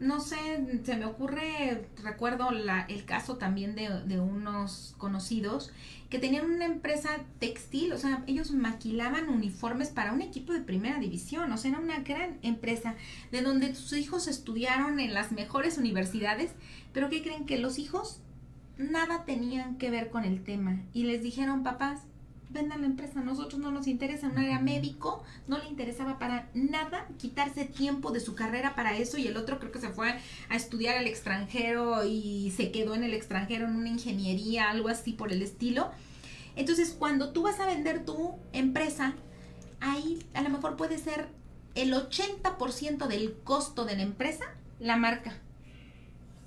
no 0.00 0.20
sé, 0.20 0.36
se 0.82 0.96
me 0.96 1.04
ocurre, 1.04 1.86
recuerdo 2.02 2.50
la, 2.50 2.86
el 2.88 3.04
caso 3.04 3.36
también 3.36 3.74
de, 3.74 3.90
de, 4.06 4.18
unos 4.18 4.94
conocidos 4.96 5.72
que 6.08 6.18
tenían 6.18 6.50
una 6.50 6.64
empresa 6.64 7.10
textil, 7.38 7.92
o 7.92 7.98
sea, 7.98 8.24
ellos 8.26 8.50
maquilaban 8.50 9.28
uniformes 9.28 9.90
para 9.90 10.12
un 10.12 10.22
equipo 10.22 10.54
de 10.54 10.62
primera 10.62 10.98
división, 10.98 11.52
o 11.52 11.58
sea, 11.58 11.72
era 11.72 11.80
una 11.80 12.00
gran 12.00 12.38
empresa 12.40 12.94
de 13.30 13.42
donde 13.42 13.74
sus 13.74 13.92
hijos 13.92 14.26
estudiaron 14.26 15.00
en 15.00 15.12
las 15.12 15.32
mejores 15.32 15.76
universidades, 15.76 16.52
pero 16.94 17.10
¿qué 17.10 17.22
creen 17.22 17.44
que 17.44 17.58
los 17.58 17.78
hijos 17.78 18.22
nada 18.78 19.26
tenían 19.26 19.76
que 19.76 19.90
ver 19.90 20.08
con 20.08 20.24
el 20.24 20.42
tema? 20.42 20.82
Y 20.94 21.04
les 21.04 21.22
dijeron, 21.22 21.62
papás, 21.62 22.00
vendan 22.50 22.80
la 22.80 22.86
empresa, 22.86 23.20
a 23.20 23.22
nosotros 23.22 23.60
no 23.60 23.70
nos 23.70 23.86
interesa, 23.86 24.28
un 24.28 24.38
área 24.38 24.58
médico, 24.58 25.22
no 25.46 25.58
le 25.58 25.66
interesaba 25.66 26.18
para 26.18 26.48
nada 26.54 27.06
quitarse 27.18 27.64
tiempo 27.64 28.10
de 28.10 28.20
su 28.20 28.34
carrera 28.34 28.74
para 28.74 28.96
eso 28.96 29.18
y 29.18 29.26
el 29.26 29.36
otro 29.36 29.58
creo 29.58 29.72
que 29.72 29.80
se 29.80 29.90
fue 29.90 30.18
a 30.48 30.56
estudiar 30.56 30.96
al 30.96 31.06
extranjero 31.06 32.04
y 32.04 32.52
se 32.56 32.72
quedó 32.72 32.94
en 32.94 33.04
el 33.04 33.14
extranjero 33.14 33.66
en 33.66 33.76
una 33.76 33.88
ingeniería, 33.88 34.70
algo 34.70 34.88
así 34.88 35.12
por 35.12 35.32
el 35.32 35.42
estilo. 35.42 35.90
Entonces, 36.56 36.94
cuando 36.98 37.32
tú 37.32 37.42
vas 37.42 37.60
a 37.60 37.66
vender 37.66 38.04
tu 38.04 38.34
empresa, 38.52 39.14
ahí 39.80 40.18
a 40.34 40.42
lo 40.42 40.50
mejor 40.50 40.76
puede 40.76 40.98
ser 40.98 41.28
el 41.74 41.92
80% 41.94 43.06
del 43.06 43.34
costo 43.44 43.84
de 43.84 43.96
la 43.96 44.02
empresa 44.02 44.44
la 44.80 44.96
marca 44.96 45.40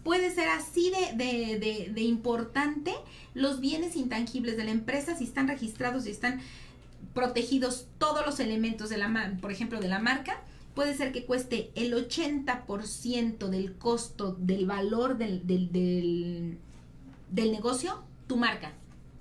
puede 0.03 0.33
ser 0.33 0.49
así 0.49 0.91
de, 1.15 2.01
importante 2.01 2.93
los 3.33 3.59
bienes 3.59 3.95
intangibles 3.95 4.57
de 4.57 4.65
la 4.65 4.71
empresa 4.71 5.15
si 5.15 5.23
están 5.23 5.47
registrados 5.47 6.05
y 6.05 6.11
están 6.11 6.41
protegidos 7.13 7.87
todos 7.97 8.25
los 8.25 8.39
elementos 8.39 8.89
de 8.89 8.97
la 8.97 9.37
por 9.41 9.51
ejemplo 9.51 9.79
de 9.79 9.87
la 9.87 9.99
marca. 9.99 10.41
Puede 10.75 10.95
ser 10.95 11.11
que 11.11 11.25
cueste 11.25 11.71
el 11.75 11.93
80% 11.93 13.47
del 13.49 13.73
costo 13.75 14.35
del 14.39 14.65
valor 14.65 15.17
del, 15.17 15.45
del, 15.45 16.57
del 17.29 17.51
negocio 17.51 18.03
tu 18.27 18.37
marca 18.37 18.73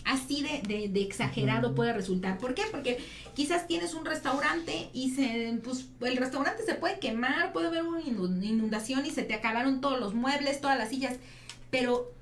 así 0.05 0.43
de, 0.43 0.89
de, 0.89 1.03
exagerado 1.03 1.75
puede 1.75 1.93
resultar. 1.93 2.39
¿Por 2.39 2.55
qué? 2.55 2.63
Porque 2.71 2.99
quizás 3.35 3.67
tienes 3.67 3.95
un 3.95 4.05
restaurante 4.05 4.89
y 4.93 5.11
se, 5.11 5.59
pues, 5.63 5.89
el 6.01 6.17
restaurante 6.17 6.63
se 6.65 6.75
puede 6.75 6.99
quemar, 6.99 7.53
puede 7.53 7.69
haber 7.69 7.85
una 7.85 8.01
inundación 8.03 9.07
y 9.07 9.11
se 9.11 9.23
te 9.23 9.35
acabaron 9.35 9.81
todos 9.81 10.01
los 10.01 10.15
muebles, 10.15 10.61
todas 10.61 10.79
las 10.79 10.89
sillas, 10.89 11.17
pero 11.71 12.13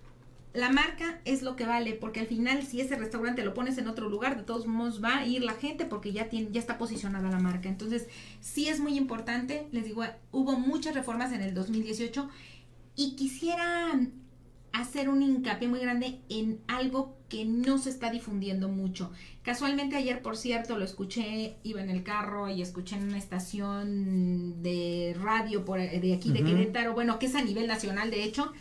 la 0.53 0.71
marca 0.71 1.21
es 1.25 1.43
lo 1.43 1.55
que 1.55 1.65
vale, 1.65 1.95
porque 1.95 2.21
al 2.21 2.27
final 2.27 2.67
si 2.67 2.81
ese 2.81 2.97
restaurante 2.97 3.45
lo 3.45 3.55
pones 3.55 3.79
en 3.79 3.87
otro 3.87 4.09
lugar, 4.09 4.37
de 4.37 4.43
todos 4.43 4.67
modos 4.67 5.03
va 5.03 5.19
a 5.19 5.27
ir 5.27 5.45
la 5.45 5.55
gente 5.55 5.85
porque 5.85 6.13
ya 6.13 6.29
tiene, 6.29 6.49
ya 6.51 6.61
está 6.61 6.77
posicionada 6.77 7.31
la 7.31 7.39
marca. 7.39 7.69
Entonces, 7.69 8.09
sí 8.41 8.69
es 8.69 8.81
muy 8.81 8.97
importante, 8.97 9.69
les 9.71 9.85
digo, 9.85 10.05
hubo 10.33 10.59
muchas 10.59 10.95
reformas 10.95 11.33
en 11.33 11.43
el 11.43 11.55
2018 11.55 12.29
y 12.97 13.15
quisiera 13.15 13.93
hacer 14.73 15.09
un 15.09 15.23
hincapié 15.23 15.69
muy 15.69 15.81
grande 15.81 16.21
en 16.29 16.61
algo 16.69 17.17
que 17.29 17.45
no 17.45 17.79
se 17.79 17.91
está 17.91 18.11
difundiendo 18.11 18.69
mucho. 18.69 19.11
Casualmente 19.43 19.97
ayer, 19.97 20.23
por 20.23 20.37
cierto, 20.37 20.79
lo 20.79 20.85
escuché, 20.85 21.57
iba 21.63 21.81
en 21.81 21.91
el 21.91 22.03
carro 22.03 22.49
y 22.49 22.63
escuché 22.63 22.97
en 22.97 23.05
una 23.05 23.19
estación 23.19 24.63
de 24.63 25.17
radio 25.21 25.65
por, 25.65 25.79
de 25.79 26.15
aquí 26.15 26.33
de 26.33 26.45
Querétaro, 26.45 26.93
bueno, 26.93 27.19
que 27.19 27.27
es 27.27 27.35
a 27.35 27.43
nivel 27.43 27.67
nacional 27.67 28.11
de 28.11 28.25
hecho, 28.25 28.53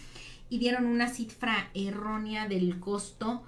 y 0.49 0.59
dieron 0.59 0.85
una 0.85 1.09
cifra 1.09 1.69
errónea 1.73 2.47
del 2.47 2.79
costo 2.79 3.43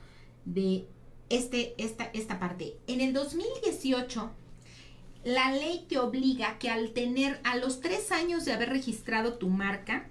de 0.45 0.87
este, 1.29 1.75
esta, 1.77 2.05
esta 2.13 2.39
parte. 2.39 2.75
En 2.87 3.01
el 3.01 3.13
2018, 3.13 4.31
la 5.23 5.51
ley 5.51 5.85
te 5.87 5.99
obliga 5.99 6.57
que 6.57 6.69
al 6.69 6.91
tener 6.91 7.39
a 7.43 7.55
los 7.57 7.79
tres 7.79 8.11
años 8.11 8.43
de 8.45 8.53
haber 8.53 8.69
registrado 8.69 9.35
tu 9.35 9.49
marca, 9.49 10.09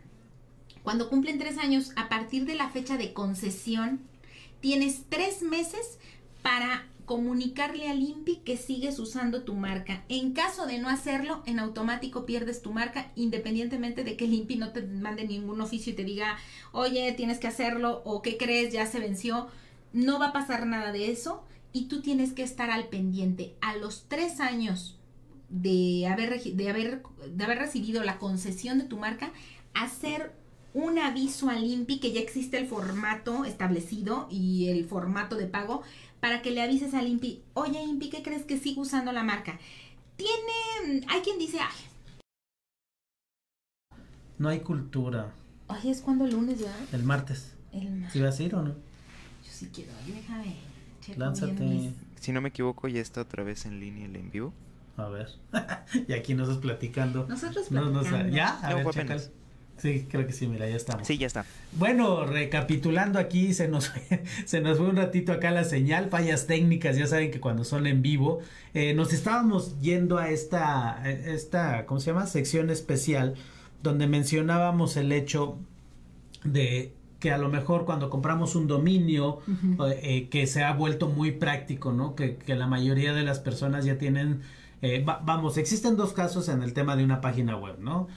cuando 0.82 1.08
cumplen 1.08 1.38
tres 1.38 1.58
años, 1.58 1.92
a 1.96 2.08
partir 2.08 2.46
de 2.46 2.54
la 2.54 2.70
fecha 2.70 2.96
de 2.96 3.12
concesión, 3.12 4.00
tienes 4.60 5.02
tres 5.08 5.42
meses 5.42 5.98
para 6.42 6.86
comunicarle 7.10 7.88
al 7.88 8.00
INPI 8.00 8.36
que 8.44 8.56
sigues 8.56 9.00
usando 9.00 9.42
tu 9.42 9.54
marca. 9.54 10.04
En 10.08 10.32
caso 10.32 10.66
de 10.66 10.78
no 10.78 10.88
hacerlo, 10.88 11.42
en 11.44 11.58
automático 11.58 12.24
pierdes 12.24 12.62
tu 12.62 12.72
marca, 12.72 13.10
independientemente 13.16 14.04
de 14.04 14.16
que 14.16 14.26
el 14.26 14.34
INPI 14.34 14.56
no 14.56 14.70
te 14.70 14.82
mande 14.82 15.26
ningún 15.26 15.60
oficio 15.60 15.92
y 15.92 15.96
te 15.96 16.04
diga, 16.04 16.38
oye, 16.70 17.12
tienes 17.12 17.40
que 17.40 17.48
hacerlo 17.48 18.00
o 18.04 18.22
qué 18.22 18.36
crees, 18.36 18.72
ya 18.72 18.86
se 18.86 19.00
venció. 19.00 19.48
No 19.92 20.20
va 20.20 20.28
a 20.28 20.32
pasar 20.32 20.66
nada 20.66 20.92
de 20.92 21.10
eso 21.10 21.42
y 21.72 21.86
tú 21.86 22.00
tienes 22.00 22.32
que 22.32 22.44
estar 22.44 22.70
al 22.70 22.86
pendiente. 22.86 23.56
A 23.60 23.74
los 23.74 24.04
tres 24.06 24.38
años 24.38 24.96
de 25.48 26.06
haber, 26.06 26.40
de 26.40 26.70
haber, 26.70 27.02
de 27.28 27.44
haber 27.44 27.58
recibido 27.58 28.04
la 28.04 28.18
concesión 28.18 28.78
de 28.78 28.84
tu 28.84 28.98
marca, 28.98 29.32
hacer 29.74 30.32
un 30.74 30.98
aviso 30.98 31.48
al 31.48 31.64
INPI 31.64 31.98
que 31.98 32.12
ya 32.12 32.20
existe 32.20 32.58
el 32.58 32.66
formato 32.66 33.44
establecido 33.44 34.28
y 34.30 34.68
el 34.68 34.86
formato 34.86 35.36
de 35.36 35.46
pago 35.46 35.82
para 36.20 36.42
que 36.42 36.50
le 36.50 36.62
avises 36.62 36.94
al 36.94 37.08
INPI, 37.08 37.42
oye 37.54 37.82
INPI, 37.82 38.10
¿qué 38.10 38.22
crees 38.22 38.44
que 38.44 38.58
sigo 38.58 38.82
usando 38.82 39.12
la 39.12 39.22
marca? 39.22 39.58
Tiene, 40.16 41.06
hay 41.08 41.22
quien 41.22 41.38
dice, 41.38 41.58
ay. 41.60 43.98
No 44.38 44.48
hay 44.48 44.60
cultura. 44.60 45.32
Ay, 45.68 45.90
es 45.90 46.00
cuando 46.00 46.24
el 46.24 46.32
lunes 46.32 46.58
ya. 46.58 46.74
El 46.92 47.04
martes. 47.04 47.54
El 47.72 47.90
martes. 47.90 48.12
¿Sí 48.12 48.20
vas 48.20 48.38
a 48.38 48.42
ir 48.42 48.54
o 48.54 48.62
no? 48.62 48.70
Yo 48.70 49.50
sí 49.50 49.70
quiero, 49.72 49.92
déjame. 50.06 50.56
Lánzate. 51.16 51.92
Si 52.20 52.32
no 52.32 52.40
me 52.40 52.50
equivoco, 52.50 52.88
ya 52.88 53.00
está 53.00 53.22
otra 53.22 53.42
vez 53.42 53.64
en 53.64 53.80
línea 53.80 54.06
el 54.06 54.16
en 54.16 54.30
vivo. 54.30 54.52
A 54.96 55.08
ver. 55.08 55.28
y 56.08 56.12
aquí 56.12 56.34
nos 56.34 56.48
estás 56.48 56.62
platicando. 56.62 57.26
Nosotros 57.26 57.68
platicando. 57.68 58.28
¿Ya? 58.28 58.58
A 58.60 58.74
ver, 58.74 58.84
Sí, 59.80 60.06
creo 60.10 60.26
que 60.26 60.32
sí, 60.32 60.46
mira, 60.46 60.68
ya 60.68 60.76
estamos. 60.76 61.06
Sí, 61.06 61.16
ya 61.16 61.26
está. 61.26 61.44
Bueno, 61.72 62.26
recapitulando 62.26 63.18
aquí, 63.18 63.54
se 63.54 63.68
nos, 63.68 63.90
se 64.44 64.60
nos 64.60 64.78
fue 64.78 64.88
un 64.88 64.96
ratito 64.96 65.32
acá 65.32 65.50
la 65.50 65.64
señal, 65.64 66.10
fallas 66.10 66.46
técnicas, 66.46 66.96
ya 66.96 67.06
saben 67.06 67.30
que 67.30 67.40
cuando 67.40 67.64
son 67.64 67.86
en 67.86 68.02
vivo, 68.02 68.40
eh, 68.74 68.92
nos 68.94 69.12
estábamos 69.12 69.80
yendo 69.80 70.18
a 70.18 70.28
esta, 70.30 71.02
esta, 71.08 71.86
¿cómo 71.86 72.00
se 72.00 72.10
llama? 72.10 72.26
Sección 72.26 72.68
especial, 72.70 73.36
donde 73.82 74.06
mencionábamos 74.06 74.96
el 74.96 75.12
hecho 75.12 75.58
de 76.44 76.92
que 77.20 77.30
a 77.30 77.38
lo 77.38 77.48
mejor 77.48 77.84
cuando 77.84 78.10
compramos 78.10 78.54
un 78.56 78.66
dominio 78.66 79.40
eh, 80.02 80.28
que 80.30 80.46
se 80.46 80.64
ha 80.64 80.72
vuelto 80.72 81.08
muy 81.08 81.32
práctico, 81.32 81.92
¿no? 81.92 82.14
Que, 82.14 82.36
que 82.36 82.54
la 82.54 82.66
mayoría 82.66 83.12
de 83.12 83.22
las 83.22 83.38
personas 83.38 83.84
ya 83.84 83.98
tienen, 83.98 84.40
eh, 84.82 85.04
vamos, 85.04 85.58
existen 85.58 85.96
dos 85.96 86.14
casos 86.14 86.48
en 86.48 86.62
el 86.62 86.72
tema 86.72 86.96
de 86.96 87.04
una 87.04 87.20
página 87.20 87.56
web, 87.56 87.76
¿no? 87.78 88.08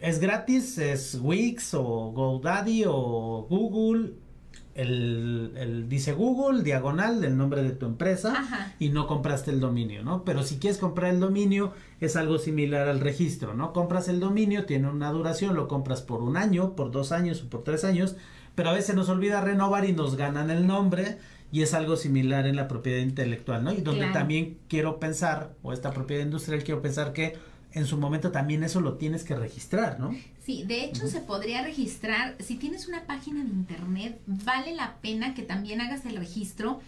Es 0.00 0.18
gratis, 0.20 0.78
es 0.78 1.18
Wix 1.20 1.74
o 1.74 2.12
GoDaddy 2.12 2.84
o 2.86 3.46
Google. 3.48 4.12
El, 4.74 5.86
dice 5.88 6.12
Google, 6.12 6.62
diagonal 6.62 7.22
del 7.22 7.34
nombre 7.38 7.62
de 7.62 7.70
tu 7.70 7.86
empresa 7.86 8.74
y 8.78 8.90
no 8.90 9.06
compraste 9.06 9.50
el 9.50 9.58
dominio, 9.58 10.02
¿no? 10.04 10.22
Pero 10.22 10.42
si 10.42 10.58
quieres 10.58 10.78
comprar 10.78 11.14
el 11.14 11.20
dominio 11.20 11.72
es 11.98 12.14
algo 12.14 12.36
similar 12.38 12.86
al 12.86 13.00
registro, 13.00 13.54
¿no? 13.54 13.72
Compras 13.72 14.08
el 14.08 14.20
dominio, 14.20 14.66
tiene 14.66 14.90
una 14.90 15.10
duración, 15.12 15.56
lo 15.56 15.66
compras 15.66 16.02
por 16.02 16.20
un 16.20 16.36
año, 16.36 16.76
por 16.76 16.90
dos 16.90 17.10
años 17.10 17.42
o 17.42 17.48
por 17.48 17.64
tres 17.64 17.84
años, 17.84 18.16
pero 18.54 18.68
a 18.68 18.74
veces 18.74 18.94
nos 18.94 19.08
olvida 19.08 19.40
renovar 19.40 19.86
y 19.86 19.94
nos 19.94 20.14
ganan 20.16 20.50
el 20.50 20.66
nombre 20.66 21.16
y 21.50 21.62
es 21.62 21.72
algo 21.72 21.96
similar 21.96 22.46
en 22.46 22.56
la 22.56 22.68
propiedad 22.68 23.00
intelectual, 23.00 23.64
¿no? 23.64 23.72
Y 23.72 23.80
donde 23.80 24.08
también 24.08 24.58
quiero 24.68 25.00
pensar, 25.00 25.54
o 25.62 25.72
esta 25.72 25.90
propiedad 25.90 26.22
industrial 26.22 26.64
quiero 26.64 26.82
pensar 26.82 27.14
que 27.14 27.34
en 27.72 27.86
su 27.86 27.96
momento 27.98 28.32
también 28.32 28.62
eso 28.64 28.80
lo 28.80 28.94
tienes 28.94 29.24
que 29.24 29.34
registrar, 29.34 30.00
¿no? 30.00 30.16
Sí, 30.44 30.64
de 30.64 30.84
hecho 30.84 31.08
se 31.08 31.20
podría 31.20 31.62
registrar, 31.62 32.36
si 32.40 32.56
tienes 32.56 32.88
una 32.88 33.04
página 33.04 33.42
de 33.42 33.50
internet, 33.50 34.20
vale 34.26 34.74
la 34.74 34.96
pena 34.96 35.34
que 35.34 35.42
también 35.42 35.80
hagas 35.80 36.06
el 36.06 36.16
registro, 36.16 36.80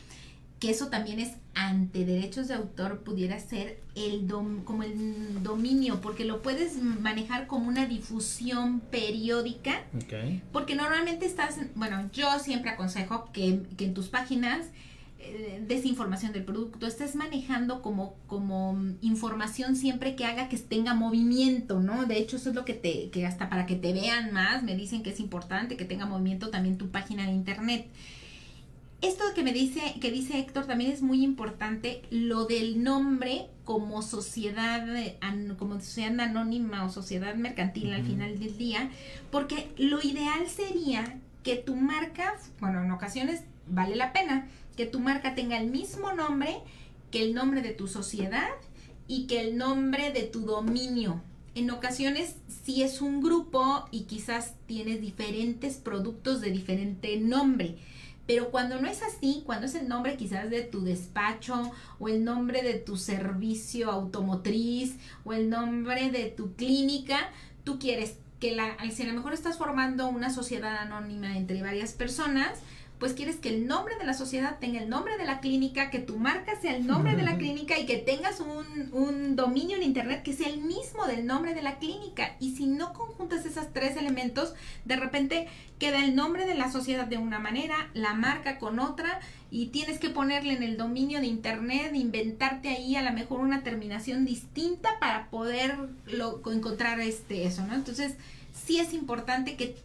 que 0.60 0.70
eso 0.70 0.88
también 0.88 1.20
es 1.20 1.34
ante 1.54 2.04
derechos 2.04 2.48
de 2.48 2.54
autor, 2.54 3.00
pudiera 3.00 3.38
ser 3.38 3.80
el 3.94 4.26
como 4.64 4.82
el 4.82 5.42
dominio, 5.42 6.00
porque 6.00 6.24
lo 6.24 6.42
puedes 6.42 6.80
manejar 6.82 7.46
como 7.46 7.68
una 7.68 7.86
difusión 7.86 8.80
periódica, 8.80 9.84
porque 10.52 10.74
normalmente 10.74 11.26
estás, 11.26 11.58
bueno, 11.74 12.08
yo 12.12 12.38
siempre 12.38 12.70
aconsejo 12.70 13.30
que, 13.32 13.62
que 13.76 13.86
en 13.86 13.94
tus 13.94 14.08
páginas 14.08 14.66
desinformación 15.66 16.32
del 16.32 16.44
producto, 16.44 16.86
estés 16.86 17.14
manejando 17.14 17.82
como, 17.82 18.14
como 18.26 18.78
información 19.00 19.76
siempre 19.76 20.14
que 20.14 20.24
haga 20.24 20.48
que 20.48 20.56
tenga 20.58 20.94
movimiento, 20.94 21.80
¿no? 21.80 22.06
De 22.06 22.18
hecho, 22.18 22.36
eso 22.36 22.50
es 22.50 22.54
lo 22.54 22.64
que 22.64 22.74
te, 22.74 23.10
que 23.10 23.26
hasta 23.26 23.50
para 23.50 23.66
que 23.66 23.76
te 23.76 23.92
vean 23.92 24.32
más, 24.32 24.62
me 24.62 24.76
dicen 24.76 25.02
que 25.02 25.10
es 25.10 25.20
importante 25.20 25.76
que 25.76 25.84
tenga 25.84 26.06
movimiento 26.06 26.50
también 26.50 26.78
tu 26.78 26.90
página 26.90 27.26
de 27.26 27.32
internet. 27.32 27.88
Esto 29.00 29.22
que 29.34 29.44
me 29.44 29.52
dice, 29.52 29.80
que 30.00 30.10
dice 30.10 30.40
Héctor 30.40 30.66
también 30.66 30.90
es 30.90 31.02
muy 31.02 31.22
importante, 31.22 32.02
lo 32.10 32.46
del 32.46 32.82
nombre 32.82 33.46
como 33.64 34.02
sociedad, 34.02 34.86
como 35.56 35.74
sociedad 35.74 36.18
anónima 36.18 36.84
o 36.84 36.88
sociedad 36.88 37.34
mercantil 37.36 37.92
al 37.92 38.04
final 38.04 38.38
del 38.40 38.56
día, 38.56 38.90
porque 39.30 39.68
lo 39.78 40.02
ideal 40.02 40.48
sería 40.48 41.18
que 41.44 41.56
tu 41.56 41.76
marca, 41.76 42.34
bueno, 42.60 42.82
en 42.82 42.90
ocasiones 42.90 43.44
vale 43.68 43.94
la 43.94 44.12
pena, 44.12 44.48
que 44.78 44.86
tu 44.86 45.00
marca 45.00 45.34
tenga 45.34 45.58
el 45.58 45.72
mismo 45.72 46.12
nombre 46.12 46.60
que 47.10 47.20
el 47.24 47.34
nombre 47.34 47.62
de 47.62 47.72
tu 47.72 47.88
sociedad 47.88 48.48
y 49.08 49.26
que 49.26 49.40
el 49.40 49.56
nombre 49.56 50.12
de 50.12 50.22
tu 50.22 50.42
dominio. 50.42 51.20
En 51.56 51.72
ocasiones 51.72 52.36
si 52.62 52.84
es 52.84 53.02
un 53.02 53.20
grupo 53.20 53.86
y 53.90 54.02
quizás 54.02 54.54
tienes 54.66 55.00
diferentes 55.00 55.78
productos 55.78 56.40
de 56.40 56.52
diferente 56.52 57.16
nombre. 57.16 57.76
Pero 58.28 58.52
cuando 58.52 58.80
no 58.80 58.86
es 58.86 59.02
así, 59.02 59.42
cuando 59.44 59.66
es 59.66 59.74
el 59.74 59.88
nombre 59.88 60.16
quizás 60.16 60.48
de 60.48 60.62
tu 60.62 60.82
despacho 60.84 61.72
o 61.98 62.08
el 62.08 62.22
nombre 62.22 62.62
de 62.62 62.74
tu 62.74 62.96
servicio 62.96 63.90
automotriz 63.90 64.94
o 65.24 65.32
el 65.32 65.50
nombre 65.50 66.12
de 66.12 66.26
tu 66.26 66.54
clínica, 66.54 67.30
tú 67.64 67.80
quieres 67.80 68.18
que 68.38 68.54
la, 68.54 68.76
si 68.92 69.02
a 69.02 69.06
lo 69.06 69.14
mejor 69.14 69.32
estás 69.32 69.58
formando 69.58 70.06
una 70.06 70.30
sociedad 70.30 70.76
anónima 70.76 71.36
entre 71.36 71.62
varias 71.62 71.94
personas, 71.94 72.60
pues 72.98 73.12
quieres 73.12 73.36
que 73.36 73.50
el 73.50 73.66
nombre 73.66 73.96
de 73.96 74.04
la 74.04 74.14
sociedad 74.14 74.58
tenga 74.58 74.80
el 74.80 74.88
nombre 74.88 75.16
de 75.16 75.24
la 75.24 75.40
clínica, 75.40 75.90
que 75.90 76.00
tu 76.00 76.16
marca 76.16 76.60
sea 76.60 76.76
el 76.76 76.86
nombre 76.86 77.14
de 77.14 77.22
la 77.22 77.36
clínica 77.36 77.78
y 77.78 77.86
que 77.86 77.96
tengas 77.96 78.40
un, 78.40 78.90
un, 78.92 79.36
dominio 79.36 79.76
en 79.76 79.84
internet 79.84 80.22
que 80.22 80.32
sea 80.32 80.48
el 80.48 80.60
mismo 80.60 81.06
del 81.06 81.26
nombre 81.26 81.54
de 81.54 81.62
la 81.62 81.78
clínica. 81.78 82.36
Y 82.40 82.56
si 82.56 82.66
no 82.66 82.92
conjuntas 82.92 83.46
esos 83.46 83.72
tres 83.72 83.96
elementos, 83.96 84.54
de 84.84 84.96
repente 84.96 85.48
queda 85.78 86.04
el 86.04 86.16
nombre 86.16 86.46
de 86.46 86.54
la 86.54 86.72
sociedad 86.72 87.06
de 87.06 87.18
una 87.18 87.38
manera, 87.38 87.88
la 87.94 88.14
marca 88.14 88.58
con 88.58 88.80
otra, 88.80 89.20
y 89.50 89.66
tienes 89.66 89.98
que 89.98 90.10
ponerle 90.10 90.54
en 90.54 90.62
el 90.62 90.76
dominio 90.76 91.20
de 91.20 91.26
internet, 91.26 91.94
inventarte 91.94 92.68
ahí 92.68 92.96
a 92.96 93.02
lo 93.02 93.12
mejor 93.12 93.40
una 93.40 93.62
terminación 93.62 94.24
distinta 94.24 94.90
para 95.00 95.30
poder 95.30 95.76
lo, 96.06 96.40
encontrar 96.52 97.00
este 97.00 97.46
eso, 97.46 97.64
¿no? 97.64 97.74
Entonces, 97.74 98.16
sí 98.52 98.78
es 98.78 98.92
importante 98.92 99.56
que 99.56 99.76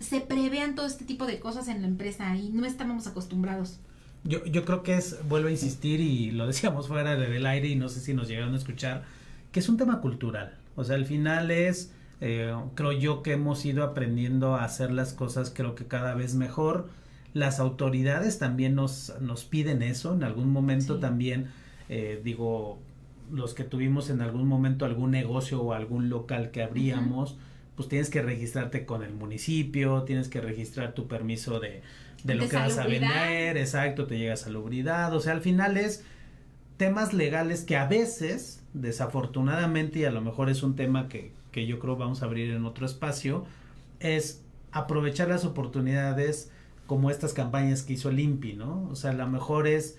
se 0.00 0.20
prevean 0.20 0.74
todo 0.74 0.86
este 0.86 1.04
tipo 1.04 1.26
de 1.26 1.38
cosas 1.38 1.68
en 1.68 1.82
la 1.82 1.88
empresa 1.88 2.34
y 2.36 2.48
no 2.48 2.64
estamos 2.66 3.06
acostumbrados. 3.06 3.78
Yo, 4.24 4.44
yo 4.44 4.64
creo 4.64 4.82
que 4.82 4.96
es, 4.96 5.16
vuelvo 5.28 5.48
a 5.48 5.50
insistir 5.50 6.00
y 6.00 6.30
lo 6.30 6.46
decíamos 6.46 6.88
fuera 6.88 7.16
del 7.16 7.46
aire 7.46 7.68
y 7.68 7.76
no 7.76 7.88
sé 7.88 8.00
si 8.00 8.14
nos 8.14 8.28
llegaron 8.28 8.54
a 8.54 8.56
escuchar, 8.56 9.04
que 9.52 9.60
es 9.60 9.68
un 9.68 9.76
tema 9.76 10.00
cultural. 10.00 10.56
O 10.76 10.84
sea, 10.84 10.96
al 10.96 11.04
final 11.04 11.50
es, 11.50 11.92
eh, 12.20 12.54
creo 12.74 12.92
yo 12.92 13.22
que 13.22 13.32
hemos 13.32 13.64
ido 13.64 13.84
aprendiendo 13.84 14.56
a 14.56 14.64
hacer 14.64 14.90
las 14.90 15.12
cosas 15.12 15.52
creo 15.54 15.74
que 15.74 15.86
cada 15.86 16.14
vez 16.14 16.34
mejor. 16.34 16.88
Las 17.32 17.60
autoridades 17.60 18.38
también 18.38 18.74
nos, 18.74 19.14
nos 19.20 19.44
piden 19.44 19.82
eso, 19.82 20.14
en 20.14 20.24
algún 20.24 20.50
momento 20.50 20.98
también, 20.98 21.50
eh, 21.88 22.20
digo, 22.24 22.80
los 23.30 23.54
que 23.54 23.62
tuvimos 23.62 24.10
en 24.10 24.20
algún 24.20 24.48
momento 24.48 24.84
algún 24.84 25.12
negocio 25.12 25.62
o 25.62 25.72
algún 25.72 26.08
local 26.08 26.50
que 26.50 26.62
abríamos, 26.62 27.36
pues 27.80 27.88
tienes 27.88 28.10
que 28.10 28.20
registrarte 28.20 28.84
con 28.84 29.02
el 29.02 29.14
municipio, 29.14 30.02
tienes 30.02 30.28
que 30.28 30.42
registrar 30.42 30.92
tu 30.92 31.08
permiso 31.08 31.60
de, 31.60 31.80
de 32.24 32.34
lo 32.34 32.46
que 32.46 32.56
vas 32.56 32.76
a 32.76 32.86
vender, 32.86 33.56
exacto, 33.56 34.06
te 34.06 34.18
llega 34.18 34.36
salubridad, 34.36 35.14
o 35.14 35.20
sea, 35.20 35.32
al 35.32 35.40
final 35.40 35.78
es 35.78 36.04
temas 36.76 37.14
legales 37.14 37.64
que 37.64 37.78
a 37.78 37.86
veces, 37.86 38.62
desafortunadamente, 38.74 40.00
y 40.00 40.04
a 40.04 40.10
lo 40.10 40.20
mejor 40.20 40.50
es 40.50 40.62
un 40.62 40.76
tema 40.76 41.08
que, 41.08 41.32
que 41.52 41.66
yo 41.66 41.78
creo 41.78 41.96
vamos 41.96 42.20
a 42.20 42.26
abrir 42.26 42.50
en 42.50 42.66
otro 42.66 42.84
espacio, 42.84 43.46
es 43.98 44.42
aprovechar 44.72 45.28
las 45.28 45.46
oportunidades 45.46 46.50
como 46.86 47.10
estas 47.10 47.32
campañas 47.32 47.82
que 47.82 47.94
hizo 47.94 48.10
el 48.10 48.20
INPI, 48.20 48.56
¿no? 48.56 48.90
O 48.90 48.94
sea, 48.94 49.12
a 49.12 49.14
lo 49.14 49.26
mejor 49.26 49.66
es 49.66 49.96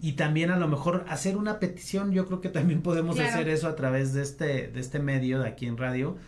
y 0.00 0.12
también 0.12 0.52
a 0.52 0.56
lo 0.58 0.68
mejor 0.68 1.04
hacer 1.08 1.36
una 1.36 1.58
petición, 1.58 2.12
yo 2.12 2.24
creo 2.26 2.40
que 2.40 2.50
también 2.50 2.82
podemos 2.82 3.18
hacer 3.18 3.48
eso 3.48 3.66
a 3.66 3.74
través 3.74 4.12
de 4.12 4.22
este 4.22 4.68
de 4.68 4.78
este 4.78 5.00
medio 5.00 5.40
de 5.40 5.48
aquí 5.48 5.66
en 5.66 5.76
radio 5.76 6.18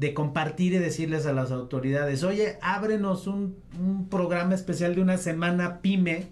de 0.00 0.14
compartir 0.14 0.72
y 0.72 0.78
decirles 0.78 1.26
a 1.26 1.34
las 1.34 1.50
autoridades, 1.50 2.24
oye, 2.24 2.56
ábrenos 2.62 3.26
un, 3.26 3.54
un 3.78 4.08
programa 4.08 4.54
especial 4.54 4.94
de 4.94 5.02
una 5.02 5.18
semana 5.18 5.80
pyme, 5.82 6.28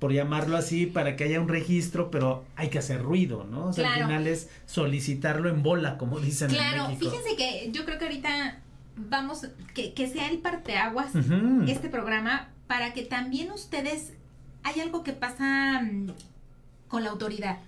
por 0.00 0.12
llamarlo 0.12 0.56
así, 0.56 0.86
para 0.86 1.14
que 1.14 1.22
haya 1.22 1.40
un 1.40 1.46
registro, 1.46 2.10
pero 2.10 2.44
hay 2.56 2.68
que 2.68 2.80
hacer 2.80 3.00
ruido, 3.00 3.44
¿no? 3.44 3.66
O 3.66 3.72
sea, 3.72 3.94
al 3.94 4.02
final 4.02 4.26
es 4.26 4.50
solicitarlo 4.66 5.48
en 5.48 5.62
bola, 5.62 5.98
como 5.98 6.18
dicen 6.18 6.48
claro, 6.48 6.86
en 6.86 6.98
México. 6.98 7.12
fíjense 7.12 7.36
que 7.36 7.70
yo 7.70 7.84
creo 7.84 7.98
que 7.98 8.06
ahorita 8.06 8.58
vamos, 8.96 9.46
que, 9.72 9.94
que 9.94 10.08
sea 10.08 10.28
el 10.28 10.38
parteaguas 10.38 11.12
este 11.68 11.88
programa, 11.88 12.48
para 12.66 12.92
que 12.92 13.02
también 13.02 13.52
ustedes, 13.52 14.14
hay 14.64 14.80
algo 14.80 15.04
que 15.04 15.12
pasa 15.12 15.80
mm, 15.80 16.10
con 16.88 17.04
la 17.04 17.10
autoridad. 17.10 17.60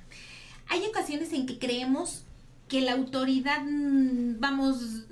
Hay 0.68 0.84
ocasiones 0.84 1.32
en 1.32 1.46
que 1.46 1.60
creemos 1.60 2.24
que 2.66 2.80
la 2.80 2.94
autoridad, 2.94 3.62
mm, 3.62 4.40
vamos, 4.40 5.04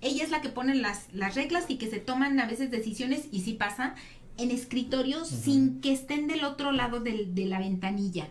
ella 0.00 0.24
es 0.24 0.30
la 0.30 0.40
que 0.40 0.48
pone 0.48 0.74
las, 0.74 1.12
las 1.12 1.34
reglas 1.34 1.66
y 1.68 1.76
que 1.76 1.90
se 1.90 2.00
toman 2.00 2.38
a 2.40 2.46
veces 2.46 2.70
decisiones 2.70 3.28
y 3.30 3.40
sí 3.40 3.54
pasa 3.54 3.94
en 4.38 4.50
escritorios 4.50 5.28
sin 5.28 5.80
que 5.80 5.92
estén 5.92 6.26
del 6.26 6.44
otro 6.44 6.72
lado 6.72 7.00
de 7.00 7.44
la 7.46 7.58
ventanilla. 7.58 8.28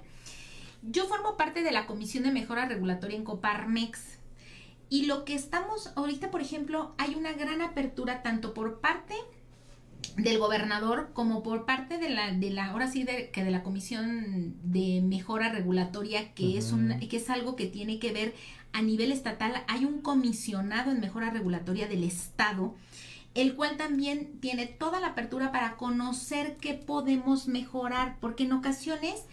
Yo 0.81 1.07
formo 1.07 1.35
parte 1.35 1.61
de 1.61 1.71
la 1.71 1.85
Comisión 1.85 2.23
de 2.23 2.31
Mejora 2.31 2.65
Regulatoria 2.65 3.17
en 3.17 3.23
Coparmex. 3.23 4.17
Y 4.89 5.05
lo 5.05 5.23
que 5.25 5.35
estamos 5.35 5.91
ahorita, 5.95 6.31
por 6.31 6.41
ejemplo, 6.41 6.95
hay 6.97 7.15
una 7.15 7.33
gran 7.33 7.61
apertura 7.61 8.23
tanto 8.23 8.53
por 8.53 8.79
parte 8.79 9.13
del 10.15 10.39
gobernador 10.39 11.11
como 11.13 11.43
por 11.43 11.65
parte 11.65 11.97
de 11.97 12.09
la, 12.09 12.31
de 12.31 12.49
la 12.49 12.67
ahora 12.67 12.89
sí 12.89 13.03
de, 13.03 13.29
que 13.29 13.43
de 13.43 13.51
la 13.51 13.63
comisión 13.63 14.55
de 14.63 15.01
mejora 15.01 15.51
regulatoria 15.51 16.33
que 16.33 16.57
es 16.57 16.71
un 16.71 16.99
que 16.99 17.17
es 17.17 17.29
algo 17.29 17.55
que 17.55 17.67
tiene 17.67 17.99
que 17.99 18.11
ver 18.11 18.33
a 18.73 18.81
nivel 18.81 19.11
estatal 19.11 19.63
hay 19.67 19.85
un 19.85 20.01
comisionado 20.01 20.91
en 20.91 20.99
mejora 20.99 21.29
regulatoria 21.29 21.87
del 21.87 22.03
Estado, 22.03 22.75
el 23.35 23.55
cual 23.55 23.77
también 23.77 24.39
tiene 24.39 24.65
toda 24.65 24.99
la 24.99 25.07
apertura 25.07 25.51
para 25.51 25.77
conocer 25.77 26.57
qué 26.57 26.73
podemos 26.73 27.47
mejorar, 27.47 28.17
porque 28.19 28.43
en 28.43 28.53
ocasiones 28.53 29.25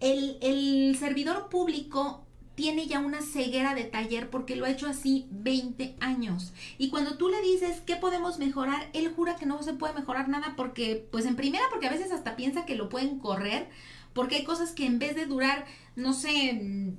el, 0.00 0.38
el 0.40 0.96
servidor 0.98 1.48
público 1.48 2.24
tiene 2.54 2.86
ya 2.86 2.98
una 2.98 3.22
ceguera 3.22 3.74
de 3.74 3.84
taller 3.84 4.28
porque 4.28 4.56
lo 4.56 4.66
ha 4.66 4.70
hecho 4.70 4.86
así 4.86 5.26
20 5.30 5.96
años. 6.00 6.52
Y 6.78 6.90
cuando 6.90 7.16
tú 7.16 7.28
le 7.28 7.40
dices 7.40 7.80
qué 7.80 7.96
podemos 7.96 8.38
mejorar, 8.38 8.90
él 8.92 9.12
jura 9.14 9.36
que 9.36 9.46
no 9.46 9.62
se 9.62 9.72
puede 9.72 9.94
mejorar 9.94 10.28
nada 10.28 10.54
porque, 10.56 11.08
pues 11.10 11.24
en 11.26 11.36
primera, 11.36 11.64
porque 11.70 11.86
a 11.86 11.92
veces 11.92 12.12
hasta 12.12 12.36
piensa 12.36 12.66
que 12.66 12.76
lo 12.76 12.88
pueden 12.88 13.18
correr, 13.18 13.68
porque 14.12 14.36
hay 14.36 14.44
cosas 14.44 14.72
que 14.72 14.86
en 14.86 14.98
vez 14.98 15.16
de 15.16 15.26
durar, 15.26 15.64
no 15.96 16.12
sé, 16.12 16.94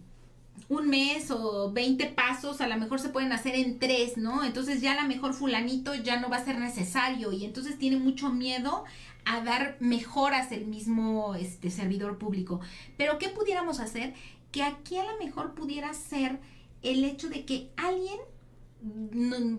un 0.76 0.90
mes 0.90 1.32
o 1.32 1.72
20 1.72 2.06
pasos 2.08 2.62
a 2.62 2.68
lo 2.68 2.78
mejor 2.78 3.00
se 3.00 3.10
pueden 3.10 3.32
hacer 3.32 3.56
en 3.56 3.80
tres, 3.80 4.18
¿no? 4.18 4.44
Entonces 4.44 4.82
ya 4.82 4.94
a 4.94 5.02
lo 5.02 5.08
mejor 5.08 5.34
fulanito 5.34 5.96
ya 5.96 6.20
no 6.20 6.30
va 6.30 6.38
a 6.38 6.46
ser 6.46 6.60
necesario 6.60 7.32
y 7.32 7.46
entonces 7.46 7.78
tiene 7.78 7.98
mucho 7.98 8.30
miedo 8.30 8.84
a 9.26 9.42
dar 9.42 9.78
mejoras 9.80 10.52
el 10.52 10.66
mismo 10.66 11.36
este 11.36 11.70
servidor 11.70 12.18
público. 12.18 12.60
Pero 12.98 13.18
¿qué 13.18 13.30
pudiéramos 13.30 13.80
hacer? 13.80 14.14
Que 14.52 14.64
aquí 14.64 14.98
a 14.98 15.06
lo 15.06 15.18
mejor 15.18 15.54
pudiera 15.54 15.94
ser 15.94 16.40
el 16.82 17.04
hecho 17.04 17.30
de 17.30 17.46
que 17.46 17.72
alguien 17.78 18.20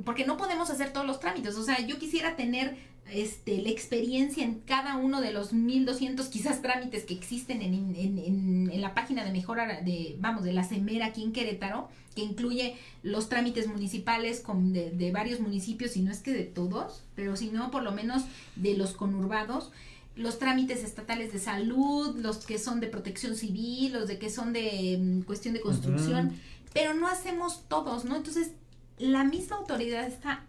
porque 0.05 0.27
no 0.27 0.37
podemos 0.37 0.69
hacer 0.69 0.93
todos 0.93 1.07
los 1.07 1.19
trámites, 1.19 1.57
o 1.57 1.65
sea, 1.65 1.81
yo 1.81 1.99
quisiera 1.99 2.37
tener 2.37 2.77
este, 3.11 3.61
la 3.61 3.68
experiencia 3.68 4.44
en 4.44 4.61
cada 4.61 4.96
uno 4.96 5.20
de 5.20 5.32
los 5.32 5.52
1200 5.52 6.26
quizás 6.28 6.62
trámites 6.62 7.05
que 7.05 7.14
existen 7.14 7.62
en, 7.62 7.94
en, 7.96 8.70
en, 8.70 8.80
la 8.80 8.94
página 8.94 9.24
de 9.24 9.32
mejora 9.32 9.80
de, 9.82 10.16
vamos, 10.18 10.44
de 10.44 10.52
la 10.52 10.64
CEMER 10.64 11.02
aquí 11.02 11.22
en 11.22 11.32
Querétaro, 11.32 11.88
que 12.14 12.22
incluye 12.22 12.76
los 13.02 13.28
trámites 13.28 13.66
municipales 13.66 14.40
con 14.40 14.72
de, 14.72 14.90
de 14.90 15.12
varios 15.12 15.40
municipios, 15.40 15.96
y 15.96 16.02
no 16.02 16.12
es 16.12 16.20
que 16.20 16.32
de 16.32 16.44
todos, 16.44 17.05
pero 17.14 17.36
si 17.36 17.50
no, 17.50 17.70
por 17.70 17.82
lo 17.82 17.92
menos 17.92 18.24
de 18.57 18.76
los 18.76 18.92
conurbados, 18.92 19.70
los 20.16 20.38
trámites 20.38 20.84
estatales 20.84 21.32
de 21.32 21.38
salud, 21.38 22.16
los 22.20 22.38
que 22.46 22.59
son 22.59 22.80
de 22.80 22.86
protección 22.86 23.36
civil, 23.36 23.92
los 23.92 24.09
de 24.09 24.18
que 24.18 24.30
son 24.30 24.52
de 24.52 24.98
mm, 25.00 25.22
cuestión 25.22 25.55
de 25.55 25.61
construcción, 25.61 26.32
pero 26.72 26.94
no 26.94 27.09
hacemos 27.09 27.64
todos, 27.68 28.05
¿no? 28.05 28.16
Entonces, 28.16 28.52
la 28.98 29.24
misma 29.24 29.57
autoridad 29.57 30.07
está 30.07 30.44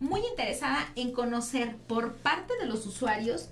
muy 0.00 0.20
interesada 0.30 0.88
en 0.96 1.12
conocer 1.12 1.76
por 1.86 2.14
parte 2.14 2.54
de 2.58 2.66
los 2.66 2.86
usuarios 2.86 3.48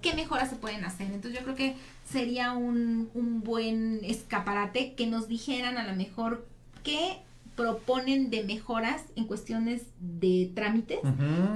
qué 0.00 0.14
mejoras 0.14 0.50
se 0.50 0.56
pueden 0.56 0.84
hacer. 0.84 1.12
Entonces 1.12 1.38
yo 1.38 1.44
creo 1.44 1.56
que 1.56 1.76
sería 2.10 2.52
un, 2.52 3.10
un 3.14 3.42
buen 3.42 4.00
escaparate 4.04 4.94
que 4.94 5.06
nos 5.06 5.28
dijeran 5.28 5.76
a 5.76 5.86
lo 5.86 5.94
mejor 5.94 6.46
qué 6.82 7.22
proponen 7.60 8.30
de 8.30 8.42
mejoras 8.44 9.02
en 9.16 9.26
cuestiones 9.26 9.82
de 10.00 10.50
trámites 10.54 11.00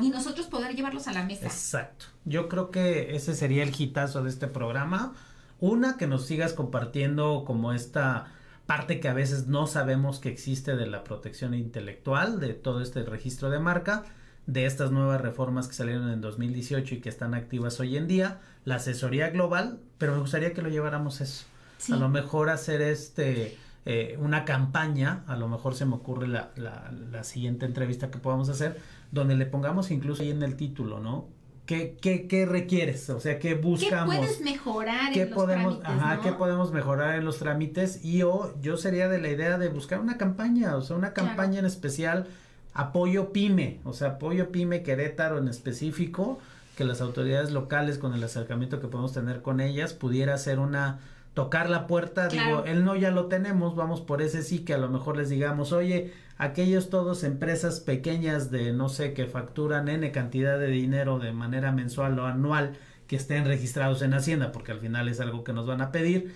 y 0.03 0.11
nosotros 0.11 0.47
poder 0.47 0.77
llevarlos 0.77 1.09
a 1.09 1.13
la 1.13 1.25
mesa. 1.25 1.47
Exacto. 1.47 2.07
Yo 2.27 2.51
creo 2.51 2.71
que 2.71 3.17
ese 3.17 3.35
sería 3.35 3.63
el 3.63 3.75
hitazo 3.77 4.23
de 4.23 4.29
este 4.29 4.47
programa. 4.47 5.15
Una, 5.61 5.97
que 5.97 6.07
nos 6.07 6.27
sigas 6.27 6.53
compartiendo 6.53 7.45
como 7.47 7.73
esta 7.73 8.27
parte 8.67 9.01
que 9.01 9.09
a 9.09 9.15
veces 9.15 9.47
no 9.47 9.67
sabemos 9.67 10.19
que 10.19 10.29
existe 10.29 10.77
de 10.77 10.87
la 10.87 11.05
protección 11.05 11.55
intelectual, 11.55 12.39
de 12.39 12.53
todo 12.53 12.83
este 12.83 13.03
registro 13.05 13.49
de 13.49 13.61
marca, 13.61 14.05
de 14.47 14.67
estas 14.67 14.91
nuevas 14.91 15.21
reformas 15.21 15.69
que 15.69 15.75
salieron 15.75 16.11
en 16.11 16.21
2018 16.21 16.97
y 16.97 17.01
que 17.01 17.09
están 17.09 17.35
activas 17.35 17.81
hoy 17.81 17.97
en 17.97 18.07
día, 18.07 18.41
la 18.65 18.77
asesoría 18.77 19.31
global, 19.31 19.79
pero 19.99 20.13
me 20.13 20.19
gustaría 20.21 20.53
que 20.53 20.63
lo 20.63 20.69
lleváramos 20.69 21.21
eso. 21.21 21.45
A 21.93 21.97
lo 21.97 22.09
mejor 22.09 22.49
hacer 22.51 22.81
este 22.81 23.59
eh, 23.87 24.17
una 24.19 24.45
campaña, 24.47 25.25
a 25.27 25.37
lo 25.37 25.49
mejor 25.49 25.75
se 25.75 25.85
me 25.85 25.95
ocurre 25.95 26.27
la, 26.29 26.51
la, 26.57 26.91
la, 27.11 27.23
siguiente 27.25 27.67
entrevista 27.67 28.11
que 28.11 28.19
podamos 28.19 28.49
hacer, 28.49 28.81
donde 29.13 29.37
le 29.37 29.45
pongamos 29.45 29.91
incluso 29.91 30.23
ahí 30.23 30.31
en 30.31 30.43
el 30.43 30.57
título, 30.57 31.01
¿no? 31.01 31.29
¿Qué, 31.67 31.99
qué, 32.01 32.27
qué 32.27 32.47
requieres? 32.47 33.09
O 33.11 33.21
sea, 33.21 33.39
¿qué 33.39 33.55
buscamos? 33.55 34.15
¿Qué 34.15 34.21
puedes 34.21 34.41
mejorar 34.43 35.13
¿Qué 35.13 35.23
en 35.23 35.31
los 35.31 35.37
podemos, 35.39 35.81
trámites, 35.81 36.03
ajá, 36.05 36.17
no? 36.17 36.23
¿qué 36.23 36.33
podemos 36.33 36.73
mejorar 36.73 37.17
en 37.19 37.25
los 37.27 37.39
trámites? 37.39 38.05
Y 38.05 38.23
o 38.23 38.59
yo 38.61 38.77
sería 38.79 39.09
de 39.09 39.21
la 39.21 39.29
idea 39.29 39.59
de 39.59 39.69
buscar 39.69 40.01
una 40.01 40.17
campaña, 40.17 40.77
o 40.77 40.83
sea, 40.83 40.97
una 40.97 41.13
Claro. 41.13 41.29
campaña 41.29 41.59
en 41.59 41.67
especial, 41.67 42.27
apoyo 42.75 43.33
PYME, 43.33 43.81
o 43.85 43.93
sea, 43.93 44.09
apoyo 44.09 44.51
PYME 44.51 44.83
Querétaro 44.83 45.39
en 45.39 45.49
específico, 45.49 46.39
que 46.77 46.85
las 46.85 47.01
autoridades 47.01 47.53
locales 47.53 47.99
con 47.99 48.15
el 48.15 48.23
acercamiento 48.25 48.81
que 48.81 48.89
podemos 48.89 49.13
tener 49.13 49.43
con 49.43 49.61
ellas 49.61 49.95
pudiera 49.95 50.37
ser 50.39 50.59
una 50.59 50.99
tocar 51.35 51.69
la 51.71 51.87
puerta, 51.89 52.29
Claro. 52.29 52.47
digo, 52.47 52.65
el 52.65 52.85
no 52.85 52.95
ya 52.97 53.11
lo 53.11 53.27
tenemos, 53.27 53.75
vamos 53.75 54.01
por 54.01 54.23
ese 54.23 54.43
sí 54.43 54.61
que 54.61 54.75
a 54.75 54.79
lo 54.79 54.89
mejor 54.89 55.17
les 55.17 55.29
digamos, 55.31 55.73
oye, 55.73 56.13
aquellos 56.39 56.91
todos 56.91 57.25
empresas 57.25 57.81
pequeñas 57.81 58.51
de 58.53 58.73
no 58.73 58.89
sé 58.89 59.15
que 59.15 59.27
facturan 59.27 59.89
n 59.89 60.11
cantidad 60.13 60.59
de 60.59 60.69
dinero 60.69 61.19
de 61.19 61.33
manera 61.33 61.73
mensual 61.73 62.19
o 62.21 62.27
anual 62.27 62.77
que 63.09 63.17
estén 63.17 63.45
registrados 63.47 64.03
en 64.03 64.15
Hacienda, 64.15 64.53
porque 64.53 64.73
al 64.73 64.79
final 64.81 65.09
es 65.09 65.21
algo 65.21 65.43
que 65.45 65.53
nos 65.53 65.67
van 65.67 65.81
a 65.81 65.91
pedir, 65.93 66.35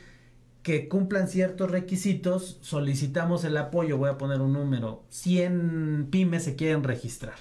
que 0.62 0.88
cumplan 0.88 1.28
ciertos 1.28 1.70
requisitos, 1.70 2.59
solicitamos 2.61 3.44
el 3.44 3.56
apoyo, 3.56 3.96
voy 3.96 4.11
a 4.11 4.18
poner 4.18 4.40
un 4.40 4.52
número, 4.52 5.04
100 5.09 6.09
pymes 6.11 6.44
se 6.44 6.56
quieren 6.56 6.82
registrar. 6.84 7.36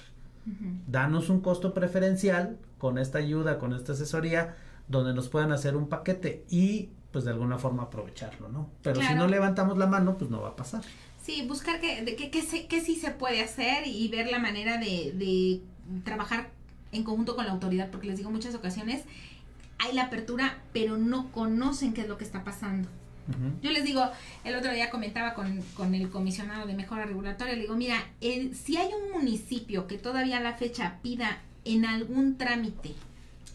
Danos 0.86 1.28
un 1.28 1.40
costo 1.42 1.74
preferencial 1.74 2.56
con 2.78 2.96
esta 2.96 3.18
ayuda, 3.18 3.58
con 3.58 3.74
esta 3.74 3.92
asesoría, 3.92 4.56
donde 4.88 5.12
nos 5.12 5.28
puedan 5.28 5.52
hacer 5.52 5.76
un 5.76 5.88
paquete 5.88 6.44
y 6.48 6.88
pues 7.12 7.24
de 7.26 7.32
alguna 7.32 7.58
forma 7.58 7.82
aprovecharlo, 7.84 8.48
¿no? 8.48 8.70
Pero 8.82 8.96
si 9.02 9.14
no 9.14 9.26
levantamos 9.28 9.76
la 9.76 9.86
mano, 9.86 10.16
pues 10.16 10.30
no 10.30 10.40
va 10.40 10.50
a 10.50 10.56
pasar. 10.56 10.82
Sí, 11.22 11.44
buscar 11.46 11.80
que, 11.80 12.02
de, 12.02 12.16
que, 12.16 12.30
que, 12.30 12.40
se- 12.40 12.66
que 12.66 12.80
sí 12.80 12.96
se 12.96 13.10
puede 13.10 13.42
hacer 13.42 13.86
y 13.86 14.08
ver 14.08 14.30
la 14.30 14.38
manera 14.38 14.78
de, 14.78 15.12
de 15.14 15.60
trabajar 16.04 16.50
en 16.92 17.04
conjunto 17.04 17.36
con 17.36 17.44
la 17.44 17.52
autoridad, 17.52 17.90
porque 17.90 18.06
les 18.06 18.16
digo, 18.16 18.30
muchas 18.30 18.54
ocasiones 18.54 19.02
hay 19.78 19.94
la 19.94 20.04
apertura, 20.04 20.58
pero 20.72 20.96
no 20.96 21.30
conocen 21.32 21.92
qué 21.92 22.00
es 22.02 22.08
lo 22.08 22.16
que 22.16 22.24
está 22.24 22.42
pasando. 22.44 22.88
Yo 23.62 23.70
les 23.70 23.84
digo, 23.84 24.02
el 24.44 24.54
otro 24.54 24.72
día 24.72 24.90
comentaba 24.90 25.34
con, 25.34 25.60
con 25.74 25.94
el 25.94 26.08
comisionado 26.10 26.66
de 26.66 26.74
mejora 26.74 27.04
regulatoria, 27.04 27.54
le 27.54 27.62
digo, 27.62 27.76
mira, 27.76 27.96
el- 28.20 28.54
si 28.56 28.76
hay 28.76 28.88
un 28.88 29.12
municipio 29.12 29.86
que 29.86 29.98
todavía 29.98 30.38
a 30.38 30.40
la 30.40 30.54
fecha 30.54 30.98
pida 31.02 31.38
en 31.64 31.84
algún 31.84 32.38
trámite 32.38 32.94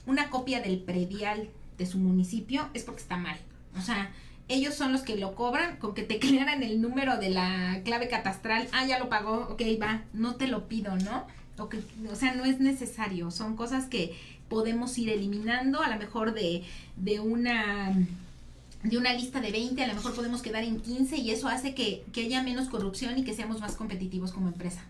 una 0.06 0.30
copia 0.30 0.62
del 0.62 0.80
predial 0.80 1.50
de 1.78 1.86
su 1.86 1.98
municipio, 1.98 2.70
es 2.74 2.84
porque 2.84 3.02
está 3.02 3.18
mal. 3.18 3.38
O 3.78 3.82
sea, 3.82 4.12
ellos 4.50 4.76
son 4.76 4.92
los 4.92 5.02
que 5.02 5.16
lo 5.16 5.34
cobran 5.34 5.78
con 5.78 5.96
que 5.96 6.04
te 6.04 6.20
crearan 6.20 6.62
el 6.62 6.82
número 6.82 7.18
de 7.18 7.30
la 7.30 7.82
clave 7.84 8.08
catastral. 8.10 8.68
Ah, 8.74 8.86
ya 8.86 9.00
lo 9.00 9.10
pagó, 9.10 9.48
ok, 9.52 9.62
va, 9.82 10.02
no 10.14 10.36
te 10.36 10.48
lo 10.48 10.68
pido, 10.68 10.96
¿no? 10.98 11.26
O, 11.58 11.70
o 12.12 12.16
sea, 12.16 12.36
no 12.36 12.46
es 12.46 12.60
necesario. 12.60 13.32
Son 13.32 13.56
cosas 13.56 13.86
que 13.86 14.16
podemos 14.50 14.98
ir 14.98 15.10
eliminando, 15.10 15.82
a 15.82 15.90
lo 15.90 15.98
mejor 15.98 16.34
de, 16.34 16.64
de 16.98 17.20
una 17.22 17.94
de 18.84 18.98
una 18.98 19.14
lista 19.14 19.40
de 19.42 19.52
20, 19.52 19.82
a 19.84 19.88
lo 19.88 19.94
mejor 19.96 20.14
podemos 20.14 20.42
quedar 20.42 20.64
en 20.64 20.80
15 20.82 21.18
y 21.18 21.32
eso 21.32 21.48
hace 21.48 21.74
que, 21.74 22.04
que 22.12 22.22
haya 22.26 22.44
menos 22.44 22.68
corrupción 22.70 23.18
y 23.18 23.24
que 23.24 23.34
seamos 23.34 23.60
más 23.62 23.76
competitivos 23.76 24.32
como 24.32 24.48
empresa. 24.50 24.84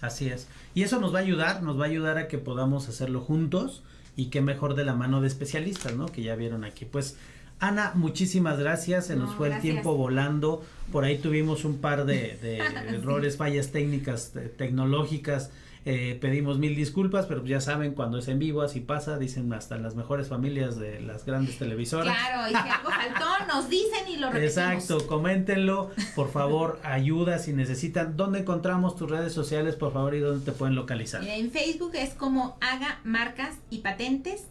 Así 0.00 0.28
es. 0.28 0.46
Y 0.74 0.82
eso 0.82 1.00
nos 1.00 1.12
va 1.14 1.18
a 1.18 1.22
ayudar, 1.22 1.62
nos 1.62 1.78
va 1.78 1.84
a 1.84 1.88
ayudar 1.88 2.16
a 2.16 2.28
que 2.28 2.38
podamos 2.38 2.88
hacerlo 2.88 3.20
juntos 3.20 3.82
y 4.16 4.26
que 4.26 4.40
mejor 4.40 4.74
de 4.74 4.84
la 4.84 4.94
mano 4.94 5.20
de 5.20 5.28
especialistas, 5.28 5.94
¿no? 5.96 6.06
Que 6.06 6.22
ya 6.22 6.36
vieron 6.36 6.64
aquí. 6.64 6.84
Pues 6.84 7.16
Ana, 7.58 7.92
muchísimas 7.94 8.58
gracias. 8.58 9.06
Se 9.08 9.16
nos 9.16 9.30
No, 9.32 9.36
fue 9.36 9.52
el 9.52 9.60
tiempo 9.60 9.94
volando. 9.96 10.64
Por 10.90 11.04
ahí 11.04 11.18
tuvimos 11.18 11.64
un 11.66 11.78
par 11.78 12.06
de, 12.06 12.38
de 12.40 12.56
errores, 12.88 13.36
fallas 13.36 13.70
técnicas, 13.72 14.30
te- 14.32 14.48
tecnológicas. 14.48 15.50
Eh, 15.86 16.18
pedimos 16.20 16.58
mil 16.58 16.76
disculpas, 16.76 17.24
pero 17.24 17.42
ya 17.44 17.62
saben, 17.62 17.94
cuando 17.94 18.18
es 18.18 18.28
en 18.28 18.38
vivo 18.38 18.60
así 18.60 18.80
pasa, 18.80 19.16
dicen 19.16 19.50
hasta 19.54 19.78
las 19.78 19.94
mejores 19.94 20.28
familias 20.28 20.78
de 20.78 21.00
las 21.00 21.24
grandes 21.24 21.56
televisoras. 21.56 22.14
Claro, 22.14 22.46
y 22.48 22.50
si 22.50 22.68
algo 22.68 22.90
faltó, 22.90 23.46
nos 23.46 23.70
dicen 23.70 24.06
y 24.06 24.18
lo 24.18 24.30
repetimos. 24.30 24.58
Exacto, 24.58 25.06
coméntenlo, 25.06 25.90
por 26.14 26.30
favor, 26.30 26.78
ayuda 26.84 27.38
si 27.38 27.54
necesitan. 27.54 28.18
¿Dónde 28.18 28.40
encontramos 28.40 28.94
tus 28.94 29.10
redes 29.10 29.32
sociales, 29.32 29.74
por 29.74 29.94
favor, 29.94 30.14
y 30.14 30.20
dónde 30.20 30.44
te 30.44 30.52
pueden 30.52 30.74
localizar? 30.74 31.24
En 31.24 31.50
Facebook 31.50 31.92
es 31.94 32.12
como 32.12 32.58
haga 32.60 33.00
marcas 33.04 33.56
y 33.70 33.78
patentes. 33.78 34.44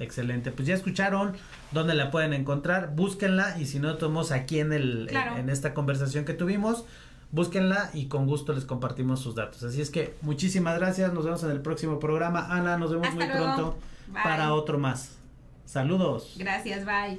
Excelente, 0.00 0.52
pues 0.52 0.68
ya 0.68 0.74
escucharon 0.74 1.34
dónde 1.72 1.94
la 1.94 2.10
pueden 2.10 2.32
encontrar, 2.32 2.94
búsquenla 2.94 3.58
y 3.58 3.66
si 3.66 3.80
no 3.80 3.96
tomamos 3.96 4.30
aquí 4.30 4.60
en 4.60 4.72
el 4.72 5.06
Claro. 5.08 5.32
en, 5.32 5.38
en 5.40 5.50
esta 5.50 5.74
conversación 5.74 6.24
que 6.24 6.34
tuvimos, 6.34 6.84
búsquenla 7.32 7.90
y 7.94 8.06
con 8.06 8.26
gusto 8.26 8.52
les 8.52 8.64
compartimos 8.64 9.20
sus 9.20 9.34
datos. 9.34 9.62
Así 9.64 9.80
es 9.80 9.90
que 9.90 10.14
muchísimas 10.22 10.78
gracias, 10.78 11.12
nos 11.12 11.24
vemos 11.24 11.42
en 11.42 11.50
el 11.50 11.60
próximo 11.60 11.98
programa. 11.98 12.46
Ana, 12.48 12.76
nos 12.78 12.90
vemos 12.90 13.08
Hasta 13.08 13.16
muy 13.18 13.26
luego. 13.26 13.44
pronto 13.54 13.78
Bye. 14.06 14.22
para 14.22 14.54
otro 14.54 14.78
más. 14.78 15.16
Saludos. 15.66 16.34
Gracias, 16.38 16.86
bye. 16.86 17.18